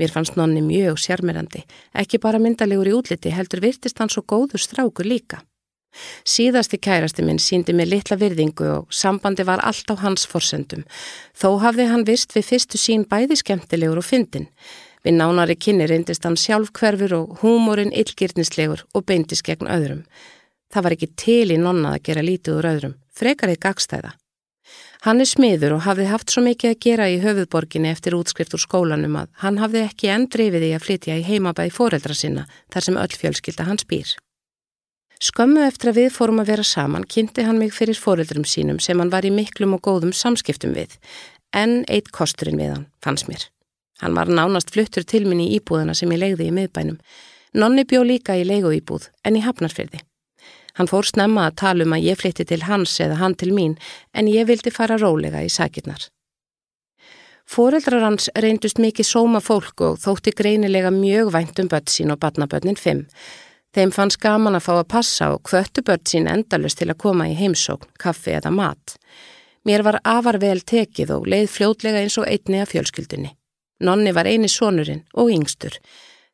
Mér 0.00 0.14
fannst 0.14 0.38
nonni 0.40 0.62
mjög 0.64 0.96
sérmyrandi, 1.04 1.60
ekki 1.92 2.22
bara 2.24 2.40
myndalegur 2.40 2.88
í 2.88 2.96
útliti 2.96 3.34
heldur 3.36 3.60
virtist 3.60 4.00
hann 4.00 4.08
svo 4.08 4.24
góður 4.24 4.64
strákur 4.64 5.04
líka. 5.04 5.42
Síðasti 6.24 6.80
kærasti 6.80 7.26
minn 7.26 7.42
síndi 7.42 7.76
mig 7.76 7.92
litla 7.92 8.16
virðingu 8.16 8.72
og 8.78 8.88
sambandi 8.88 9.44
var 9.44 9.60
allt 9.60 9.92
á 9.92 10.00
hans 10.00 10.24
forsendum. 10.24 10.88
Þó 11.36 11.60
hafði 11.66 11.90
hann 11.92 12.08
vist 12.08 12.32
við 12.32 12.48
fyrstu 12.54 12.80
sín 12.80 13.04
bæði 13.04 13.42
skemmtilegur 13.44 14.00
og 14.00 14.08
fyndin. 14.08 14.48
Við 15.04 15.20
nánari 15.20 15.60
kynni 15.60 15.84
reyndist 15.84 16.24
hann 16.24 16.40
sjálfkverfur 16.40 17.18
og 17.20 17.40
húmórin 17.44 17.92
illgirnislegur 17.92 18.86
og 18.94 19.04
beindis 19.04 19.44
gegn 19.44 19.68
öðrum. 19.68 20.06
Það 20.70 20.86
var 20.86 20.96
ekki 20.96 21.10
til 21.18 21.50
í 21.50 21.58
nonna 21.58 21.96
að 21.96 22.02
gera 22.08 22.24
lítið 22.24 22.58
úr 22.60 22.70
öðrum, 22.70 22.96
frekar 23.10 23.50
eitt 23.50 23.62
gagstæða. 23.64 24.14
Hann 25.00 25.22
er 25.22 25.28
smiður 25.28 25.78
og 25.78 25.84
hafði 25.86 26.06
haft 26.10 26.30
svo 26.30 26.42
mikið 26.44 26.70
að 26.70 26.80
gera 26.84 27.06
í 27.08 27.20
höfuðborginni 27.22 27.88
eftir 27.88 28.14
útskrift 28.18 28.52
úr 28.54 28.60
skólanum 28.60 29.16
að 29.16 29.30
hann 29.40 29.56
hafði 29.62 29.86
ekki 29.86 30.10
enn 30.12 30.26
drifið 30.28 30.66
í 30.68 30.72
að 30.76 30.84
flytja 30.84 31.16
í 31.16 31.24
heimabæði 31.24 31.72
foreldra 31.72 32.16
sinna 32.16 32.44
þar 32.72 32.86
sem 32.86 32.98
öll 33.00 33.14
fjölskylda 33.22 33.64
hans 33.64 33.86
býr. 33.88 34.12
Skömmu 35.20 35.64
eftir 35.64 35.90
að 35.90 36.02
við 36.02 36.12
fórum 36.14 36.42
að 36.44 36.52
vera 36.52 36.66
saman 36.68 37.06
kynnti 37.08 37.46
hann 37.48 37.58
mig 37.60 37.72
fyrir 37.76 37.96
foreldrum 37.96 38.44
sínum 38.44 38.78
sem 38.80 39.00
hann 39.00 39.12
var 39.12 39.24
í 39.24 39.32
miklum 39.32 39.74
og 39.76 39.82
góðum 39.88 40.12
samskiptum 40.16 40.76
við, 40.76 40.94
en 41.56 41.82
eitt 41.88 42.12
kosturinn 42.12 42.60
við 42.60 42.74
hann, 42.74 42.86
fanns 43.04 43.26
mér. 43.28 43.48
Hann 44.00 44.16
var 44.16 44.28
nánast 44.32 44.72
fluttur 44.72 45.04
til 45.04 45.26
minni 45.28 45.50
í 45.50 45.58
íbúðana 45.58 45.96
sem 45.96 46.12
ég 46.12 46.22
legði 46.22 46.48
í 46.48 46.54
miðbænum. 46.56 47.00
Nonni 47.56 47.84
bjó 47.88 48.04
líka 48.04 48.36
í 48.36 48.46
leiguíbúð 48.48 49.10
en 49.24 49.36
í 49.36 49.44
hafnarfyrði. 49.44 50.00
Hann 50.78 50.90
fór 50.90 51.06
snemma 51.08 51.48
að 51.48 51.58
tala 51.64 51.84
um 51.86 51.96
að 51.96 52.06
ég 52.10 52.20
flytti 52.20 52.46
til 52.46 52.62
hans 52.68 52.96
eða 53.00 53.18
hann 53.20 53.34
til 53.34 53.52
mín 53.56 53.76
en 54.14 54.30
ég 54.30 54.48
vildi 54.50 54.72
fara 54.74 54.98
rólega 55.00 55.42
í 55.44 55.50
sakirnar. 55.50 56.08
Fóreldrar 57.50 58.04
hans 58.04 58.28
reyndust 58.38 58.78
mikið 58.78 59.06
sóma 59.08 59.40
fólk 59.42 59.82
og 59.82 59.96
þótti 59.98 60.30
greinilega 60.38 60.92
mjög 60.94 61.32
vænt 61.34 61.58
um 61.58 61.70
börn 61.72 61.90
sín 61.90 62.12
og 62.14 62.20
barnabörnin 62.22 62.78
fimm. 62.78 63.08
Þeim 63.74 63.90
fannst 63.94 64.20
gaman 64.22 64.54
að 64.58 64.66
fá 64.68 64.72
að 64.76 64.88
passa 64.92 65.32
og 65.34 65.42
kvöttu 65.46 65.82
börn 65.86 66.06
sín 66.06 66.30
endalust 66.30 66.78
til 66.78 66.90
að 66.90 67.00
koma 67.02 67.26
í 67.26 67.34
heimsókn, 67.38 67.90
kaffi 67.98 68.36
eða 68.38 68.52
mat. 68.54 68.94
Mér 69.66 69.82
var 69.82 69.98
afar 70.04 70.38
vel 70.38 70.62
tekið 70.62 71.10
og 71.16 71.26
leið 71.26 71.50
fljótlega 71.56 72.04
eins 72.04 72.18
og 72.22 72.28
einni 72.30 72.62
af 72.62 72.70
fjölskyldunni. 72.70 73.34
Nonni 73.82 74.12
var 74.14 74.30
eini 74.30 74.48
sonurinn 74.48 75.02
og 75.14 75.32
yngstur. 75.34 75.74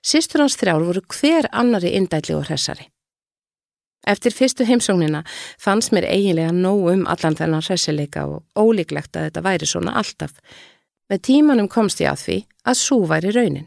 Sistur 0.05 0.45
hans 0.45 0.59
þrjár 0.61 0.85
voru 0.85 1.03
hver 1.17 1.49
annari 1.53 1.95
indætli 1.97 2.37
og 2.37 2.45
hressari. 2.51 2.91
Eftir 4.07 4.35
fyrstu 4.35 4.65
heimsóknina 4.67 5.25
fannst 5.59 5.91
mér 5.95 6.07
eiginlega 6.07 6.53
nóg 6.55 6.91
um 6.93 7.07
allan 7.11 7.37
þennan 7.39 7.65
hressileika 7.67 8.27
og 8.31 8.45
ólíklegt 8.55 9.17
að 9.17 9.29
þetta 9.29 9.43
væri 9.43 9.67
svona 9.67 9.97
alltaf. 9.99 10.37
Með 11.11 11.23
tímanum 11.27 11.69
komst 11.71 12.03
ég 12.03 12.13
að 12.13 12.23
því 12.23 12.37
að 12.67 12.79
svo 12.81 13.01
væri 13.11 13.33
raunin. 13.35 13.67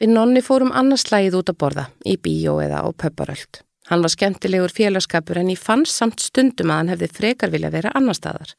Við 0.00 0.10
nonni 0.12 0.42
fórum 0.44 0.72
annars 0.76 1.06
slægið 1.06 1.38
út 1.40 1.52
að 1.52 1.60
borða, 1.62 1.84
í 2.04 2.16
bíó 2.20 2.58
eða 2.60 2.82
á 2.84 2.88
pöpparöld. 2.92 3.62
Hann 3.88 4.02
var 4.04 4.12
skemmtilegur 4.12 4.72
félagskapur 4.72 5.38
en 5.40 5.52
ég 5.52 5.60
fann 5.60 5.84
samt 5.88 6.20
stundum 6.24 6.72
að 6.72 6.80
hann 6.80 6.92
hefði 6.94 7.08
frekar 7.18 7.52
vilja 7.52 7.72
vera 7.72 7.92
annar 7.96 8.16
staðar. 8.16 8.52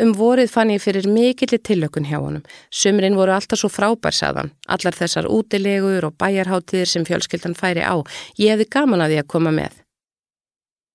Um 0.00 0.14
vorið 0.16 0.48
fann 0.48 0.70
ég 0.72 0.80
fyrir 0.80 1.04
mikillir 1.04 1.60
tillökun 1.60 2.06
hjá 2.08 2.16
honum. 2.16 2.44
Sumrin 2.72 3.16
voru 3.18 3.34
alltaf 3.34 3.60
svo 3.60 3.68
frábær 3.68 4.16
saðan. 4.16 4.54
Allar 4.64 4.96
þessar 4.96 5.28
útilegur 5.28 6.06
og 6.08 6.16
bæjarháttiðir 6.16 6.88
sem 6.88 7.04
fjölskyldan 7.04 7.58
færi 7.58 7.84
á. 7.84 8.00
Ég 8.40 8.54
hefði 8.54 8.70
gaman 8.72 9.04
að 9.04 9.12
því 9.12 9.18
að 9.20 9.28
koma 9.34 9.52
með. 9.52 9.82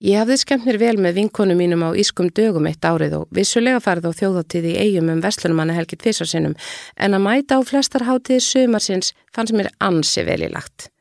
Ég 0.02 0.18
hafði 0.22 0.36
skemmt 0.42 0.66
mér 0.66 0.78
vel 0.82 0.98
með 1.02 1.16
vinkonu 1.18 1.54
mínum 1.58 1.86
á 1.86 1.90
Ískum 1.98 2.30
dögum 2.30 2.68
eitt 2.70 2.86
árið 2.86 3.16
og 3.18 3.30
vissulega 3.34 3.80
farið 3.82 4.10
á 4.10 4.18
þjóðáttíði 4.20 4.74
í 4.74 4.82
eigum 4.82 5.10
um 5.10 5.24
Vestlunumanna 5.26 5.74
helgi 5.74 5.98
tvísarsinnum 5.98 6.54
en 6.98 7.18
að 7.18 7.26
mæta 7.26 7.58
á 7.58 7.62
flestar 7.66 8.06
háttíði 8.06 8.44
sömarsins 8.46 9.16
fannst 9.34 9.58
mér 9.58 9.72
ansi 9.82 10.26
vel 10.26 10.44
í 10.46 10.52
lagt. 10.54 10.92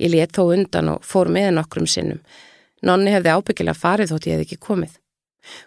Ég 0.00 0.12
let 0.12 0.32
þó 0.32 0.48
undan 0.54 0.94
og 0.94 1.04
fór 1.04 1.28
með 1.28 1.50
nokkrum 1.58 1.88
sinnum. 1.88 2.24
Nonni 2.80 3.12
hefði 3.12 3.36
ábyggilega 3.36 3.76
farið 3.76 4.14
þótt 4.14 4.28
ég 4.30 4.38
hef 4.38 4.48
ekki 4.48 4.64
komið. 4.64 4.96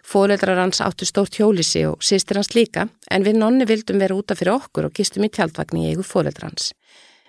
Fóreldrar 0.06 0.58
hans 0.60 0.80
áttu 0.84 1.06
stórt 1.08 1.38
hjólísi 1.38 1.84
og 1.88 2.04
sýstir 2.04 2.38
hans 2.38 2.52
líka 2.54 2.88
en 3.10 3.24
við 3.26 3.38
nonni 3.40 3.66
vildum 3.68 3.98
vera 4.02 4.16
útaf 4.18 4.40
fyrir 4.40 4.54
okkur 4.56 4.88
og 4.88 4.94
gistum 4.98 5.26
í 5.26 5.30
tjaldvagn 5.32 5.80
í 5.80 5.88
eigu 5.90 6.04
fóreldrar 6.06 6.50
hans. 6.50 6.72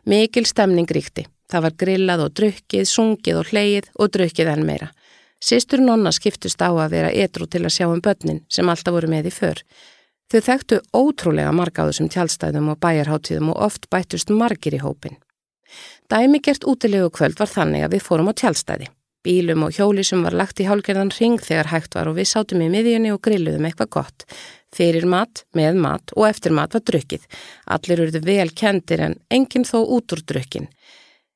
Mikil 0.05 0.45
stemning 0.45 0.89
ríkti. 0.89 1.25
Það 1.49 1.65
var 1.65 1.75
grillað 1.79 2.25
og 2.25 2.35
drukkið, 2.39 2.85
sungið 2.89 3.39
og 3.39 3.49
hleið 3.51 3.89
og 3.99 4.11
drukkið 4.15 4.51
enn 4.53 4.67
meira. 4.67 4.91
Sýstur 5.43 5.83
nonna 5.83 6.11
skiptust 6.15 6.61
á 6.63 6.71
að 6.71 6.93
vera 6.95 7.11
etru 7.11 7.47
til 7.47 7.65
að 7.65 7.75
sjá 7.75 7.87
um 7.89 8.01
börnin 8.01 8.43
sem 8.49 8.69
alltaf 8.69 8.95
voru 8.95 9.09
með 9.11 9.27
í 9.27 9.33
för. 9.35 9.59
Þau 10.31 10.39
þekktu 10.47 10.79
ótrúlega 10.95 11.51
marga 11.51 11.83
á 11.83 11.87
þessum 11.89 12.09
tjaldstæðum 12.09 12.71
og 12.73 12.79
bæjarháttíðum 12.81 13.51
og 13.53 13.59
oft 13.67 13.89
bættust 13.91 14.31
margir 14.31 14.77
í 14.77 14.81
hópin. 14.81 15.19
Dæmigert 16.09 16.63
útilegu 16.63 17.11
kvöld 17.13 17.39
var 17.39 17.51
þannig 17.51 17.85
að 17.85 17.97
við 17.97 18.05
fórum 18.07 18.31
á 18.31 18.33
tjaldstæði. 18.33 18.87
Bílum 19.23 19.63
og 19.63 19.77
hjólisum 19.77 20.25
var 20.25 20.35
lagt 20.35 20.59
í 20.59 20.67
hálgerðan 20.67 21.13
ring 21.15 21.39
þegar 21.39 21.69
hægt 21.71 21.95
var 21.95 22.09
og 22.11 22.17
við 22.17 22.27
sátum 22.33 22.63
í 22.65 22.67
miðjunni 22.73 23.13
og 23.13 23.21
grilluðum 23.23 23.69
eitthvað 23.69 23.91
gott. 23.95 24.25
Fyrir 24.73 25.05
mat, 25.07 25.45
með 25.55 25.79
mat 25.79 26.11
og 26.17 26.27
eftir 26.27 26.51
mat 26.51 26.75
var 26.75 26.83
drukkið. 26.83 27.23
Allir 27.75 28.03
urðu 28.07 28.23
vel 28.25 28.49
kendir 28.51 29.05
en 29.05 29.15
enginn 29.31 29.67
þó 29.69 29.79
út 29.83 30.15
úr 30.15 30.23
drukkin. 30.27 30.67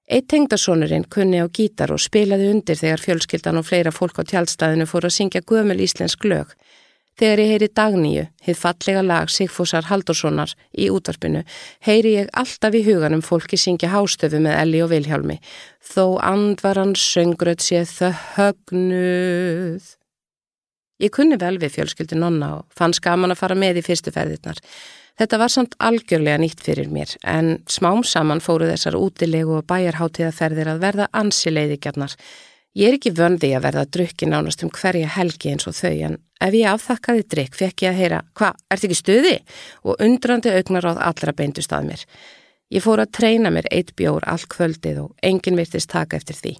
Eitt 0.07 0.27
tengdasónurinn 0.31 1.07
kunni 1.11 1.39
á 1.43 1.47
gítar 1.47 1.91
og 1.91 1.99
spilaði 1.99 2.51
undir 2.51 2.79
þegar 2.79 3.03
fjölskyldan 3.03 3.59
og 3.59 3.67
fleira 3.67 3.91
fólk 3.91 4.19
á 4.19 4.23
tjálstæðinu 4.23 4.87
fóru 4.87 5.07
að 5.07 5.17
syngja 5.17 5.43
gömul 5.43 5.79
íslensk 5.83 6.27
lög. 6.27 6.53
Þegar 7.17 7.39
ég 7.41 7.51
heyri 7.51 7.67
dagníu, 7.73 8.23
hitt 8.45 8.59
fallega 8.61 9.01
lag 9.01 9.31
Sigfúsar 9.33 9.87
Haldurssonar 9.89 10.51
í 10.77 10.91
útvarpinu, 10.93 11.41
heyri 11.81 12.11
ég 12.19 12.27
alltaf 12.37 12.75
í 12.77 12.83
huganum 12.85 13.23
fólki 13.25 13.57
syngja 13.57 13.89
hástöfu 13.89 14.37
með 14.43 14.59
Elli 14.61 14.83
og 14.85 14.91
Vilhjálmi. 14.91 15.39
Þó 15.81 16.19
andvaran 16.21 16.93
söngröð 16.93 17.63
séð 17.65 17.95
þau 17.95 18.11
högnuð. 18.35 19.87
Ég 21.01 21.13
kunni 21.13 21.37
vel 21.41 21.57
við 21.61 21.73
fjölskyldi 21.79 22.17
nonna 22.17 22.51
og 22.59 22.77
fann 22.77 22.93
skaman 22.93 23.33
að 23.33 23.41
fara 23.41 23.57
með 23.57 23.81
í 23.81 23.85
fyrstu 23.85 24.13
ferðirnar. 24.13 24.61
Þetta 25.17 25.39
var 25.41 25.49
samt 25.49 25.73
algjörlega 25.81 26.37
nýtt 26.41 26.61
fyrir 26.61 26.89
mér 26.93 27.15
en 27.25 27.55
smám 27.69 28.03
saman 28.05 28.41
fóru 28.45 28.69
þessar 28.69 28.97
útilegu 28.99 29.57
og 29.57 29.65
bæjarháttíðaferðir 29.69 30.69
að 30.75 30.83
verða 30.85 31.09
ansileiðigjarnar. 31.17 32.13
Ég 32.77 32.91
er 32.91 32.95
ekki 32.99 33.09
vöndi 33.17 33.47
að 33.57 33.63
verða 33.63 33.83
drukki 33.89 34.27
nánast 34.29 34.61
um 34.61 34.69
hverja 34.69 35.07
helgi 35.15 35.49
eins 35.49 35.65
og 35.65 35.73
þau 35.73 35.95
en 36.05 36.17
ef 36.45 36.53
ég 36.53 36.67
afþakkaði 36.69 37.23
drikk 37.33 37.55
fekk 37.57 37.83
ég 37.87 37.89
að 37.89 38.01
heyra 38.03 38.19
hva, 38.37 38.51
ert 38.69 38.83
ekki 38.85 38.97
stuði? 38.99 39.31
Og 39.81 40.03
undrandi 40.05 40.51
augnar 40.53 40.85
áð 40.85 40.99
allra 41.07 41.33
beintust 41.33 41.73
að 41.73 41.87
mér. 41.87 42.03
Ég 42.69 42.85
fór 42.85 43.01
að 43.01 43.15
treyna 43.17 43.49
mér 43.55 43.65
eitt 43.73 43.95
bjór 43.97 44.27
allt 44.29 44.45
kvöldið 44.53 44.99
og 45.07 45.25
enginn 45.25 45.57
virtist 45.57 45.89
taka 45.89 46.19
eftir 46.19 46.37
því. 46.37 46.53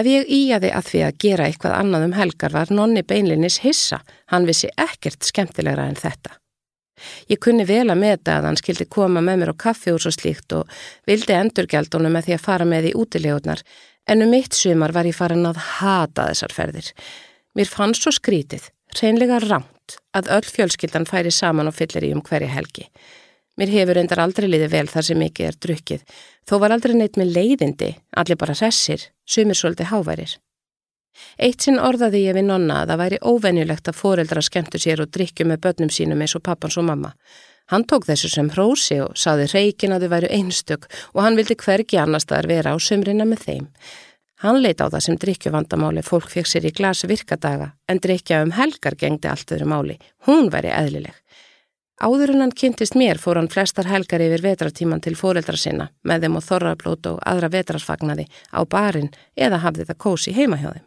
Ef 0.00 0.10
ég 0.10 0.34
íjaði 0.34 0.72
að 0.74 0.90
því 0.90 1.04
að 1.06 1.22
gera 1.22 1.46
eitthvað 1.46 1.78
annað 1.78 2.08
um 2.08 2.16
helgar 2.18 2.56
var 2.56 2.74
nonni 2.74 3.06
beinlinis 3.06 3.60
hissa, 3.62 4.00
hann 4.34 4.50
vissi 4.50 4.70
ekkert 4.74 5.26
skemmtilegra 5.30 5.86
en 5.86 5.98
þetta. 5.98 6.34
Ég 7.30 7.40
kunni 7.40 7.64
vel 7.68 7.86
að 7.86 8.02
meta 8.02 8.36
að 8.38 8.48
hann 8.48 8.58
skildi 8.58 8.86
koma 8.90 9.22
með 9.24 9.40
mér 9.40 9.52
á 9.54 9.62
kaffi 9.62 9.94
úr 9.94 10.02
svo 10.02 10.12
slíkt 10.14 10.52
og 10.58 10.80
vildi 11.08 11.36
endurgjaldunum 11.38 12.12
með 12.12 12.28
því 12.28 12.36
að 12.36 12.44
fara 12.44 12.66
með 12.68 12.90
í 12.90 12.96
útilegurnar 12.98 13.62
en 14.10 14.22
um 14.24 14.30
mitt 14.30 14.56
sumar 14.58 14.92
var 14.96 15.06
ég 15.06 15.14
farin 15.14 15.46
að 15.46 15.60
hata 15.78 16.26
þessar 16.32 16.54
ferðir. 16.56 16.90
Mér 17.54 17.70
fannst 17.70 18.02
svo 18.02 18.12
skrítið, 18.14 18.66
reynlega 18.98 19.38
rámt, 19.44 19.98
að 20.16 20.30
öll 20.36 20.50
fjölskyldan 20.50 21.06
færi 21.06 21.30
saman 21.34 21.70
og 21.70 21.76
fyllir 21.78 22.08
í 22.08 22.12
um 22.16 22.22
hverja 22.26 22.50
helgi. 22.50 22.88
Mér 23.58 23.70
hefur 23.74 24.00
endar 24.00 24.22
aldrei 24.24 24.48
liðið 24.48 24.74
vel 24.74 24.86
þar 24.90 25.06
sem 25.06 25.18
mikið 25.20 25.46
er 25.46 25.58
drukkið, 25.66 26.04
þó 26.48 26.54
var 26.62 26.74
aldrei 26.74 26.94
neitt 26.96 27.18
með 27.20 27.34
leiðindi, 27.36 27.90
allir 28.16 28.38
bara 28.40 28.56
hressir, 28.56 29.10
sumir 29.26 29.58
svolítið 29.58 29.90
háværir. 29.92 30.36
Eitt 31.38 31.66
sinn 31.66 31.80
orðaði 31.82 32.24
ég 32.24 32.36
við 32.38 32.46
nonna 32.48 32.80
að 32.82 32.92
það 32.92 33.00
væri 33.02 33.18
óvenjulegt 33.30 33.90
að 33.90 33.98
foreldra 33.98 34.42
skemmtu 34.46 34.80
sér 34.80 35.02
og 35.04 35.10
drikju 35.14 35.46
með 35.46 35.62
börnum 35.66 35.90
sínum 35.92 36.22
eins 36.22 36.36
og 36.38 36.44
pappans 36.46 36.78
og 36.80 36.86
mamma. 36.86 37.12
Hann 37.70 37.86
tók 37.86 38.06
þessu 38.08 38.30
sem 38.32 38.50
hrósi 38.50 38.98
og 39.04 39.18
saði 39.18 39.46
reikin 39.52 39.94
að 39.94 40.06
þau 40.06 40.12
væru 40.14 40.30
einstök 40.34 40.88
og 41.14 41.22
hann 41.22 41.38
vildi 41.38 41.56
hvergi 41.60 42.00
annar 42.02 42.22
staðar 42.22 42.50
vera 42.50 42.74
á 42.74 42.76
sömrina 42.82 43.26
með 43.28 43.44
þeim. 43.46 43.66
Hann 44.40 44.58
leita 44.64 44.88
á 44.88 44.92
það 44.92 45.04
sem 45.04 45.18
drikkjuvandamáli 45.20 46.02
fólk 46.02 46.30
fekk 46.32 46.48
sér 46.48 46.66
í 46.66 46.74
glasi 46.74 47.06
virkadaga 47.10 47.74
en 47.86 48.00
drikja 48.02 48.40
um 48.42 48.54
helgar 48.56 48.96
gengdi 48.98 49.28
allt 49.28 49.52
öðru 49.52 49.68
máli. 49.68 49.98
Hún 50.26 50.50
væri 50.50 50.72
eðlileg. 50.72 51.14
Áður 52.00 52.32
en 52.32 52.46
hann 52.46 52.56
kynntist 52.56 52.96
mér 52.96 53.20
fór 53.20 53.36
hann 53.36 53.50
flestar 53.52 53.84
helgar 53.84 54.22
yfir 54.24 54.40
vetratíman 54.40 55.02
til 55.04 55.12
fóreldra 55.20 55.58
sinna 55.60 55.90
með 56.02 56.24
þeim 56.24 56.38
og 56.40 56.46
þorrablót 56.46 57.10
og 57.12 57.18
aðra 57.28 57.52
vetrarfagnaði 57.52 58.24
á 58.56 58.60
barinn 58.64 59.12
eða 59.36 59.60
hafði 59.66 59.90
það 59.90 60.00
kósi 60.06 60.32
heima 60.32 60.56
hjá 60.56 60.70
þeim. 60.72 60.86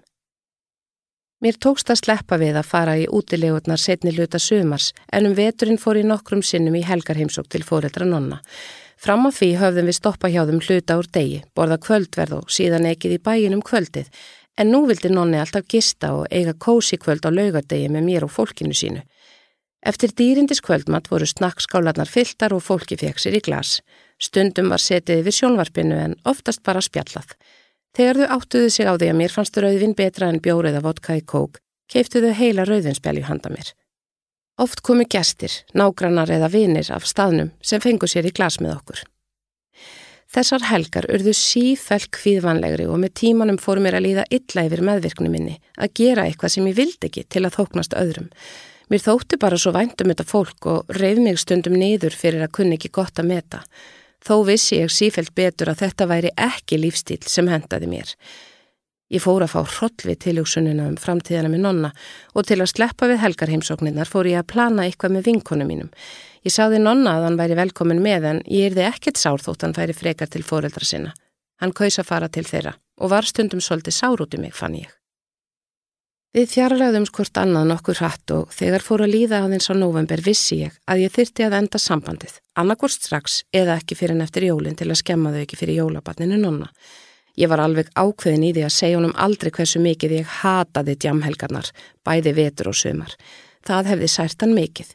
Mér 1.43 1.57
tókst 1.59 1.89
að 1.91 1.99
sleppa 1.99 2.37
við 2.39 2.55
að 2.55 2.69
fara 2.69 2.93
í 2.95 3.01
útilegurnar 3.11 3.81
setni 3.81 4.13
luta 4.15 4.39
sumars 4.39 4.93
en 5.11 5.25
um 5.27 5.33
veturinn 5.35 5.79
fór 5.81 5.97
ég 5.99 6.05
nokkrum 6.07 6.39
sinnum 6.39 6.77
í 6.79 6.83
helgarheimsók 6.87 7.49
til 7.51 7.65
fóreldra 7.67 8.07
nonna. 8.07 8.37
Fram 8.95 9.27
á 9.27 9.29
því 9.35 9.49
höfðum 9.59 9.89
við 9.91 9.97
stoppa 9.97 10.29
hjá 10.31 10.45
þeim 10.47 10.61
hluta 10.63 10.95
úr 11.01 11.09
degi, 11.17 11.41
borða 11.51 11.75
kvöldverð 11.83 12.37
og 12.37 12.53
síðan 12.57 12.87
ekkið 12.93 13.17
í 13.17 13.19
bæin 13.27 13.57
um 13.57 13.63
kvöldið, 13.67 14.07
en 14.55 14.71
nú 14.71 14.85
vildi 14.87 15.11
nonni 15.11 15.41
alltaf 15.41 15.67
gista 15.67 16.13
og 16.15 16.31
eiga 16.31 16.53
kósi 16.55 16.95
kvöld 16.95 17.27
á 17.27 17.31
laugardegi 17.35 17.91
með 17.91 18.07
mér 18.07 18.27
og 18.29 18.31
fólkinu 18.31 18.71
sínu. 18.71 19.03
Eftir 19.83 20.15
dýrindis 20.15 20.63
kvöldmatt 20.63 21.11
voru 21.11 21.27
snakkskálanar 21.27 22.07
fylltar 22.07 22.55
og 22.55 22.63
fólki 22.63 22.95
fekk 22.95 23.19
sér 23.19 23.35
í 23.35 23.43
glas. 23.43 23.81
Stundum 24.15 24.71
var 24.71 24.79
setið 24.79 25.25
við 25.27 25.41
sjónvarpinu 25.41 25.99
en 26.05 26.15
oftast 26.23 26.63
bara 26.63 26.79
spjallað. 26.79 27.35
Þegar 27.93 28.17
þau 28.19 28.33
áttuðu 28.37 28.69
sig 28.73 28.89
á 28.89 28.93
því 28.97 29.07
að 29.11 29.17
mér 29.19 29.33
fannst 29.35 29.57
rauðvin 29.61 29.95
betra 29.97 30.29
en 30.33 30.41
bjórið 30.41 30.79
af 30.79 30.85
vodka 30.87 31.17
í 31.19 31.21
kók, 31.21 31.59
keiftu 31.91 32.23
þau 32.23 32.33
heila 32.39 32.65
rauðvinspjali 32.65 33.25
handa 33.27 33.53
mér. 33.53 33.69
Oft 34.61 34.81
komu 34.85 35.05
gestir, 35.09 35.53
nágrannar 35.77 36.29
eða 36.33 36.49
vinir 36.53 36.89
af 36.93 37.05
staðnum 37.09 37.51
sem 37.61 37.81
fengu 37.81 38.09
sér 38.09 38.25
í 38.29 38.33
glas 38.33 38.59
með 38.61 38.79
okkur. 38.79 39.03
Þessar 40.33 40.65
helgar 40.65 41.05
urðu 41.13 41.35
sífælt 41.37 42.09
kvíðvanlegri 42.17 42.87
og 42.89 42.97
með 43.03 43.13
tímanum 43.21 43.59
fór 43.61 43.77
mér 43.83 43.99
að 43.99 44.05
líða 44.07 44.23
illa 44.33 44.63
yfir 44.65 44.81
meðvirknu 44.87 45.29
minni 45.29 45.59
að 45.77 45.93
gera 45.99 46.25
eitthvað 46.25 46.55
sem 46.55 46.69
ég 46.71 46.77
vildi 46.79 47.09
ekki 47.11 47.27
til 47.29 47.43
að 47.45 47.59
þóknast 47.59 47.93
öðrum. 47.99 48.31
Mér 48.89 49.03
þótti 49.05 49.37
bara 49.41 49.59
svo 49.61 49.73
væntum 49.75 50.09
þetta 50.09 50.25
fólk 50.25 50.69
og 50.71 50.97
reyð 50.97 51.21
mig 51.21 51.37
stundum 51.41 51.77
niður 51.77 52.17
fyrir 52.17 52.41
að 52.47 52.55
kunni 52.57 52.79
ekki 52.79 52.89
gott 52.97 53.21
að 53.21 53.29
meta. 53.29 53.61
Þó 54.23 54.39
vissi 54.47 54.79
ég 54.79 54.91
sífelt 54.93 55.33
betur 55.35 55.73
að 55.73 55.83
þetta 55.83 56.07
væri 56.07 56.31
ekki 56.39 56.79
lífstíl 56.79 57.21
sem 57.27 57.49
hendaði 57.51 57.89
mér. 57.91 58.13
Ég 59.13 59.21
fór 59.21 59.43
að 59.45 59.51
fá 59.51 59.59
hrollvi 59.75 60.15
tiljóksunina 60.17 60.87
um 60.89 60.95
framtíðana 60.97 61.51
með 61.51 61.65
nonna 61.65 61.91
og 62.33 62.47
til 62.47 62.61
að 62.63 62.71
sleppa 62.71 63.09
við 63.11 63.21
helgarheimsóknirnar 63.21 64.09
fór 64.09 64.31
ég 64.31 64.39
að 64.39 64.49
plana 64.55 64.87
eitthvað 64.87 65.17
með 65.17 65.27
vinkonu 65.27 65.67
mínum. 65.69 65.91
Ég 66.41 66.55
sáði 66.55 66.79
nonna 66.81 67.17
að 67.17 67.27
hann 67.27 67.37
væri 67.43 67.59
velkomin 67.59 68.01
með 68.01 68.29
en 68.31 68.41
ég 68.47 68.71
erði 68.71 68.87
ekkert 68.87 69.21
sár 69.21 69.43
þótt 69.43 69.67
hann 69.67 69.77
færi 69.77 69.93
frekar 69.93 70.31
til 70.31 70.41
fóreldra 70.47 70.87
sinna. 70.87 71.13
Hann 71.61 71.75
kaus 71.75 71.99
að 71.99 72.09
fara 72.09 72.31
til 72.31 72.47
þeirra 72.47 72.73
og 73.03 73.13
var 73.13 73.27
stundum 73.27 73.61
svolítið 73.61 73.99
sár 73.99 74.23
út 74.23 74.33
um 74.33 74.47
mig 74.47 74.55
fann 74.55 74.79
ég. 74.79 74.89
Við 76.33 76.47
fjarlæðum 76.49 77.03
skort 77.05 77.37
annað 77.37 77.67
nokkur 77.69 77.99
hratt 77.99 78.31
og 78.33 78.53
þegar 78.57 78.81
fór 78.81 79.03
að 79.05 79.11
líða 79.13 79.43
aðeins 79.43 79.67
á 79.69 79.77
november 79.77 80.21
vissi 80.25 80.63
ég 80.63 80.79
að 80.89 81.03
ég 81.03 81.11
þyrti 81.13 81.43
að 81.45 81.55
enda 81.59 81.77
sambandið, 81.77 82.39
annarkort 82.57 82.95
strax 82.95 83.35
eða 83.53 83.75
ekki 83.77 83.93
fyrir 83.99 84.15
en 84.15 84.23
eftir 84.25 84.47
jólinn 84.47 84.73
til 84.79 84.87
að 84.89 84.97
skemma 85.03 85.29
þau 85.29 85.43
ekki 85.43 85.59
fyrir 85.59 85.77
jólabarninu 85.83 86.39
nonna. 86.41 86.71
Ég 87.37 87.51
var 87.53 87.61
alveg 87.61 87.91
ákveðin 87.93 88.47
í 88.47 88.49
því 88.57 88.65
að 88.65 88.73
segja 88.73 88.97
honum 88.97 89.13
aldrei 89.13 89.51
hversu 89.53 89.83
mikið 89.85 90.15
ég 90.17 90.33
hataði 90.39 90.97
djamhelgarnar, 91.05 91.69
bæði 92.01 92.33
vetur 92.41 92.71
og 92.73 92.79
sömar. 92.81 93.13
Það 93.61 93.93
hefði 93.93 94.09
sært 94.15 94.41
hann 94.41 94.57
mikið. 94.57 94.89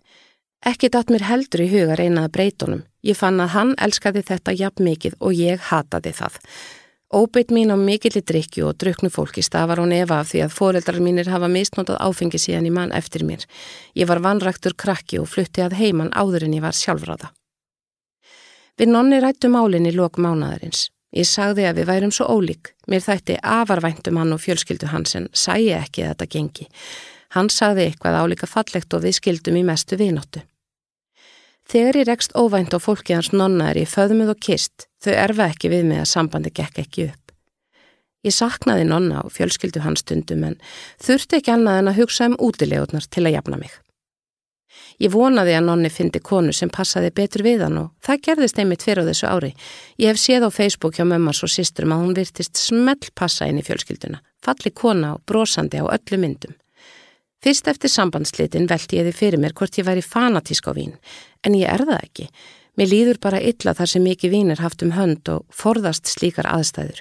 Ekki 0.66 0.90
datt 0.90 1.14
mér 1.14 1.22
heldur 1.22 1.62
í 1.62 1.70
huga 1.70 2.00
reynaða 2.02 2.34
breytunum. 2.34 2.82
Ég 3.06 3.14
fann 3.14 3.38
að 3.38 3.54
hann 3.54 3.72
elskaði 3.78 4.26
þetta 4.26 4.58
jafn 4.58 4.90
mikið 4.90 5.14
og 5.22 5.38
ég 5.38 5.62
hataði 5.70 6.16
það. 6.18 6.42
Óbeitt 7.08 7.48
mín 7.48 7.72
á 7.72 7.76
mikilli 7.80 8.20
drikju 8.20 8.66
og 8.68 8.76
druknu 8.76 9.08
fólki 9.08 9.40
stafar 9.40 9.80
hún 9.80 9.94
efa 9.96 10.18
af 10.20 10.28
því 10.28 10.42
að 10.44 10.52
foreldrar 10.52 10.98
mínir 11.00 11.30
hafa 11.32 11.48
misnótað 11.48 12.02
áfengi 12.04 12.36
síðan 12.36 12.68
í 12.68 12.72
mann 12.74 12.92
eftir 12.92 13.24
mér. 13.24 13.46
Ég 13.96 14.10
var 14.10 14.20
vanræktur 14.20 14.76
krakki 14.76 15.16
og 15.16 15.30
flutti 15.32 15.64
að 15.64 15.78
heiman 15.80 16.12
áður 16.12 16.44
en 16.44 16.58
ég 16.58 16.64
var 16.66 16.76
sjálfráða. 16.76 17.32
Við 18.76 18.92
nonni 18.92 19.22
rættu 19.24 19.48
málinn 19.48 19.88
í 19.88 19.94
lok 19.96 20.20
mánadarins. 20.20 20.90
Ég 21.16 21.24
sagði 21.24 21.64
að 21.64 21.80
við 21.80 21.88
værum 21.88 22.12
svo 22.12 22.28
ólík. 22.28 22.74
Mér 22.86 23.00
þætti 23.00 23.38
afarvæntum 23.40 24.20
hann 24.20 24.36
og 24.36 24.44
fjölskyldu 24.44 24.92
hans 24.92 25.16
en 25.16 25.32
sæi 25.32 25.72
ekki 25.72 26.04
að 26.04 26.12
þetta 26.12 26.30
gengi. 26.36 26.68
Hann 27.32 27.48
sagði 27.48 27.88
eitthvað 27.88 28.20
álíka 28.20 28.46
fallegt 28.46 28.92
og 28.92 29.08
við 29.08 29.16
skildum 29.16 29.56
í 29.56 29.64
mestu 29.64 29.96
vinóttu. 29.96 30.44
Þegar 31.68 31.98
ég 32.00 32.06
rekst 32.08 32.32
óvænt 32.32 32.72
á 32.72 32.80
fólki 32.80 33.12
hans 33.12 33.28
nonna 33.34 33.66
er 33.68 33.82
ég 33.82 33.90
föðmuð 33.92 34.30
og 34.32 34.38
kist, 34.40 34.86
þau 35.04 35.12
erfa 35.12 35.50
ekki 35.52 35.68
við 35.68 35.82
mig 35.90 35.98
að 36.00 36.06
sambandi 36.08 36.52
gekk 36.56 36.78
ekki 36.80 37.10
upp. 37.10 37.34
Ég 38.24 38.32
saknaði 38.32 38.86
nonna 38.88 39.20
og 39.20 39.34
fjölskyldu 39.34 39.82
hans 39.84 40.00
stundum 40.00 40.46
en 40.48 40.56
þurfti 41.04 41.38
ekki 41.38 41.52
annað 41.52 41.82
en 41.82 41.90
að 41.92 42.00
hugsa 42.00 42.30
um 42.30 42.38
útilegurnar 42.40 43.04
til 43.12 43.26
að 43.26 43.36
jafna 43.36 43.60
mig. 43.60 43.74
Ég 44.98 45.12
vonaði 45.12 45.58
að 45.58 45.66
nonni 45.68 45.90
fyndi 45.92 46.22
konu 46.24 46.54
sem 46.56 46.72
passaði 46.72 47.12
betur 47.14 47.44
við 47.44 47.66
hann 47.66 47.76
og 47.82 47.90
það 48.02 48.22
gerðist 48.26 48.58
einmitt 48.58 48.86
fyrir 48.86 49.04
á 49.04 49.08
þessu 49.10 49.28
ári. 49.28 49.52
Ég 50.00 50.08
hef 50.10 50.22
séð 50.22 50.48
á 50.48 50.50
Facebook 50.50 50.96
hjá 50.96 51.04
mömmars 51.04 51.44
og 51.44 51.52
sísturum 51.52 51.92
að 51.94 52.02
hún 52.02 52.16
virtist 52.16 52.56
smell 52.58 53.12
passa 53.14 53.46
inn 53.46 53.60
í 53.60 53.66
fjölskylduna, 53.66 54.22
falli 54.40 54.72
kona 54.72 55.12
og 55.18 55.22
brosandi 55.28 55.78
á 55.78 55.86
öllu 55.86 56.18
myndum. 56.24 56.56
Fyrst 57.38 57.68
eftir 57.70 57.90
sambandslitin 57.92 58.66
velti 58.66 58.98
ég 58.98 59.06
þið 59.06 59.18
fyrir 59.18 59.38
mér 59.38 59.52
hvort 59.54 59.76
ég 59.78 59.86
væri 59.86 60.02
fanatísk 60.02 60.66
á 60.66 60.74
vín, 60.74 60.96
en 61.46 61.54
ég 61.54 61.70
er 61.70 61.84
það 61.86 62.00
ekki. 62.02 62.26
Mér 62.78 62.90
líður 62.90 63.20
bara 63.22 63.38
illa 63.42 63.74
þar 63.78 63.90
sem 63.92 64.02
mikið 64.02 64.32
vín 64.34 64.50
er 64.50 64.62
haft 64.62 64.82
um 64.82 64.90
hönd 64.96 65.30
og 65.30 65.44
forðast 65.54 66.10
slíkar 66.10 66.50
aðstæður. 66.50 66.98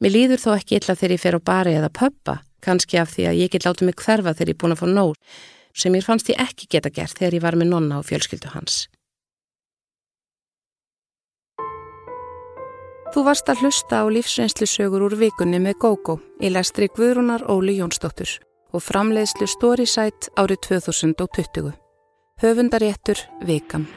Mér 0.00 0.14
líður 0.16 0.40
þó 0.40 0.50
ekki 0.56 0.80
illa 0.80 0.96
þegar 0.96 1.14
ég 1.16 1.22
fer 1.22 1.36
á 1.36 1.40
bari 1.52 1.76
eða 1.76 1.92
pöppa, 1.92 2.38
kannski 2.64 3.00
af 3.00 3.12
því 3.12 3.28
að 3.28 3.38
ég 3.42 3.52
get 3.52 3.68
látið 3.68 3.90
mig 3.90 4.00
hverfa 4.00 4.32
þegar 4.32 4.48
ég 4.48 4.56
er 4.56 4.60
búin 4.64 4.76
að 4.76 4.80
fá 4.80 4.88
nóg 4.88 5.14
sem 5.76 5.92
ég 5.92 6.04
fannst 6.08 6.32
ég 6.32 6.40
ekki 6.40 6.70
geta 6.72 6.88
gert 6.88 7.18
þegar 7.20 7.36
ég 7.36 7.44
var 7.44 7.56
með 7.60 7.72
nonna 7.74 8.00
og 8.00 8.08
fjölskyldu 8.08 8.54
hans. 8.56 8.86
Þú 13.12 13.28
varst 13.28 13.48
að 13.48 13.60
hlusta 13.64 14.00
á 14.00 14.04
lífsreynslu 14.08 14.68
sögur 14.68 15.04
úr 15.04 15.20
vikunni 15.20 15.60
með 15.60 15.80
GóGó 15.84 16.18
í 16.40 16.52
læstri 16.52 16.88
Guðrúnar 16.96 17.44
Óli 17.48 17.76
Jónsdóttur 17.76 18.38
og 18.76 18.84
framleiðslu 18.84 19.48
Storysight 19.48 20.28
árið 20.36 20.60
2020. 20.68 21.72
Höfundaréttur 22.42 23.22
Vikam. 23.48 23.88